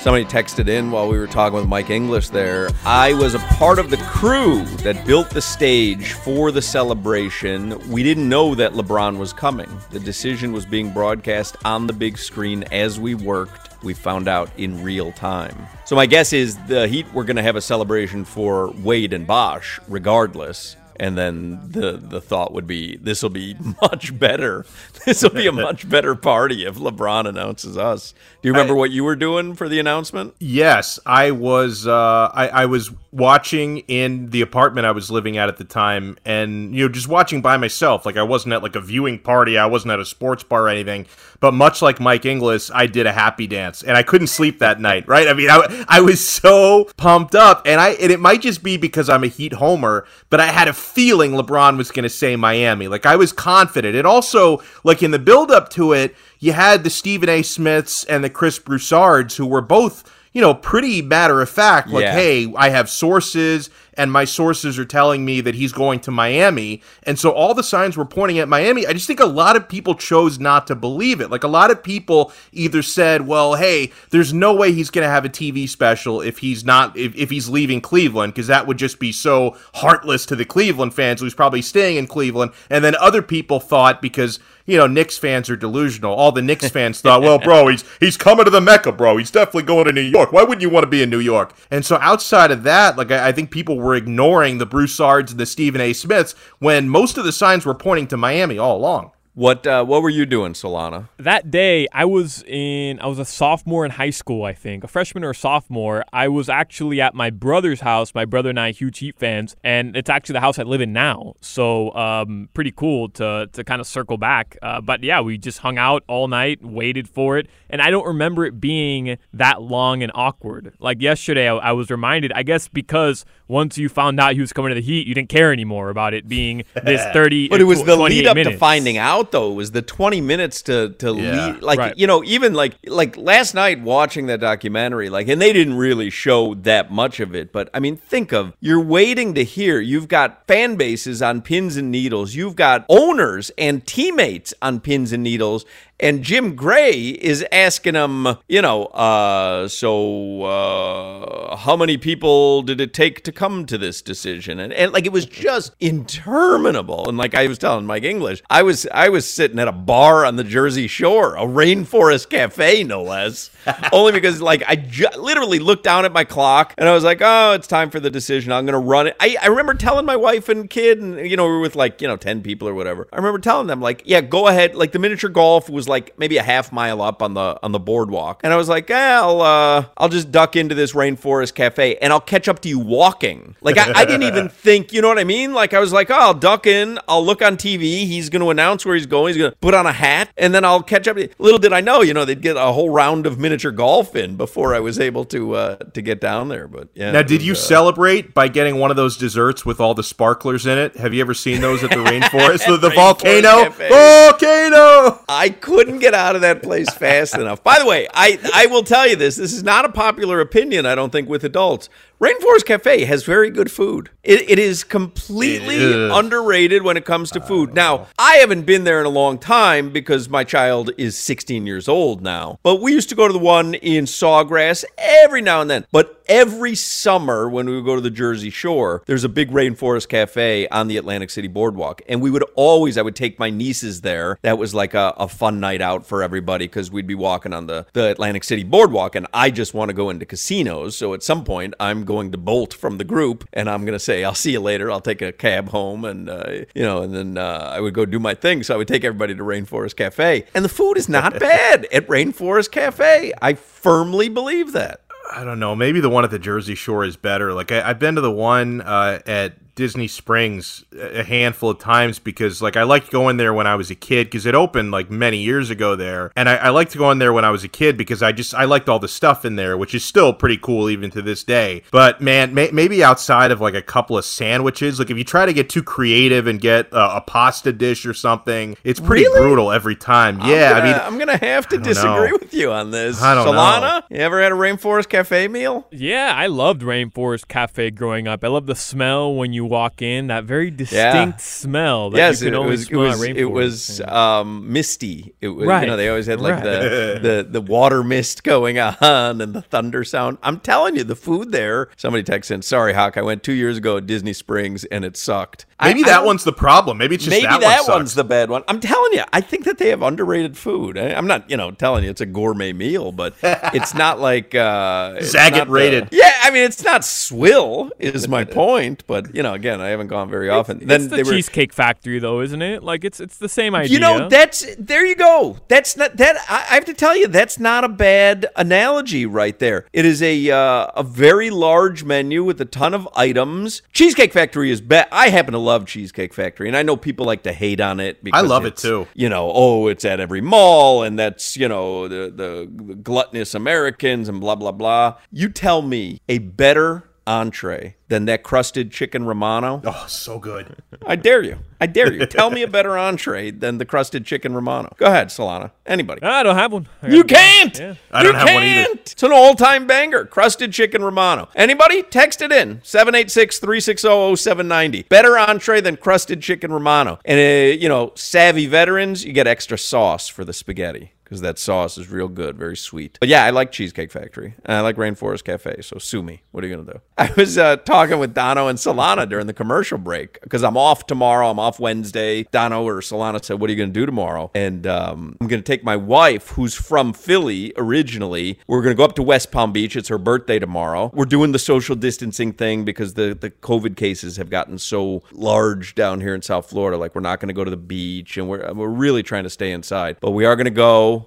Somebody 0.00 0.24
texted 0.24 0.68
in 0.68 0.92
while 0.92 1.08
we 1.08 1.18
were 1.18 1.26
talking 1.26 1.56
with 1.56 1.66
Mike 1.66 1.90
Inglis 1.90 2.30
there. 2.30 2.68
I 2.86 3.14
was 3.14 3.34
a 3.34 3.40
part 3.40 3.80
of 3.80 3.90
the 3.90 3.96
crew 3.96 4.64
that 4.84 5.04
built 5.04 5.28
the 5.30 5.42
stage 5.42 6.12
for 6.12 6.52
the 6.52 6.62
celebration. 6.62 7.76
We 7.90 8.04
didn't 8.04 8.28
know 8.28 8.54
that 8.54 8.74
LeBron 8.74 9.18
was 9.18 9.32
coming. 9.32 9.68
The 9.90 9.98
decision 9.98 10.52
was 10.52 10.64
being 10.64 10.92
broadcast 10.92 11.56
on 11.64 11.88
the 11.88 11.92
big 11.92 12.16
screen 12.16 12.62
as 12.70 13.00
we 13.00 13.16
worked. 13.16 13.82
We 13.82 13.92
found 13.92 14.28
out 14.28 14.50
in 14.56 14.84
real 14.84 15.10
time. 15.10 15.66
So 15.84 15.96
my 15.96 16.06
guess 16.06 16.32
is 16.32 16.56
the 16.68 16.86
Heat 16.86 17.12
were 17.12 17.24
going 17.24 17.36
to 17.36 17.42
have 17.42 17.56
a 17.56 17.60
celebration 17.60 18.24
for 18.24 18.70
Wade 18.78 19.12
and 19.12 19.26
Bosh 19.26 19.80
regardless. 19.88 20.76
And 21.00 21.16
then 21.16 21.60
the 21.70 21.92
the 21.92 22.20
thought 22.20 22.52
would 22.52 22.66
be 22.66 22.96
this 22.96 23.22
will 23.22 23.30
be 23.30 23.56
much 23.82 24.18
better. 24.18 24.64
This 25.04 25.22
will 25.22 25.30
be 25.30 25.46
a 25.46 25.52
much 25.52 25.88
better 25.88 26.14
party 26.14 26.66
if 26.66 26.74
LeBron 26.74 27.26
announces 27.26 27.78
us. 27.78 28.12
Do 28.42 28.48
you 28.48 28.52
remember 28.52 28.74
what 28.74 28.90
you 28.90 29.04
were 29.04 29.16
doing 29.16 29.54
for 29.54 29.66
the 29.66 29.78
announcement? 29.78 30.34
Yes, 30.38 30.98
I 31.06 31.30
was. 31.30 31.86
Uh, 31.86 32.30
I, 32.34 32.48
I 32.48 32.66
was 32.66 32.90
watching 33.10 33.78
in 33.88 34.28
the 34.30 34.42
apartment 34.42 34.86
I 34.86 34.90
was 34.90 35.10
living 35.10 35.38
at 35.38 35.48
at 35.48 35.56
the 35.56 35.64
time, 35.64 36.16
and 36.24 36.74
you 36.74 36.84
know, 36.84 36.92
just 36.92 37.08
watching 37.08 37.40
by 37.40 37.56
myself. 37.56 38.04
Like 38.04 38.16
I 38.16 38.22
wasn't 38.22 38.52
at 38.52 38.62
like 38.62 38.76
a 38.76 38.80
viewing 38.80 39.18
party, 39.18 39.56
I 39.56 39.66
wasn't 39.66 39.92
at 39.92 40.00
a 40.00 40.04
sports 40.04 40.42
bar 40.42 40.64
or 40.64 40.68
anything. 40.68 41.06
But 41.40 41.54
much 41.54 41.80
like 41.80 42.00
Mike 42.00 42.26
Inglis, 42.26 42.70
I 42.72 42.86
did 42.86 43.06
a 43.06 43.12
happy 43.12 43.46
dance, 43.46 43.82
and 43.82 43.96
I 43.96 44.02
couldn't 44.02 44.26
sleep 44.26 44.58
that 44.58 44.80
night. 44.80 45.08
Right? 45.08 45.28
I 45.28 45.32
mean, 45.32 45.50
I, 45.50 45.84
I 45.88 46.00
was 46.00 46.26
so 46.26 46.88
pumped 46.96 47.34
up, 47.34 47.62
and 47.64 47.80
I 47.80 47.90
and 47.90 48.12
it 48.12 48.20
might 48.20 48.42
just 48.42 48.62
be 48.62 48.76
because 48.76 49.08
I'm 49.08 49.24
a 49.24 49.28
Heat 49.28 49.54
homer, 49.54 50.06
but 50.30 50.40
I 50.40 50.46
had 50.46 50.68
a 50.68 50.72
feeling 50.72 51.32
LeBron 51.32 51.76
was 51.76 51.90
going 51.90 52.02
to 52.02 52.08
say 52.08 52.36
Miami. 52.36 52.88
Like 52.88 53.06
I 53.06 53.16
was 53.16 53.32
confident, 53.32 53.96
and 53.96 54.06
also 54.06 54.62
like 54.84 55.02
in 55.02 55.12
the 55.12 55.18
build 55.18 55.50
up 55.50 55.70
to 55.70 55.92
it, 55.92 56.14
you 56.40 56.52
had 56.52 56.84
the 56.84 56.90
Stephen 56.90 57.28
A. 57.28 57.42
Smiths 57.42 58.04
and 58.04 58.22
the 58.22 58.30
Chris 58.30 58.58
Broussards 58.58 59.36
who 59.36 59.46
were 59.46 59.62
both 59.62 60.04
you 60.32 60.40
know, 60.40 60.54
pretty 60.54 61.02
matter 61.02 61.40
of 61.40 61.48
fact, 61.48 61.88
like, 61.88 62.02
Yeah. 62.02 62.12
hey, 62.14 62.52
I 62.56 62.68
have 62.70 62.88
sources, 62.90 63.70
and 63.98 64.12
my 64.12 64.24
sources 64.24 64.78
are 64.78 64.84
telling 64.84 65.24
me 65.24 65.40
that 65.40 65.56
he's 65.56 65.72
going 65.72 65.98
to 66.00 66.12
Miami. 66.12 66.80
And 67.02 67.18
so 67.18 67.32
all 67.32 67.52
the 67.52 67.64
signs 67.64 67.96
were 67.96 68.04
pointing 68.04 68.38
at 68.38 68.48
Miami. 68.48 68.86
I 68.86 68.92
just 68.92 69.08
think 69.08 69.18
a 69.18 69.26
lot 69.26 69.56
of 69.56 69.68
people 69.68 69.96
chose 69.96 70.38
not 70.38 70.68
to 70.68 70.76
believe 70.76 71.20
it. 71.20 71.30
Like, 71.30 71.42
a 71.42 71.48
lot 71.48 71.72
of 71.72 71.82
people 71.82 72.32
either 72.52 72.80
said, 72.80 73.26
well, 73.26 73.56
hey, 73.56 73.90
there's 74.10 74.32
no 74.32 74.54
way 74.54 74.72
he's 74.72 74.90
going 74.90 75.04
to 75.04 75.10
have 75.10 75.24
a 75.24 75.28
TV 75.28 75.68
special 75.68 76.20
if 76.20 76.38
he's 76.38 76.64
not, 76.64 76.96
if, 76.96 77.14
if 77.16 77.28
he's 77.28 77.48
leaving 77.48 77.80
Cleveland, 77.80 78.32
because 78.32 78.46
that 78.46 78.68
would 78.68 78.78
just 78.78 79.00
be 79.00 79.10
so 79.10 79.56
heartless 79.74 80.24
to 80.26 80.36
the 80.36 80.44
Cleveland 80.44 80.94
fans 80.94 81.20
who's 81.20 81.34
probably 81.34 81.60
staying 81.60 81.96
in 81.96 82.06
Cleveland. 82.06 82.52
And 82.70 82.84
then 82.84 82.94
other 83.00 83.20
people 83.20 83.58
thought, 83.58 84.00
because 84.00 84.38
you 84.68 84.76
know, 84.76 84.86
Knicks 84.86 85.16
fans 85.16 85.48
are 85.48 85.56
delusional. 85.56 86.12
All 86.12 86.30
the 86.30 86.42
Knicks 86.42 86.68
fans 86.68 87.00
thought, 87.02 87.22
well, 87.22 87.38
bro, 87.38 87.68
he's 87.68 87.84
he's 87.98 88.18
coming 88.18 88.44
to 88.44 88.50
the 88.50 88.60
Mecca, 88.60 88.92
bro. 88.92 89.16
He's 89.16 89.30
definitely 89.30 89.62
going 89.62 89.86
to 89.86 89.92
New 89.92 90.02
York. 90.02 90.30
Why 90.30 90.42
wouldn't 90.42 90.60
you 90.60 90.68
want 90.68 90.84
to 90.84 90.88
be 90.88 91.02
in 91.02 91.08
New 91.08 91.18
York? 91.18 91.54
And 91.70 91.84
so 91.84 91.96
outside 91.96 92.50
of 92.50 92.62
that, 92.64 92.96
like 92.96 93.10
I, 93.10 93.28
I 93.28 93.32
think 93.32 93.50
people 93.50 93.78
were 93.78 93.87
ignoring 93.94 94.58
the 94.58 94.66
Broussards 94.66 95.32
and 95.32 95.40
the 95.40 95.46
Stephen 95.46 95.80
A. 95.80 95.92
Smiths 95.92 96.34
when 96.58 96.88
most 96.88 97.18
of 97.18 97.24
the 97.24 97.32
signs 97.32 97.66
were 97.66 97.74
pointing 97.74 98.06
to 98.08 98.16
Miami 98.16 98.58
all 98.58 98.76
along. 98.76 99.12
What 99.38 99.68
uh, 99.68 99.84
what 99.84 100.02
were 100.02 100.10
you 100.10 100.26
doing, 100.26 100.54
Solana? 100.54 101.10
That 101.16 101.48
day, 101.48 101.86
I 101.92 102.06
was 102.06 102.42
in. 102.42 102.98
I 102.98 103.06
was 103.06 103.20
a 103.20 103.24
sophomore 103.24 103.84
in 103.84 103.92
high 103.92 104.10
school, 104.10 104.42
I 104.42 104.52
think, 104.52 104.82
a 104.82 104.88
freshman 104.88 105.22
or 105.22 105.30
a 105.30 105.34
sophomore. 105.34 106.04
I 106.12 106.26
was 106.26 106.48
actually 106.48 107.00
at 107.00 107.14
my 107.14 107.30
brother's 107.30 107.82
house. 107.82 108.16
My 108.16 108.24
brother 108.24 108.50
and 108.50 108.58
I, 108.58 108.72
huge 108.72 108.98
Heat 108.98 109.16
fans, 109.16 109.54
and 109.62 109.96
it's 109.96 110.10
actually 110.10 110.32
the 110.32 110.40
house 110.40 110.58
I 110.58 110.64
live 110.64 110.80
in 110.80 110.92
now. 110.92 111.34
So, 111.40 111.94
um, 111.94 112.48
pretty 112.52 112.72
cool 112.72 113.10
to 113.10 113.48
to 113.52 113.62
kind 113.62 113.80
of 113.80 113.86
circle 113.86 114.16
back. 114.16 114.58
Uh, 114.60 114.80
but 114.80 115.04
yeah, 115.04 115.20
we 115.20 115.38
just 115.38 115.58
hung 115.58 115.78
out 115.78 116.02
all 116.08 116.26
night, 116.26 116.58
waited 116.60 117.08
for 117.08 117.38
it, 117.38 117.46
and 117.70 117.80
I 117.80 117.92
don't 117.92 118.08
remember 118.08 118.44
it 118.44 118.58
being 118.58 119.18
that 119.34 119.62
long 119.62 120.02
and 120.02 120.10
awkward. 120.16 120.74
Like 120.80 121.00
yesterday, 121.00 121.48
I, 121.48 121.54
I 121.54 121.70
was 121.70 121.90
reminded. 121.92 122.32
I 122.32 122.42
guess 122.42 122.66
because 122.66 123.24
once 123.46 123.78
you 123.78 123.88
found 123.88 124.18
out 124.18 124.32
he 124.32 124.40
was 124.40 124.52
coming 124.52 124.70
to 124.70 124.74
the 124.74 124.80
Heat, 124.80 125.06
you 125.06 125.14
didn't 125.14 125.28
care 125.28 125.52
anymore 125.52 125.90
about 125.90 126.12
it 126.12 126.26
being 126.26 126.64
this 126.82 127.04
thirty. 127.12 127.46
But 127.46 127.60
it 127.60 127.64
was 127.64 127.84
the 127.84 127.94
28 127.94 128.16
lead 128.16 128.26
up 128.26 128.34
minutes. 128.34 128.54
to 128.54 128.58
finding 128.58 128.98
out, 128.98 129.27
though. 129.30 129.52
Was 129.52 129.72
the 129.72 129.82
twenty 129.82 130.20
minutes 130.20 130.62
to 130.62 130.90
to 130.98 131.14
Yeah. 131.14 131.46
lead. 131.52 131.62
Like 131.62 131.78
Right. 131.78 131.98
you 131.98 132.06
know, 132.06 132.22
even 132.24 132.54
like 132.54 132.76
like 132.86 133.16
last 133.16 133.54
night 133.54 133.80
watching 133.80 134.26
that 134.26 134.40
documentary, 134.40 135.08
like, 135.10 135.28
and 135.28 135.40
they 135.40 135.52
didn't 135.52 135.74
really 135.74 136.10
show 136.10 136.54
that 136.54 136.90
much 136.90 137.20
of 137.20 137.34
it. 137.34 137.52
But 137.52 137.70
I 137.74 137.80
mean, 137.80 137.96
think 137.96 138.32
of 138.32 138.52
you're 138.60 138.80
waiting 138.82 139.34
to 139.34 139.44
hear. 139.44 139.80
You've 139.80 140.08
got 140.08 140.46
fan 140.46 140.76
bases 140.76 141.22
on 141.22 141.42
pins 141.42 141.76
and 141.76 141.90
needles. 141.90 142.34
You've 142.34 142.56
got 142.56 142.84
owners 142.88 143.50
and 143.58 143.86
teammates 143.86 144.52
on 144.62 144.80
pins 144.80 145.12
and 145.12 145.22
needles. 145.22 145.64
And 146.00 146.22
Jim 146.22 146.54
Gray 146.54 146.92
is 146.92 147.44
asking 147.50 147.96
him, 147.96 148.28
you 148.48 148.62
know, 148.62 148.84
uh, 148.86 149.66
so 149.66 150.42
uh, 150.42 151.56
how 151.56 151.76
many 151.76 151.98
people 151.98 152.62
did 152.62 152.80
it 152.80 152.94
take 152.94 153.24
to 153.24 153.32
come 153.32 153.66
to 153.66 153.76
this 153.76 154.00
decision? 154.00 154.60
And, 154.60 154.72
and 154.72 154.92
like 154.92 155.06
it 155.06 155.12
was 155.12 155.26
just 155.26 155.74
interminable. 155.80 157.08
And 157.08 157.18
like 157.18 157.34
I 157.34 157.48
was 157.48 157.58
telling 157.58 157.84
Mike 157.84 158.04
Inglis, 158.04 158.42
I 158.48 158.62
was 158.62 158.86
I 158.92 159.08
was 159.08 159.28
sitting 159.28 159.58
at 159.58 159.66
a 159.66 159.72
bar 159.72 160.24
on 160.24 160.36
the 160.36 160.44
Jersey 160.44 160.86
Shore, 160.86 161.34
a 161.34 161.40
rainforest 161.40 162.30
cafe, 162.30 162.84
no 162.84 163.02
less, 163.02 163.50
only 163.92 164.12
because 164.12 164.40
like 164.40 164.62
I 164.68 164.76
ju- 164.76 165.08
literally 165.16 165.58
looked 165.58 165.82
down 165.82 166.04
at 166.04 166.12
my 166.12 166.22
clock 166.22 166.74
and 166.78 166.88
I 166.88 166.92
was 166.92 167.02
like, 167.02 167.18
oh, 167.22 167.54
it's 167.54 167.66
time 167.66 167.90
for 167.90 167.98
the 167.98 168.10
decision. 168.10 168.52
I'm 168.52 168.66
gonna 168.66 168.78
run 168.78 169.08
it. 169.08 169.16
I, 169.18 169.36
I 169.42 169.48
remember 169.48 169.74
telling 169.74 170.06
my 170.06 170.16
wife 170.16 170.48
and 170.48 170.70
kid, 170.70 171.00
and 171.00 171.28
you 171.28 171.36
know, 171.36 171.46
we 171.46 171.52
were 171.52 171.60
with 171.60 171.74
like 171.74 172.00
you 172.00 172.06
know 172.06 172.16
ten 172.16 172.40
people 172.40 172.68
or 172.68 172.74
whatever. 172.74 173.08
I 173.12 173.16
remember 173.16 173.40
telling 173.40 173.66
them 173.66 173.80
like, 173.80 174.02
yeah, 174.04 174.20
go 174.20 174.46
ahead. 174.46 174.76
Like 174.76 174.92
the 174.92 175.00
miniature 175.00 175.30
golf 175.30 175.68
was 175.68 175.87
like 175.88 176.18
maybe 176.18 176.36
a 176.36 176.42
half 176.42 176.72
mile 176.72 177.02
up 177.02 177.22
on 177.22 177.34
the 177.34 177.58
on 177.62 177.72
the 177.72 177.78
boardwalk, 177.78 178.40
and 178.44 178.52
I 178.52 178.56
was 178.56 178.68
like, 178.68 178.90
eh, 178.90 179.16
I'll 179.16 179.40
uh, 179.40 179.86
I'll 179.96 180.08
just 180.08 180.30
duck 180.30 180.56
into 180.56 180.74
this 180.74 180.92
rainforest 180.92 181.54
cafe 181.54 181.96
and 181.96 182.12
I'll 182.12 182.20
catch 182.20 182.48
up 182.48 182.60
to 182.60 182.68
you 182.68 182.78
walking. 182.78 183.56
Like 183.60 183.78
I, 183.78 183.92
I 183.92 184.04
didn't 184.04 184.24
even 184.24 184.48
think, 184.68 184.92
you 184.92 185.02
know 185.02 185.08
what 185.08 185.18
I 185.18 185.24
mean? 185.24 185.52
Like 185.52 185.74
I 185.74 185.80
was 185.80 185.92
like, 185.92 186.10
oh, 186.10 186.14
I'll 186.14 186.34
duck 186.34 186.66
in, 186.66 186.98
I'll 187.08 187.24
look 187.24 187.42
on 187.42 187.56
TV. 187.56 188.06
He's 188.06 188.28
going 188.30 188.42
to 188.42 188.50
announce 188.50 188.84
where 188.84 188.94
he's 188.94 189.06
going. 189.06 189.34
He's 189.34 189.38
going 189.38 189.52
to 189.52 189.56
put 189.58 189.74
on 189.74 189.86
a 189.86 189.92
hat, 189.92 190.30
and 190.36 190.54
then 190.54 190.64
I'll 190.64 190.82
catch 190.82 191.08
up. 191.08 191.16
Little 191.38 191.58
did 191.58 191.72
I 191.72 191.80
know, 191.80 192.02
you 192.02 192.14
know, 192.14 192.24
they'd 192.24 192.40
get 192.40 192.56
a 192.56 192.72
whole 192.72 192.90
round 192.90 193.26
of 193.26 193.38
miniature 193.38 193.72
golf 193.72 194.14
in 194.14 194.36
before 194.36 194.74
I 194.74 194.80
was 194.80 195.00
able 195.00 195.24
to 195.26 195.54
uh, 195.54 195.76
to 195.76 196.02
get 196.02 196.20
down 196.20 196.48
there. 196.48 196.68
But 196.68 196.88
yeah. 196.94 197.12
now, 197.12 197.22
did 197.22 197.38
was, 197.38 197.46
you 197.46 197.52
uh, 197.52 197.56
celebrate 197.56 198.34
by 198.34 198.48
getting 198.48 198.76
one 198.76 198.90
of 198.90 198.96
those 198.96 199.16
desserts 199.16 199.64
with 199.64 199.80
all 199.80 199.94
the 199.94 200.02
sparklers 200.02 200.66
in 200.66 200.78
it? 200.78 200.96
Have 200.96 201.14
you 201.14 201.20
ever 201.20 201.34
seen 201.34 201.60
those 201.60 201.82
at 201.82 201.90
the 201.90 201.96
rainforest? 202.04 202.66
the, 202.66 202.76
the 202.76 202.90
Rainforest 202.90 202.94
volcano, 202.94 203.64
Cafe. 203.64 203.88
volcano. 203.88 205.24
I 205.28 205.50
couldn't 205.78 206.00
get 206.00 206.12
out 206.12 206.34
of 206.34 206.42
that 206.42 206.60
place 206.60 206.90
fast 206.90 207.36
enough. 207.36 207.62
By 207.62 207.78
the 207.78 207.86
way, 207.86 208.08
I 208.12 208.36
I 208.52 208.66
will 208.66 208.82
tell 208.82 209.06
you 209.06 209.14
this. 209.14 209.36
This 209.36 209.52
is 209.52 209.62
not 209.62 209.84
a 209.84 209.88
popular 209.88 210.40
opinion, 210.40 210.86
I 210.86 210.96
don't 210.96 211.10
think, 211.10 211.28
with 211.28 211.44
adults. 211.44 211.88
Rainforest 212.20 212.64
Cafe 212.64 213.04
has 213.04 213.22
very 213.22 213.48
good 213.48 213.70
food. 213.70 214.10
It, 214.24 214.50
it 214.50 214.58
is 214.58 214.82
completely 214.82 215.76
It 215.76 216.10
underrated 216.10 216.82
when 216.82 216.96
it 216.96 217.04
comes 217.04 217.30
to 217.30 217.40
food. 217.40 217.74
Now, 217.74 218.08
I 218.18 218.36
haven't 218.38 218.66
been 218.66 218.82
there 218.82 218.98
in 218.98 219.06
a 219.06 219.10
long 219.10 219.38
time 219.38 219.90
because 219.90 220.28
my 220.28 220.42
child 220.42 220.90
is 220.98 221.16
16 221.16 221.64
years 221.64 221.86
old 221.86 222.20
now. 222.20 222.58
But 222.64 222.82
we 222.82 222.92
used 222.92 223.08
to 223.10 223.14
go 223.14 223.28
to 223.28 223.32
the 223.32 223.38
one 223.38 223.74
in 223.74 224.06
Sawgrass 224.06 224.84
every 224.98 225.42
now 225.42 225.60
and 225.60 225.70
then. 225.70 225.86
But 225.92 226.20
every 226.28 226.74
summer 226.74 227.48
when 227.48 227.66
we 227.66 227.76
would 227.76 227.84
go 227.84 227.94
to 227.94 228.00
the 228.00 228.10
Jersey 228.10 228.50
Shore, 228.50 229.04
there's 229.06 229.24
a 229.24 229.28
big 229.28 229.50
Rainforest 229.50 230.08
Cafe 230.08 230.66
on 230.68 230.88
the 230.88 230.96
Atlantic 230.96 231.30
City 231.30 231.48
Boardwalk. 231.48 232.02
And 232.08 232.20
we 232.20 232.32
would 232.32 232.44
always, 232.56 232.98
I 232.98 233.02
would 233.02 233.16
take 233.16 233.38
my 233.38 233.48
nieces 233.48 234.00
there. 234.00 234.38
That 234.42 234.58
was 234.58 234.74
like 234.74 234.92
a, 234.92 235.14
a 235.18 235.28
fun 235.28 235.60
night 235.60 235.80
out 235.80 236.04
for 236.04 236.24
everybody 236.24 236.66
because 236.66 236.90
we'd 236.90 237.06
be 237.06 237.14
walking 237.14 237.54
on 237.54 237.68
the, 237.68 237.86
the 237.92 238.10
Atlantic 238.10 238.42
City 238.42 238.64
Boardwalk. 238.64 239.14
And 239.14 239.28
I 239.32 239.50
just 239.50 239.72
want 239.72 239.90
to 239.90 239.94
go 239.94 240.10
into 240.10 240.26
casinos. 240.26 240.96
So 240.96 241.14
at 241.14 241.22
some 241.22 241.44
point, 241.44 241.74
I'm 241.78 242.07
going 242.08 242.32
to 242.32 242.38
bolt 242.38 242.72
from 242.72 242.96
the 242.96 243.04
group 243.04 243.46
and 243.52 243.68
I'm 243.68 243.82
going 243.82 243.92
to 243.92 243.98
say, 243.98 244.24
I'll 244.24 244.34
see 244.34 244.52
you 244.52 244.60
later. 244.60 244.90
I'll 244.90 245.02
take 245.02 245.20
a 245.20 245.30
cab 245.30 245.68
home 245.68 246.06
and, 246.06 246.30
uh, 246.30 246.64
you 246.74 246.82
know, 246.82 247.02
and 247.02 247.14
then 247.14 247.36
uh, 247.36 247.70
I 247.74 247.80
would 247.80 247.92
go 247.92 248.06
do 248.06 248.18
my 248.18 248.32
thing. 248.32 248.62
So 248.62 248.72
I 248.72 248.78
would 248.78 248.88
take 248.88 249.04
everybody 249.04 249.34
to 249.34 249.42
Rainforest 249.42 249.94
Cafe. 249.94 250.46
And 250.54 250.64
the 250.64 250.70
food 250.70 250.96
is 250.96 251.06
not 251.06 251.38
bad 251.38 251.86
at 251.92 252.08
Rainforest 252.08 252.70
Cafe. 252.70 253.34
I 253.42 253.52
firmly 253.52 254.30
believe 254.30 254.72
that. 254.72 255.02
I 255.30 255.44
don't 255.44 255.60
know. 255.60 255.76
Maybe 255.76 256.00
the 256.00 256.08
one 256.08 256.24
at 256.24 256.30
the 256.30 256.38
Jersey 256.38 256.74
Shore 256.74 257.04
is 257.04 257.16
better. 257.16 257.52
Like 257.52 257.70
I, 257.70 257.90
I've 257.90 257.98
been 257.98 258.14
to 258.14 258.22
the 258.22 258.32
one 258.32 258.80
uh, 258.80 259.20
at 259.26 259.67
Disney 259.78 260.08
Springs 260.08 260.84
a 261.00 261.22
handful 261.22 261.70
of 261.70 261.78
times 261.78 262.18
because 262.18 262.60
like 262.60 262.76
I 262.76 262.82
liked 262.82 263.12
going 263.12 263.36
there 263.36 263.54
when 263.54 263.68
I 263.68 263.76
was 263.76 263.92
a 263.92 263.94
kid 263.94 264.26
because 264.26 264.44
it 264.44 264.56
opened 264.56 264.90
like 264.90 265.08
many 265.08 265.38
years 265.38 265.70
ago 265.70 265.94
there, 265.94 266.32
and 266.34 266.48
I, 266.48 266.56
I 266.56 266.68
liked 266.70 266.90
to 266.92 266.98
go 266.98 267.12
in 267.12 267.18
there 267.20 267.32
when 267.32 267.44
I 267.44 267.50
was 267.50 267.62
a 267.62 267.68
kid 267.68 267.96
because 267.96 268.20
I 268.20 268.32
just 268.32 268.54
I 268.56 268.64
liked 268.64 268.88
all 268.88 268.98
the 268.98 269.06
stuff 269.06 269.44
in 269.44 269.54
there, 269.54 269.78
which 269.78 269.94
is 269.94 270.04
still 270.04 270.32
pretty 270.32 270.56
cool 270.56 270.90
even 270.90 271.12
to 271.12 271.22
this 271.22 271.44
day. 271.44 271.84
But 271.92 272.20
man, 272.20 272.52
may, 272.54 272.70
maybe 272.72 273.04
outside 273.04 273.52
of 273.52 273.60
like 273.60 273.74
a 273.74 273.80
couple 273.82 274.18
of 274.18 274.24
sandwiches, 274.24 274.98
like 274.98 275.10
if 275.10 275.16
you 275.16 275.22
try 275.22 275.46
to 275.46 275.52
get 275.52 275.70
too 275.70 275.84
creative 275.84 276.48
and 276.48 276.60
get 276.60 276.92
uh, 276.92 277.12
a 277.14 277.20
pasta 277.20 277.72
dish 277.72 278.04
or 278.04 278.14
something, 278.14 278.76
it's 278.82 278.98
pretty 278.98 279.22
Really? 279.22 279.40
brutal 279.40 279.70
every 279.70 279.94
time. 279.94 280.40
I'm 280.42 280.50
Yeah, 280.50 280.70
gonna- 280.70 280.80
I 280.80 280.84
mean. 280.84 281.00
I'm 281.04 281.18
gonna 281.18 281.36
have 281.38 281.68
to 281.68 281.78
disagree 281.78 282.30
know. 282.30 282.38
with 282.40 282.52
you 282.52 282.72
on 282.72 282.90
this. 282.90 283.22
I 283.22 283.34
don't 283.36 283.46
know. 283.46 283.52
Solana, 283.52 284.02
you 284.10 284.16
ever 284.16 284.42
had 284.42 284.50
a 284.50 284.56
Rainforest 284.56 285.08
Cafe 285.08 285.46
meal? 285.46 285.86
Yeah, 285.92 286.32
I 286.36 286.48
loved 286.48 286.82
Rainforest 286.82 287.46
Cafe 287.46 287.92
growing 287.92 288.26
up. 288.26 288.42
I 288.42 288.48
love 288.48 288.66
the 288.66 288.74
smell 288.74 289.34
when 289.34 289.52
you 289.52 289.67
walk 289.68 290.02
in. 290.02 290.28
That 290.28 290.44
very 290.44 290.70
distinct 290.70 291.40
smell 291.40 292.10
that 292.10 292.18
yes, 292.18 292.40
you 292.40 292.46
can 292.46 292.54
it 292.54 292.56
only 292.56 292.70
was. 292.72 292.82
It 292.82 292.86
smell 292.88 293.00
was. 293.02 293.22
at 293.22 293.36
It 293.36 293.44
was 293.44 294.00
um, 294.02 294.72
misty. 294.72 295.34
It 295.40 295.48
was. 295.48 295.62
You 295.64 295.68
Right. 295.68 295.86
know, 295.86 295.96
they 295.96 296.08
always 296.08 296.26
had 296.26 296.40
like 296.40 296.54
Right. 296.54 296.64
the, 296.64 297.18
the 297.22 297.46
the 297.50 297.60
water 297.60 298.02
mist 298.02 298.44
going 298.44 298.78
on 298.78 299.40
and 299.40 299.52
the 299.54 299.62
thunder 299.62 300.04
sound. 300.04 300.38
I'm 300.42 300.60
telling 300.60 300.96
you, 300.96 301.04
the 301.04 301.16
food 301.16 301.52
there. 301.52 301.88
Somebody 301.96 302.22
texts 302.24 302.50
in. 302.50 302.62
Sorry, 302.62 302.92
Hawk. 302.94 303.16
I 303.16 303.22
went 303.22 303.42
two 303.42 303.52
years 303.52 303.76
ago 303.76 303.96
at 303.98 304.06
Disney 304.06 304.32
Springs 304.32 304.84
and 304.86 305.04
it 305.04 305.16
sucked. 305.16 305.66
Maybe 305.82 306.00
I- 306.00 306.02
I 306.02 306.06
that 306.08 306.16
don't- 306.18 306.26
one's 306.26 306.44
the 306.44 306.52
problem. 306.52 306.98
Maybe 306.98 307.14
it's 307.14 307.24
just 307.24 307.36
Maybe 307.36 307.46
that, 307.46 307.60
that, 307.60 307.82
one 307.88 307.98
one's 307.98 308.14
the 308.14 308.24
bad 308.24 308.50
one. 308.50 308.62
I'm 308.68 308.80
telling 308.80 309.12
you, 309.12 309.22
I 309.32 309.40
think 309.40 309.64
that 309.64 309.78
they 309.78 309.90
have 309.90 310.02
underrated 310.02 310.56
food. 310.56 310.98
I, 310.98 311.12
I'm 311.14 311.26
not, 311.26 311.48
you 311.50 311.56
know, 311.56 311.70
telling 311.70 312.02
you 312.04 312.10
it's 312.10 312.20
a 312.20 312.26
gourmet 312.26 312.72
meal, 312.72 313.12
but 313.12 313.34
it's 313.42 313.94
not 313.94 314.18
like 314.18 314.54
uh, 314.56 315.14
Zagat 315.20 315.52
not 315.52 315.66
the- 315.68 315.72
rated. 315.72 316.08
yeah, 316.10 316.32
I 316.42 316.50
mean, 316.50 316.64
it's 316.64 316.82
not 316.82 317.04
swill 317.04 317.90
is 317.98 318.26
my 318.28 318.44
point, 318.44 319.04
but 319.06 319.34
you 319.34 319.42
know, 319.42 319.52
Again, 319.58 319.80
I 319.80 319.88
haven't 319.88 320.08
gone 320.08 320.30
very 320.30 320.48
often. 320.48 320.78
then 320.86 321.02
it's 321.02 321.10
the 321.10 321.16
they 321.16 321.22
were, 321.22 321.32
Cheesecake 321.32 321.72
Factory, 321.72 322.18
though, 322.18 322.40
isn't 322.40 322.62
it? 322.62 322.82
Like 322.82 323.04
it's 323.04 323.20
it's 323.20 323.38
the 323.38 323.48
same 323.48 323.74
idea. 323.74 323.92
You 323.92 324.00
know, 324.00 324.28
that's 324.28 324.76
there. 324.76 325.04
You 325.04 325.16
go. 325.16 325.56
That's 325.68 325.96
not 325.96 326.16
that. 326.16 326.36
I, 326.48 326.66
I 326.70 326.74
have 326.74 326.84
to 326.86 326.94
tell 326.94 327.16
you, 327.16 327.28
that's 327.28 327.58
not 327.58 327.84
a 327.84 327.88
bad 327.88 328.46
analogy 328.56 329.26
right 329.26 329.58
there. 329.58 329.86
It 329.92 330.04
is 330.04 330.22
a 330.22 330.50
uh, 330.50 330.86
a 330.94 331.02
very 331.02 331.50
large 331.50 332.04
menu 332.04 332.44
with 332.44 332.60
a 332.60 332.64
ton 332.64 332.94
of 332.94 333.08
items. 333.14 333.82
Cheesecake 333.92 334.32
Factory 334.32 334.70
is 334.70 334.80
bad. 334.80 335.08
I 335.12 335.28
happen 335.28 335.52
to 335.52 335.58
love 335.58 335.86
Cheesecake 335.86 336.32
Factory, 336.32 336.68
and 336.68 336.76
I 336.76 336.82
know 336.82 336.96
people 336.96 337.26
like 337.26 337.42
to 337.42 337.52
hate 337.52 337.80
on 337.80 338.00
it. 338.00 338.22
Because 338.22 338.48
love 338.48 338.64
it 338.64 338.76
too. 338.76 339.06
You 339.14 339.28
know, 339.28 339.50
oh, 339.54 339.88
it's 339.88 340.04
at 340.04 340.20
every 340.20 340.40
mall, 340.40 341.02
and 341.02 341.18
that's 341.18 341.56
you 341.56 341.68
know 341.68 342.08
the 342.08 342.30
the 342.30 342.96
gluttonous 343.02 343.54
Americans 343.54 344.28
and 344.28 344.40
blah 344.40 344.54
blah 344.54 344.72
blah. 344.72 345.16
You 345.30 345.48
tell 345.48 345.82
me 345.82 346.20
a 346.28 346.38
better 346.38 347.07
entree 347.28 347.96
than 348.08 348.24
that 348.24 348.42
crusted 348.42 348.90
chicken 348.90 349.26
romano. 349.26 349.82
Oh, 349.84 350.06
so 350.08 350.38
good. 350.38 350.76
I 351.06 351.14
dare 351.14 351.42
you. 351.42 351.58
I 351.80 351.86
dare 351.86 352.12
you. 352.12 352.26
Tell 352.26 352.50
me 352.50 352.62
a 352.62 352.68
better 352.68 352.96
entree 352.96 353.50
than 353.50 353.78
the 353.78 353.84
crusted 353.84 354.24
chicken 354.24 354.54
romano. 354.54 354.92
Go 354.96 355.06
ahead, 355.06 355.28
Solana. 355.28 355.72
Anybody. 355.86 356.22
I 356.22 356.42
don't 356.42 356.56
have 356.56 356.72
one. 356.72 356.88
You 357.06 357.22
can't. 357.24 357.78
Yeah. 357.78 357.94
I 358.10 358.22
don't 358.22 358.32
you 358.32 358.38
have 358.38 358.54
one 358.54 358.62
either. 358.62 358.84
can't. 358.86 359.12
It's 359.12 359.22
an 359.22 359.32
all-time 359.32 359.86
banger. 359.86 360.24
Crusted 360.24 360.72
chicken 360.72 361.04
romano. 361.04 361.48
Anybody? 361.54 362.02
Text 362.02 362.40
it 362.40 362.50
in. 362.50 362.78
786-360-0790. 362.80 365.08
Better 365.08 365.38
entree 365.38 365.80
than 365.80 365.96
crusted 365.96 366.40
chicken 366.40 366.72
romano. 366.72 367.18
And 367.24 367.38
uh, 367.38 367.76
you 367.78 367.88
know, 367.88 368.12
savvy 368.14 368.66
veterans, 368.66 369.24
you 369.24 369.32
get 369.32 369.46
extra 369.46 369.78
sauce 369.78 370.28
for 370.28 370.44
the 370.44 370.52
spaghetti. 370.52 371.12
Because 371.28 371.42
that 371.42 371.58
sauce 371.58 371.98
is 371.98 372.08
real 372.08 372.28
good, 372.28 372.56
very 372.56 372.76
sweet. 372.76 373.18
But 373.20 373.28
yeah, 373.28 373.44
I 373.44 373.50
like 373.50 373.70
Cheesecake 373.70 374.10
Factory. 374.10 374.54
And 374.64 374.76
I 374.76 374.80
like 374.80 374.96
Rainforest 374.96 375.44
Cafe, 375.44 375.82
so 375.82 375.98
sue 375.98 376.22
me. 376.22 376.42
What 376.52 376.64
are 376.64 376.66
you 376.66 376.74
to 376.86 376.92
do? 376.94 377.00
I 377.18 377.30
was 377.36 377.58
uh, 377.58 377.76
talking 377.76 378.18
with 378.18 378.32
Dono 378.32 378.68
and 378.68 378.78
Solana 378.78 379.28
during 379.28 379.46
the 379.46 379.52
commercial 379.52 379.98
break 379.98 380.40
because 380.40 380.64
I'm 380.64 380.76
off 380.76 381.06
tomorrow. 381.06 381.50
I'm 381.50 381.58
off 381.58 381.78
Wednesday. 381.78 382.44
Dono 382.44 382.82
or 382.84 383.00
Solana 383.00 383.44
said, 383.44 383.60
What 383.60 383.68
are 383.68 383.72
you 383.72 383.76
to 383.92 384.00
do 384.00 384.06
tomorrow? 384.06 384.50
And 384.54 384.86
um, 384.86 385.36
I'm 385.40 385.48
to 385.62 385.66
take 385.66 385.84
my 385.84 385.96
wife, 385.96 386.48
who's 386.50 386.74
from 386.74 387.12
Philly 387.12 387.74
originally. 387.76 388.58
We're 388.66 388.82
to 388.94 388.98
go 388.98 389.04
up 389.04 389.14
to 389.16 389.22
West 389.22 389.52
Palm 389.52 389.72
Beach. 389.72 389.96
It's 389.96 390.08
her 390.08 390.18
birthday 390.18 390.58
tomorrow. 390.58 391.10
We're 391.12 391.26
doing 391.26 391.52
the 391.52 391.58
social 391.58 391.94
distancing 391.94 392.52
thing 392.52 392.84
because 392.86 393.14
the, 393.14 393.36
the 393.38 393.50
COVID 393.50 393.96
cases 393.96 394.38
have 394.38 394.48
gotten 394.48 394.78
so 394.78 395.22
large 395.32 395.94
down 395.94 396.22
here 396.22 396.34
in 396.34 396.40
South 396.40 396.70
Florida. 396.70 396.96
Like, 396.96 397.14
we're 397.14 397.20
not 397.20 397.40
to 397.48 397.54
go 397.54 397.64
to 397.64 397.70
the 397.70 397.76
beach 397.76 398.38
and 398.38 398.48
we're, 398.48 398.72
we're 398.72 398.88
really 398.88 399.22
trying 399.22 399.44
to 399.44 399.50
stay 399.50 399.72
inside. 399.72 400.16
But 400.20 400.30
we 400.30 400.44
are 400.44 400.56
going 400.56 400.64
to 400.64 400.70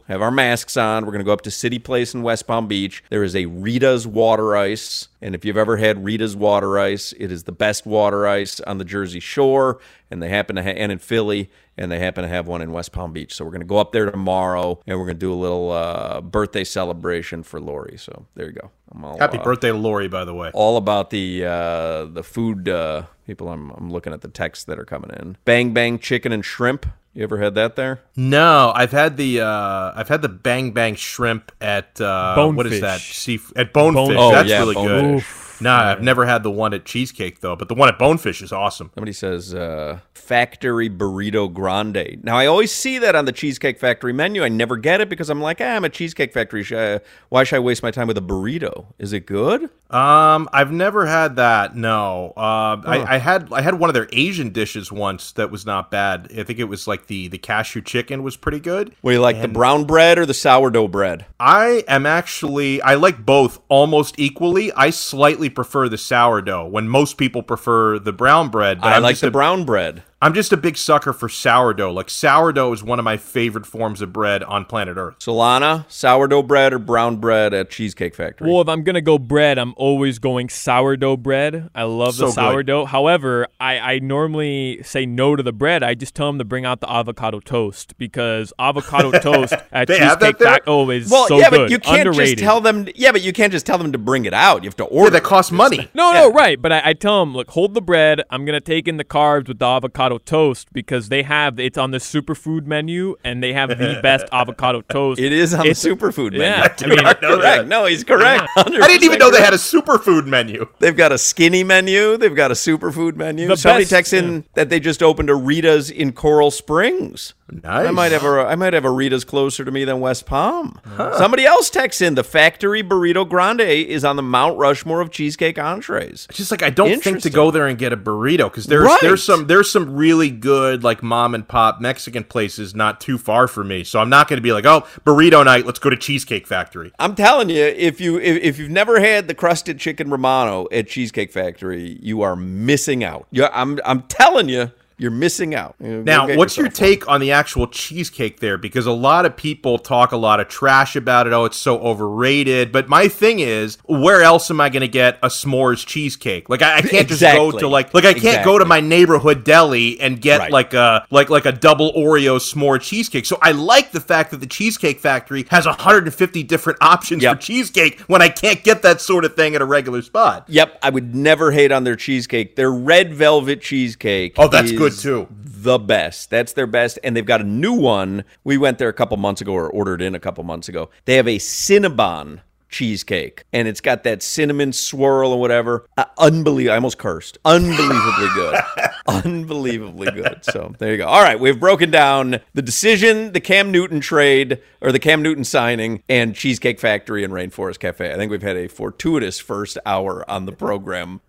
have 0.07 0.21
our 0.21 0.31
masks 0.31 0.77
on. 0.77 1.05
We're 1.05 1.11
going 1.11 1.19
to 1.19 1.25
go 1.25 1.33
up 1.33 1.41
to 1.41 1.51
City 1.51 1.79
Place 1.79 2.13
in 2.13 2.23
West 2.23 2.47
Palm 2.47 2.67
Beach. 2.67 3.03
There 3.09 3.23
is 3.23 3.35
a 3.35 3.45
Rita's 3.45 4.07
water 4.07 4.55
ice. 4.55 5.07
And 5.21 5.35
if 5.35 5.45
you've 5.45 5.57
ever 5.57 5.77
had 5.77 6.03
Rita's 6.03 6.35
water 6.35 6.79
ice, 6.79 7.13
it 7.19 7.31
is 7.31 7.43
the 7.43 7.51
best 7.51 7.85
water 7.85 8.27
ice 8.27 8.59
on 8.61 8.77
the 8.77 8.85
Jersey 8.85 9.19
Shore, 9.19 9.79
and 10.09 10.21
they 10.21 10.29
happen 10.29 10.55
to 10.55 10.63
ha- 10.63 10.69
and 10.69 10.91
in 10.91 10.99
Philly, 10.99 11.49
and 11.77 11.91
they 11.91 11.99
happen 11.99 12.23
to 12.23 12.27
have 12.27 12.47
one 12.47 12.61
in 12.61 12.71
West 12.71 12.91
Palm 12.91 13.13
Beach. 13.13 13.33
So 13.33 13.45
we're 13.45 13.51
going 13.51 13.61
to 13.61 13.67
go 13.67 13.77
up 13.77 13.91
there 13.91 14.09
tomorrow, 14.09 14.79
and 14.85 14.97
we're 14.99 15.05
going 15.05 15.17
to 15.17 15.25
do 15.25 15.33
a 15.33 15.35
little 15.35 15.71
uh, 15.71 16.21
birthday 16.21 16.63
celebration 16.63 17.43
for 17.43 17.59
Lori. 17.59 17.97
So 17.97 18.25
there 18.35 18.47
you 18.47 18.53
go. 18.53 18.71
I'm 18.93 19.05
all, 19.05 19.17
Happy 19.17 19.37
uh, 19.37 19.43
birthday 19.43 19.69
to 19.69 19.77
Lori, 19.77 20.07
by 20.07 20.25
the 20.25 20.33
way. 20.33 20.51
all 20.53 20.77
about 20.77 21.09
the 21.11 21.45
uh, 21.45 22.05
the 22.05 22.23
food 22.23 22.67
uh, 22.67 23.03
people. 23.25 23.49
I'm, 23.49 23.71
I'm 23.71 23.89
looking 23.91 24.13
at 24.13 24.21
the 24.21 24.27
texts 24.27 24.65
that 24.65 24.77
are 24.77 24.85
coming 24.85 25.11
in. 25.19 25.37
Bang 25.45 25.73
bang 25.73 25.97
chicken 25.97 26.31
and 26.31 26.43
shrimp. 26.43 26.85
You 27.13 27.23
ever 27.23 27.39
had 27.39 27.55
that 27.55 27.75
there? 27.75 28.01
No, 28.15 28.71
I've 28.73 28.91
had 28.91 29.17
the 29.17 29.41
uh, 29.41 29.91
I've 29.95 30.07
had 30.07 30.21
the 30.21 30.29
bang 30.29 30.71
bang 30.71 30.95
shrimp 30.95 31.51
at 31.59 31.99
uh, 31.99 32.51
what 32.51 32.65
is 32.67 32.79
that? 32.81 32.99
Bonefish. 32.99 33.15
Sea 33.17 33.39
at 33.55 33.73
Bonefish. 33.73 34.15
Oh, 34.17 34.31
That's 34.31 34.49
yeah, 34.49 34.59
really 34.59 34.75
Bonefish. 34.75 35.23
good. 35.23 35.40
No, 35.61 35.71
I've 35.71 36.01
never 36.01 36.25
had 36.25 36.43
the 36.43 36.51
one 36.51 36.73
at 36.73 36.85
Cheesecake 36.85 37.41
though, 37.41 37.55
but 37.55 37.67
the 37.67 37.75
one 37.75 37.87
at 37.87 37.99
Bonefish 37.99 38.41
is 38.41 38.51
awesome. 38.51 38.91
Somebody 38.95 39.13
says 39.13 39.53
uh, 39.53 39.99
factory 40.13 40.89
burrito 40.89 41.51
grande. 41.51 42.23
Now 42.23 42.37
I 42.37 42.47
always 42.47 42.71
see 42.71 42.97
that 42.97 43.15
on 43.15 43.25
the 43.25 43.31
Cheesecake 43.31 43.79
Factory 43.79 44.13
menu. 44.13 44.43
I 44.43 44.49
never 44.49 44.77
get 44.77 45.01
it 45.01 45.09
because 45.09 45.29
I'm 45.29 45.41
like, 45.41 45.61
ah, 45.61 45.75
I'm 45.75 45.85
a 45.85 45.89
Cheesecake 45.89 46.33
Factory. 46.33 46.65
Uh, 46.75 46.99
Why 47.29 47.43
should 47.43 47.57
I 47.57 47.59
waste 47.59 47.83
my 47.83 47.91
time 47.91 48.07
with 48.07 48.17
a 48.17 48.21
burrito? 48.21 48.87
Is 48.97 49.13
it 49.13 49.25
good? 49.25 49.69
Um, 49.91 50.47
I've 50.53 50.71
never 50.71 51.05
had 51.05 51.35
that. 51.35 51.75
No, 51.75 52.33
uh, 52.37 52.81
I, 52.85 53.15
I 53.15 53.17
had 53.17 53.51
I 53.51 53.61
had 53.61 53.77
one 53.77 53.89
of 53.89 53.93
their 53.93 54.07
Asian 54.13 54.49
dishes 54.51 54.91
once 54.91 55.33
that 55.33 55.51
was 55.51 55.65
not 55.65 55.91
bad. 55.91 56.31
I 56.37 56.43
think 56.43 56.59
it 56.59 56.65
was 56.65 56.87
like 56.87 57.07
the 57.07 57.27
the 57.27 57.37
cashew 57.37 57.81
chicken 57.81 58.23
was 58.23 58.37
pretty 58.37 58.59
good. 58.59 58.95
Do 59.03 59.11
you 59.11 59.19
like, 59.19 59.41
the 59.41 59.47
brown 59.49 59.83
bread 59.85 60.17
or 60.17 60.25
the 60.25 60.33
sourdough 60.33 60.87
bread? 60.87 61.25
I 61.39 61.83
am 61.87 62.05
actually 62.05 62.81
I 62.81 62.95
like 62.95 63.25
both 63.25 63.59
almost 63.67 64.15
equally. 64.17 64.71
I 64.73 64.91
slightly 64.91 65.49
prefer 65.49 65.89
the 65.89 65.97
sourdough 65.97 66.67
when 66.67 66.87
most 66.87 67.17
people 67.17 67.43
prefer 67.43 67.99
the 67.99 68.13
brown 68.13 68.49
bread. 68.49 68.79
But 68.79 68.93
I 68.93 68.95
I'm 68.95 69.03
like 69.03 69.17
the 69.17 69.27
a- 69.27 69.31
brown 69.31 69.65
bread. 69.65 70.03
I'm 70.23 70.35
just 70.35 70.53
a 70.53 70.57
big 70.57 70.77
sucker 70.77 71.13
for 71.13 71.27
sourdough. 71.27 71.91
Like 71.93 72.07
sourdough 72.07 72.73
is 72.73 72.83
one 72.83 72.99
of 72.99 73.05
my 73.05 73.17
favorite 73.17 73.65
forms 73.65 74.03
of 74.03 74.13
bread 74.13 74.43
on 74.43 74.65
planet 74.65 74.95
Earth. 74.95 75.17
Solana, 75.17 75.85
sourdough 75.89 76.43
bread 76.43 76.73
or 76.73 76.77
brown 76.77 77.15
bread 77.17 77.55
at 77.55 77.71
Cheesecake 77.71 78.13
Factory? 78.13 78.47
Well, 78.51 78.61
if 78.61 78.69
I'm 78.69 78.83
gonna 78.83 79.01
go 79.01 79.17
bread, 79.17 79.57
I'm 79.57 79.73
always 79.77 80.19
going 80.19 80.49
sourdough 80.49 81.17
bread. 81.17 81.71
I 81.73 81.83
love 81.83 82.13
So 82.13 82.25
the 82.25 82.27
good. 82.27 82.35
sourdough. 82.35 82.85
However, 82.85 83.47
I, 83.59 83.79
I 83.79 83.99
normally 83.99 84.81
say 84.83 85.07
no 85.07 85.35
to 85.35 85.41
the 85.41 85.51
bread. 85.51 85.81
I 85.81 85.95
just 85.95 86.13
tell 86.13 86.27
them 86.27 86.37
to 86.37 86.45
bring 86.45 86.65
out 86.65 86.81
the 86.81 86.91
avocado 86.91 87.39
toast 87.39 87.97
because 87.97 88.53
avocado 88.59 89.09
toast 89.19 89.53
at 89.71 89.87
They 89.87 89.97
Cheesecake? 89.97 90.37
Factory 90.37 90.61
oh 90.67 90.87
is 90.91 91.09
well, 91.09 91.27
so 91.29 91.39
yeah, 91.39 91.49
good. 91.49 91.57
but 91.61 91.71
you 91.71 91.79
can't 91.79 92.07
Underrated. 92.07 92.37
just 92.37 92.43
tell 92.45 92.61
them. 92.61 92.87
Yeah, 92.93 93.11
but 93.11 93.23
you 93.23 93.33
can't 93.33 93.51
just 93.51 93.65
tell 93.65 93.79
them 93.79 93.91
to 93.91 93.97
bring 93.97 94.25
it 94.25 94.35
out. 94.35 94.63
You 94.63 94.67
have 94.69 94.75
to 94.77 94.83
order. 94.83 95.05
Yeah, 95.07 95.19
that 95.19 95.23
costs 95.23 95.51
money. 95.51 95.89
No, 95.95 96.13
no, 96.13 96.31
right. 96.31 96.61
But 96.61 96.71
I, 96.73 96.81
I 96.89 96.93
tell 96.93 97.21
them, 97.25 97.33
look, 97.33 97.49
hold 97.49 97.73
the 97.73 97.81
bread. 97.81 98.21
I'm 98.29 98.45
gonna 98.45 98.61
take 98.61 98.87
in 98.87 98.97
the 98.97 99.03
carbs 99.03 99.47
with 99.47 99.57
the 99.57 99.65
avocado 99.65 100.10
toast 100.17 100.71
because 100.73 101.09
they 101.09 101.23
have 101.23 101.59
it's 101.59 101.77
on 101.77 101.91
the 101.91 101.97
superfood 101.97 102.65
menu 102.65 103.15
and 103.23 103.41
they 103.43 103.53
have 103.53 103.69
the 103.69 103.99
best 104.03 104.25
avocado 104.31 104.81
toast. 104.81 105.19
It 105.19 105.31
is 105.33 105.53
on 105.53 105.61
It's- 105.61 105.81
the 105.81 105.89
superfood 105.89 106.31
menu. 106.31 106.41
Yeah, 106.41 106.63
I 106.63 106.75
Dude, 106.75 106.89
mean, 106.89 106.99
I 106.99 107.03
know 107.21 107.37
correct. 107.37 107.41
that. 107.41 107.67
No, 107.67 107.85
he's 107.85 108.03
correct. 108.03 108.47
I 108.57 108.63
didn't 108.63 109.03
even 109.03 109.19
know 109.19 109.31
they 109.31 109.41
had 109.41 109.53
a 109.53 109.57
superfood 109.57 110.25
menu. 110.25 110.67
They've 110.79 110.95
got 110.95 111.11
a 111.11 111.17
skinny 111.17 111.63
menu. 111.63 112.17
They've 112.17 112.35
got 112.35 112.51
a 112.51 112.55
superfood 112.55 113.15
menu. 113.15 113.47
The 113.47 113.57
Somebody 113.57 113.83
best- 113.83 113.91
texts 113.91 114.13
in 114.13 114.45
that 114.53 114.69
they 114.69 114.79
just 114.79 115.01
opened 115.03 115.29
a 115.29 115.35
Rita's 115.35 115.89
in 115.89 116.11
Coral 116.13 116.51
Springs. 116.51 117.33
Nice. 117.53 117.87
I 117.87 117.91
might 117.91 118.13
have 118.13 118.23
a 118.23 118.45
I 118.47 118.55
might 118.55 118.71
have 118.71 118.85
a 118.85 118.89
Rita's 118.89 119.25
closer 119.25 119.65
to 119.65 119.71
me 119.71 119.83
than 119.83 119.99
West 119.99 120.25
Palm. 120.25 120.79
Somebody 121.17 121.45
else 121.45 121.69
texts 121.69 122.01
in 122.01 122.15
the 122.15 122.23
Factory 122.23 122.81
Burrito 122.81 123.27
Grande 123.27 123.59
is 123.59 124.05
on 124.05 124.15
the 124.15 124.21
Mount 124.21 124.57
Rushmore 124.57 125.01
of 125.01 125.11
cheesecake 125.11 125.59
entrees. 125.59 126.27
It's 126.29 126.37
just 126.37 126.49
like 126.49 126.63
I 126.63 126.69
don't 126.69 127.03
think 127.03 127.21
to 127.23 127.29
go 127.29 127.51
there 127.51 127.67
and 127.67 127.77
get 127.77 127.91
a 127.91 127.97
burrito 127.97 128.45
because 128.49 128.67
there's 128.67 128.85
Right. 128.85 128.99
there's 129.01 129.21
some 129.21 129.47
there's 129.47 129.69
some 129.69 129.97
really 130.01 130.31
good 130.31 130.83
like 130.83 131.03
mom 131.03 131.35
and 131.35 131.47
pop 131.47 131.79
Mexican 131.79 132.23
places 132.23 132.73
not 132.73 132.99
too 132.99 133.19
far 133.19 133.47
from 133.47 133.67
me. 133.67 133.83
So 133.83 133.99
I'm 133.99 134.09
not 134.09 134.27
going 134.27 134.37
to 134.37 134.41
be 134.41 134.51
like, 134.51 134.65
oh, 134.65 134.81
burrito 135.05 135.45
night, 135.45 135.67
let's 135.67 135.77
go 135.77 135.91
to 135.91 135.95
Cheesecake 135.95 136.47
Factory. 136.47 136.91
I'm 136.97 137.13
telling 137.13 137.49
you, 137.49 137.63
if 137.63 138.01
you 138.01 138.19
if, 138.19 138.41
if 138.41 138.57
you've 138.57 138.71
never 138.71 138.99
had 138.99 139.27
the 139.27 139.35
crusted 139.35 139.79
chicken 139.79 140.09
romano 140.09 140.67
at 140.71 140.87
Cheesecake 140.87 141.31
Factory, 141.31 141.99
you 142.01 142.23
are 142.23 142.35
missing 142.35 143.03
out. 143.03 143.27
you 143.29 143.45
I'm 143.53 143.79
I'm 143.85 144.01
telling 144.03 144.49
you, 144.49 144.71
you're 145.01 145.11
missing 145.11 145.55
out. 145.55 145.75
You 145.81 146.03
Now, 146.03 146.35
what's 146.35 146.55
your 146.57 146.69
take 146.69 147.07
on 147.09 147.19
the 147.21 147.31
actual 147.31 147.67
cheesecake 147.67 148.39
there? 148.39 148.57
Because 148.57 148.85
a 148.85 148.91
lot 148.91 149.25
of 149.25 149.35
people 149.35 149.79
talk 149.79 150.11
a 150.11 150.17
lot 150.17 150.39
of 150.39 150.47
trash 150.47 150.95
about 150.95 151.25
it. 151.25 151.33
Oh, 151.33 151.45
it's 151.45 151.57
so 151.57 151.79
overrated. 151.79 152.71
But 152.71 152.87
my 152.87 153.07
thing 153.07 153.39
is, 153.39 153.77
where 153.85 154.21
else 154.21 154.51
am 154.51 154.61
I 154.61 154.69
going 154.69 154.81
to 154.81 154.87
get 154.87 155.17
a 155.23 155.27
s'mores 155.27 155.85
cheesecake? 155.85 156.49
Like, 156.49 156.61
I, 156.61 156.77
I 156.77 156.81
can't 156.81 157.07
just 157.07 157.21
go 157.21 157.51
to 157.51 157.67
like, 157.67 157.93
like 157.93 158.05
I 158.05 158.13
can't 158.13 158.45
go 158.45 158.59
to 158.59 158.65
my 158.65 158.79
neighborhood 158.79 159.43
deli 159.43 159.99
and 159.99 160.21
get 160.21 160.39
Right. 160.39 160.51
like 160.51 160.73
a 160.73 161.05
like 161.11 161.29
like 161.29 161.45
a 161.45 161.51
double 161.51 161.91
Oreo 161.93 162.37
s'more 162.39 162.79
cheesecake. 162.79 163.25
So 163.25 163.37
I 163.41 163.51
like 163.51 163.91
the 163.91 163.99
fact 163.99 164.31
that 164.31 164.37
the 164.37 164.47
Cheesecake 164.47 164.99
Factory 164.99 165.45
has 165.49 165.65
150 165.65 166.43
different 166.43 166.77
options 166.81 167.23
Yep. 167.23 167.35
for 167.37 167.41
cheesecake 167.41 167.99
when 168.01 168.21
I 168.21 168.29
can't 168.29 168.63
get 168.63 168.81
that 168.83 169.01
sort 169.01 169.25
of 169.25 169.35
thing 169.35 169.55
at 169.55 169.61
a 169.61 169.65
regular 169.65 170.01
spot. 170.01 170.45
Yep, 170.47 170.77
I 170.83 170.89
would 170.89 171.15
never 171.15 171.51
hate 171.51 171.71
on 171.71 171.83
their 171.83 171.95
cheesecake. 171.95 172.55
Their 172.55 172.71
red 172.71 173.13
velvet 173.13 173.61
cheesecake. 173.61 174.33
Oh, 174.37 174.47
that's 174.47 174.71
good, 174.71 174.90
is 174.93 175.01
too. 175.03 175.27
The 175.31 175.79
best. 175.79 176.29
That's 176.29 176.53
their 176.53 176.67
best, 176.67 176.99
and 177.03 177.15
they've 177.15 177.25
got 177.25 177.41
a 177.41 177.45
new 177.45 177.73
one. 177.73 178.23
We 178.43 178.57
went 178.57 178.77
there 178.77 178.89
a 178.89 178.93
couple 178.93 179.17
months 179.17 179.41
ago, 179.41 179.53
or 179.53 179.69
ordered 179.69 180.01
in 180.01 180.15
a 180.15 180.19
couple 180.19 180.43
months 180.43 180.69
ago. 180.69 180.89
They 181.05 181.15
have 181.15 181.27
a 181.27 181.37
Cinnabon 181.37 182.41
cheesecake, 182.71 183.43
and 183.53 183.67
it's 183.67 183.81
got 183.81 184.03
that 184.03 184.23
cinnamon 184.23 184.73
swirl 184.73 185.33
or 185.33 185.39
whatever. 185.39 185.85
Uh, 185.97 186.05
unbelievable! 186.17 186.71
I 186.71 186.75
almost 186.75 186.97
cursed. 186.97 187.37
Unbelievably 187.45 188.29
good. 188.33 188.59
Unbelievably 189.07 190.11
good. 190.11 190.39
So 190.43 190.73
there 190.79 190.91
you 190.91 190.97
go. 190.97 191.07
All 191.07 191.21
right, 191.21 191.39
we've 191.39 191.59
broken 191.59 191.91
down 191.91 192.39
the 192.53 192.61
decision, 192.61 193.33
the 193.33 193.41
Cam 193.41 193.71
Newton 193.71 193.99
trade, 193.99 194.61
or 194.79 194.91
the 194.91 194.99
Cam 194.99 195.21
Newton 195.21 195.43
signing, 195.43 196.01
and 196.09 196.33
Cheesecake 196.33 196.79
Factory 196.79 197.23
and 197.23 197.33
Rainforest 197.33 197.79
Cafe. 197.79 198.11
I 198.11 198.15
think 198.15 198.31
we've 198.31 198.41
had 198.41 198.57
a 198.57 198.67
fortuitous 198.67 199.39
first 199.39 199.77
hour 199.85 200.27
on 200.29 200.45
the 200.45 200.53
program. 200.53 201.21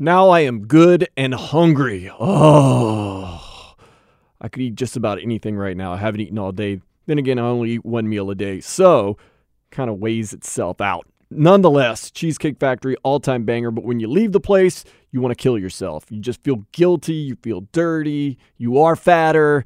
Now 0.00 0.28
I 0.28 0.40
am 0.40 0.68
good 0.68 1.08
and 1.16 1.34
hungry. 1.34 2.08
Oh, 2.20 3.74
I 4.40 4.48
could 4.48 4.62
eat 4.62 4.76
just 4.76 4.96
about 4.96 5.20
anything 5.20 5.56
right 5.56 5.76
now. 5.76 5.92
I 5.92 5.96
haven't 5.96 6.20
eaten 6.20 6.38
all 6.38 6.52
day. 6.52 6.80
Then 7.06 7.18
again, 7.18 7.40
I 7.40 7.42
only 7.42 7.72
eat 7.72 7.84
one 7.84 8.08
meal 8.08 8.30
a 8.30 8.36
day, 8.36 8.60
so 8.60 9.18
kind 9.72 9.90
of 9.90 9.98
weighs 9.98 10.32
itself 10.32 10.80
out. 10.80 11.08
Nonetheless, 11.30 12.12
Cheesecake 12.12 12.60
Factory, 12.60 12.94
all 13.02 13.18
time 13.18 13.44
banger. 13.44 13.72
But 13.72 13.82
when 13.82 13.98
you 13.98 14.06
leave 14.06 14.30
the 14.30 14.38
place, 14.38 14.84
you 15.10 15.20
want 15.20 15.36
to 15.36 15.42
kill 15.42 15.58
yourself. 15.58 16.04
You 16.10 16.20
just 16.20 16.44
feel 16.44 16.64
guilty. 16.70 17.14
You 17.14 17.36
feel 17.42 17.62
dirty. 17.72 18.38
You 18.56 18.78
are 18.78 18.94
fatter. 18.94 19.64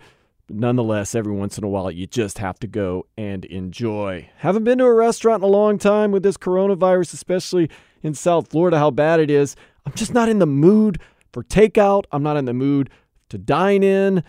Nonetheless, 0.52 1.14
every 1.14 1.32
once 1.32 1.56
in 1.56 1.64
a 1.64 1.68
while, 1.68 1.90
you 1.90 2.06
just 2.06 2.38
have 2.38 2.58
to 2.60 2.66
go 2.66 3.06
and 3.16 3.44
enjoy. 3.46 4.28
Haven't 4.36 4.64
been 4.64 4.78
to 4.78 4.84
a 4.84 4.92
restaurant 4.92 5.42
in 5.42 5.48
a 5.48 5.52
long 5.52 5.78
time 5.78 6.12
with 6.12 6.22
this 6.22 6.36
coronavirus, 6.36 7.14
especially 7.14 7.70
in 8.02 8.14
South 8.14 8.48
Florida, 8.50 8.78
how 8.78 8.90
bad 8.90 9.18
it 9.18 9.30
is. 9.30 9.56
I'm 9.86 9.94
just 9.94 10.12
not 10.12 10.28
in 10.28 10.38
the 10.38 10.46
mood 10.46 11.00
for 11.32 11.42
takeout. 11.42 12.04
I'm 12.12 12.22
not 12.22 12.36
in 12.36 12.44
the 12.44 12.52
mood 12.52 12.90
to 13.30 13.38
dine 13.38 13.82
in. 13.82 14.22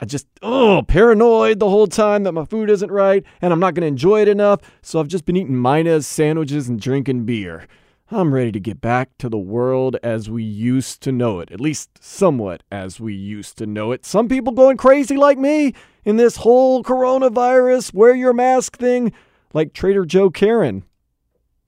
I 0.00 0.04
just, 0.04 0.26
oh, 0.40 0.82
paranoid 0.88 1.60
the 1.60 1.68
whole 1.68 1.86
time 1.86 2.24
that 2.24 2.32
my 2.32 2.44
food 2.44 2.70
isn't 2.70 2.90
right 2.90 3.22
and 3.40 3.52
I'm 3.52 3.60
not 3.60 3.74
going 3.74 3.82
to 3.82 3.88
enjoy 3.88 4.22
it 4.22 4.28
enough. 4.28 4.60
So 4.80 4.98
I've 4.98 5.06
just 5.06 5.24
been 5.26 5.36
eating 5.36 5.56
Minez 5.56 6.06
sandwiches 6.06 6.68
and 6.68 6.80
drinking 6.80 7.24
beer. 7.24 7.68
I'm 8.14 8.34
ready 8.34 8.52
to 8.52 8.60
get 8.60 8.82
back 8.82 9.16
to 9.18 9.30
the 9.30 9.38
world 9.38 9.96
as 10.02 10.28
we 10.28 10.42
used 10.42 11.00
to 11.02 11.12
know 11.12 11.40
it, 11.40 11.50
at 11.50 11.62
least 11.62 11.90
somewhat 11.98 12.62
as 12.70 13.00
we 13.00 13.14
used 13.14 13.56
to 13.56 13.66
know 13.66 13.90
it. 13.90 14.04
Some 14.04 14.28
people 14.28 14.52
going 14.52 14.76
crazy 14.76 15.16
like 15.16 15.38
me 15.38 15.72
in 16.04 16.18
this 16.18 16.36
whole 16.36 16.84
coronavirus, 16.84 17.94
wear 17.94 18.14
your 18.14 18.34
mask 18.34 18.76
thing, 18.76 19.14
like 19.54 19.72
Trader 19.72 20.04
Joe 20.04 20.28
Karen. 20.28 20.84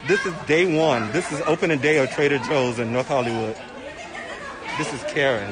This 0.07 0.27
is 0.27 0.35
day 0.47 0.79
one. 0.79 1.11
This 1.13 1.33
is 1.33 1.41
opening 1.47 1.79
day 1.79 1.97
of 1.97 2.11
Trader 2.11 2.39
Joe's 2.41 2.79
in 2.79 2.93
North 2.93 3.09
Hollywood. 3.09 3.57
This 4.77 4.93
is 4.93 5.03
Karen. 5.05 5.51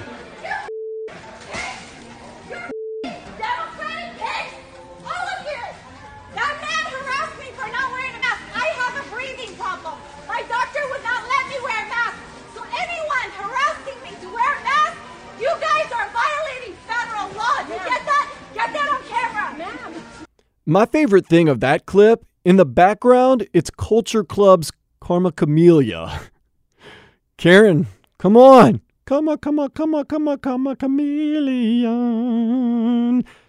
My 20.65 20.87
favorite 20.87 21.27
thing 21.27 21.49
of 21.49 21.59
that 21.59 21.87
clip, 21.87 22.25
in 22.45 22.55
the 22.57 22.65
background, 22.65 23.49
it's 23.53 23.69
Culture 23.69 24.23
Club's 24.23 24.71
Karma 25.01 25.33
Chameleon. 25.33 26.09
Karen, 27.37 27.89
come 28.19 28.37
on. 28.37 28.81
Come 29.05 29.29
on, 29.29 29.39
come 29.39 29.59
on, 29.59 29.71
come 29.71 29.97
on, 29.97 30.05
come 30.05 30.29
on, 30.29 30.39
come 30.39 30.69
on, 30.69 30.77
chameleon. 30.77 31.83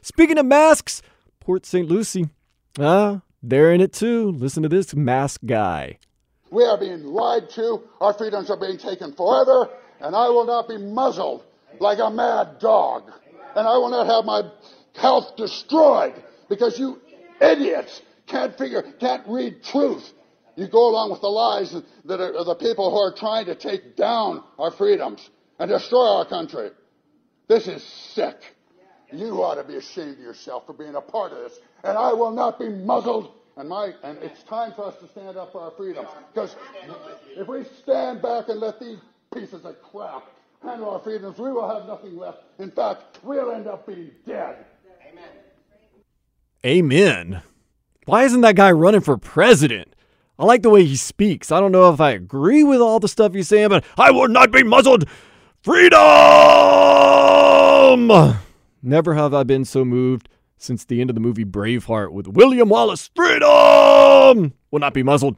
Speaking 0.02 0.40
of 0.40 0.48
masks, 0.48 1.04
Port 1.40 1.68
St. 1.68 1.88
Lucie. 1.88 2.30
Ah, 2.80 3.22
they're 3.44 3.72
in 3.72 3.80
it 3.80 3.94
too. 3.94 4.32
Listen 4.32 4.64
to 4.64 4.70
this 4.70 4.96
mask 4.96 5.42
guy. 5.46 6.00
We 6.50 6.64
are 6.64 6.80
being 6.80 7.04
lied 7.04 7.52
to. 7.52 7.84
Our 8.02 8.16
freedoms 8.16 8.50
are 8.50 8.58
being 8.58 8.80
taken 8.80 9.14
forever, 9.14 9.70
and 10.02 10.16
I 10.16 10.30
will 10.30 10.48
not 10.48 10.68
be 10.68 10.80
muzzled 10.80 11.44
like 11.80 12.00
a 12.00 12.10
mad 12.10 12.58
dog. 12.58 13.12
And 13.56 13.68
I 13.68 13.78
will 13.78 13.90
not 13.90 14.08
have 14.08 14.26
my 14.26 14.50
health 15.00 15.36
destroyed 15.36 16.16
because 16.50 16.80
you 16.80 17.00
idiots 17.44 18.02
can't 18.28 18.58
figure, 18.58 18.84
can't 19.00 19.28
read 19.28 19.64
truth. 19.64 20.10
You 20.56 20.68
go 20.68 20.90
along 20.90 21.12
with 21.12 21.22
the 21.22 21.28
lies 21.28 21.76
that 22.06 22.22
are 22.22 22.44
the 22.44 22.56
people 22.56 22.92
who 22.92 22.98
are 22.98 23.14
trying 23.14 23.48
to 23.48 23.56
take 23.56 23.96
down 23.96 24.44
our 24.60 24.72
freedoms 24.72 25.28
and 25.60 25.70
destroy 25.70 26.18
our 26.18 26.26
country. 26.26 26.70
This 27.48 27.68
is 27.68 27.84
sick. 28.14 28.38
You 29.12 29.44
ought 29.44 29.56
to 29.56 29.64
be 29.64 29.76
ashamed 29.76 30.14
of 30.14 30.20
yourself 30.20 30.66
for 30.66 30.74
being 30.74 30.96
a 30.96 31.02
part 31.02 31.32
of 31.32 31.40
this. 31.40 31.60
And 31.84 31.98
I 31.98 32.14
will 32.14 32.32
not 32.32 32.60
be 32.60 32.70
muzzled. 32.70 33.32
And 33.56 33.70
my 33.70 33.94
and 34.04 34.18
it's 34.20 34.42
time 34.44 34.74
for 34.76 34.86
us 34.86 34.96
to 35.02 35.08
stand 35.10 35.38
up 35.38 35.52
for 35.52 35.62
our 35.62 35.72
freedoms. 35.72 36.10
Because 36.34 36.56
if 37.36 37.48
we 37.48 37.64
stand 37.84 38.22
back 38.22 38.50
and 38.50 38.60
let 38.60 38.80
these 38.80 38.98
pieces 39.34 39.64
of 39.66 39.76
crap 39.84 40.24
handle 40.64 40.90
our 40.90 41.00
freedoms, 41.00 41.38
we 41.38 41.52
will 41.52 41.68
have 41.68 41.88
nothing 41.88 42.18
left. 42.18 42.40
In 42.58 42.72
fact, 42.72 43.20
we'll 43.24 43.52
end 43.52 43.68
up 43.68 43.86
being 43.86 44.12
dead. 44.26 44.66
Amen. 46.66 47.42
Why 48.06 48.24
isn't 48.24 48.42
that 48.42 48.56
guy 48.56 48.72
running 48.72 49.02
for 49.02 49.18
president? 49.18 49.94
I 50.40 50.46
like 50.46 50.62
the 50.62 50.70
way 50.70 50.86
he 50.86 50.96
speaks. 50.96 51.52
I 51.52 51.60
don't 51.60 51.72
know 51.72 51.92
if 51.94 52.00
I 52.02 52.12
agree 52.12 52.64
with 52.64 52.80
all 52.82 53.00
the 53.00 53.08
stuff 53.08 53.34
he's 53.34 53.48
saying, 53.48 53.70
but 53.70 53.84
I 53.98 54.12
will 54.12 54.28
not 54.28 54.52
be 54.52 54.64
muzzled. 54.64 55.08
Freedom! 55.62 56.00
Never 58.82 59.14
have 59.14 59.34
I 59.34 59.44
been 59.44 59.66
so 59.66 59.86
moved 59.86 60.30
since 60.58 60.86
the 60.86 61.02
end 61.02 61.10
of 61.10 61.16
the 61.16 61.22
movie 61.22 61.46
Braveheart 61.46 62.12
with 62.12 62.28
William 62.28 62.70
Wallace. 62.70 63.10
Freedom! 63.16 64.54
Will 64.72 64.80
not 64.80 64.94
be 64.94 65.04
muzzled. 65.04 65.38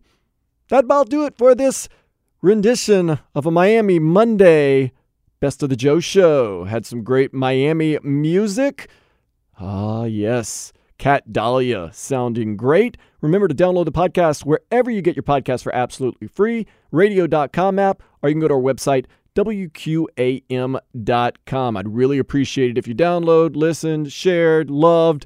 That 0.70 0.86
about 0.86 1.10
do 1.10 1.26
it 1.26 1.38
for 1.38 1.54
this 1.54 1.90
rendition 2.42 3.20
of 3.34 3.46
a 3.46 3.52
Miami 3.52 4.00
Monday 4.00 4.92
Best 5.40 5.62
of 5.62 5.70
the 5.70 5.76
Joe 5.76 6.00
Show. 6.00 6.64
Had 6.64 6.86
some 6.86 7.04
great 7.04 7.34
Miami 7.34 8.00
music. 8.02 8.88
Ah, 9.60 10.06
yes. 10.06 10.72
Kat 10.98 11.32
Dahlia 11.32 11.91
sounding 11.93 12.56
great. 12.58 12.98
Remember 13.22 13.48
to 13.48 13.56
download 13.56 13.86
the 13.86 13.91
podcast 13.91 14.46
wherever 14.46 14.89
you 14.89 15.02
get 15.02 15.16
your 15.16 15.24
podcast 15.24 15.64
for 15.64 15.74
absolutely 15.76 16.28
free, 16.28 16.68
radio.com 16.91 17.80
app, 17.80 18.02
or 18.22 18.30
you 18.30 18.36
can 18.36 18.41
go 18.41 18.48
to 18.48 18.54
our 18.54 18.62
website, 18.62 19.06
WQAM.com. 19.36 20.78
I'd 21.78 21.88
really 21.88 22.18
appreciate 22.18 22.72
it 22.72 22.78
if 22.78 22.88
you 22.88 22.96
download, 22.96 23.56
listened, 23.56 24.12
shared, 24.12 24.70
loved, 24.70 25.26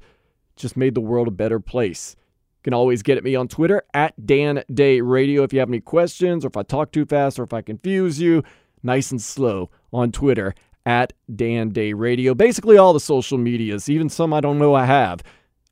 just 0.56 0.76
made 0.76 0.96
the 0.96 1.02
world 1.02 1.28
a 1.28 1.32
better 1.32 1.60
place. 1.60 2.16
You 2.60 2.64
can 2.64 2.74
always 2.74 3.04
get 3.04 3.18
at 3.18 3.24
me 3.24 3.36
on 3.36 3.48
Twitter 3.48 3.84
at 3.94 4.26
Dan 4.26 4.64
Day 4.74 5.00
Radio 5.02 5.44
if 5.44 5.54
you 5.54 5.60
have 5.60 5.70
any 5.70 5.80
questions 5.80 6.44
or 6.44 6.48
if 6.50 6.58
I 6.58 6.64
talk 6.64 6.92
too 6.92 7.06
fast 7.06 7.40
or 7.40 7.44
if 7.44 7.54
I 7.54 7.62
confuse 7.62 8.20
you. 8.20 8.44
Nice 8.82 9.12
and 9.12 9.22
slow 9.22 9.70
on 9.94 10.12
Twitter 10.12 10.56
at 10.86 11.14
Dan 11.34 11.70
Day 11.70 11.94
Radio. 11.94 12.34
Basically, 12.34 12.78
all 12.78 12.94
the 12.94 13.00
social 13.00 13.38
medias, 13.38 13.90
even 13.90 14.10
some 14.10 14.34
I 14.34 14.42
don't 14.42 14.58
know 14.58 14.74
I 14.74 14.86
have, 14.86 15.22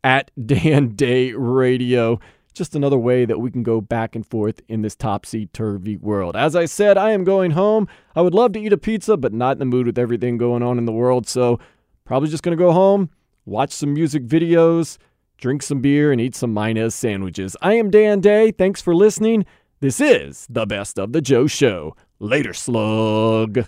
at 0.08 0.32
Dan 0.47 0.95
Day 0.95 1.34
Radio. 1.34 2.18
Just 2.53 2.76
another 2.76 2.97
way 2.97 3.26
that 3.26 3.39
we 3.39 3.51
can 3.51 3.62
go 3.62 3.82
back 3.82 4.16
and 4.16 4.26
forth 4.26 4.62
in 4.70 4.82
this 4.82 4.95
topsy 4.95 5.47
turvy 5.47 5.97
world. 5.97 6.36
As 6.38 6.55
I 6.55 6.66
said, 6.66 6.97
I 6.97 7.12
am 7.12 7.26
going 7.26 7.51
home. 7.51 7.89
I 8.16 8.22
would 8.22 8.34
love 8.34 8.53
to 8.53 8.60
eat 8.60 8.72
a 8.72 8.78
pizza, 8.78 9.18
but 9.18 9.34
not 9.34 9.51
in 9.53 9.60
the 9.60 9.66
mood 9.66 9.86
with 9.86 9.99
everything 9.99 10.38
going 10.38 10.64
on 10.64 10.78
in 10.78 10.86
the 10.86 10.93
world. 10.93 11.28
So, 11.28 11.60
probably 12.05 12.30
just 12.30 12.41
going 12.41 12.58
to 12.58 12.64
go 12.64 12.72
home, 12.72 13.10
watch 13.45 13.74
some 13.74 13.93
music 13.93 14.26
videos, 14.26 14.97
drink 15.38 15.62
some 15.62 15.82
beer, 15.82 16.12
and 16.14 16.22
eat 16.22 16.36
some 16.36 16.53
Minez 16.53 16.95
sandwiches. 16.95 17.58
I 17.62 17.74
am 17.74 17.91
Dan 17.91 18.22
Day. 18.22 18.51
Thanks 18.51 18.82
for 18.82 18.95
listening. 18.95 19.45
This 19.82 19.99
is 19.99 20.47
the 20.49 20.66
best 20.66 20.97
of 20.97 21.12
the 21.12 21.22
Joe 21.22 21.47
Show. 21.47 21.95
Later, 22.20 22.53
slug. 22.53 23.68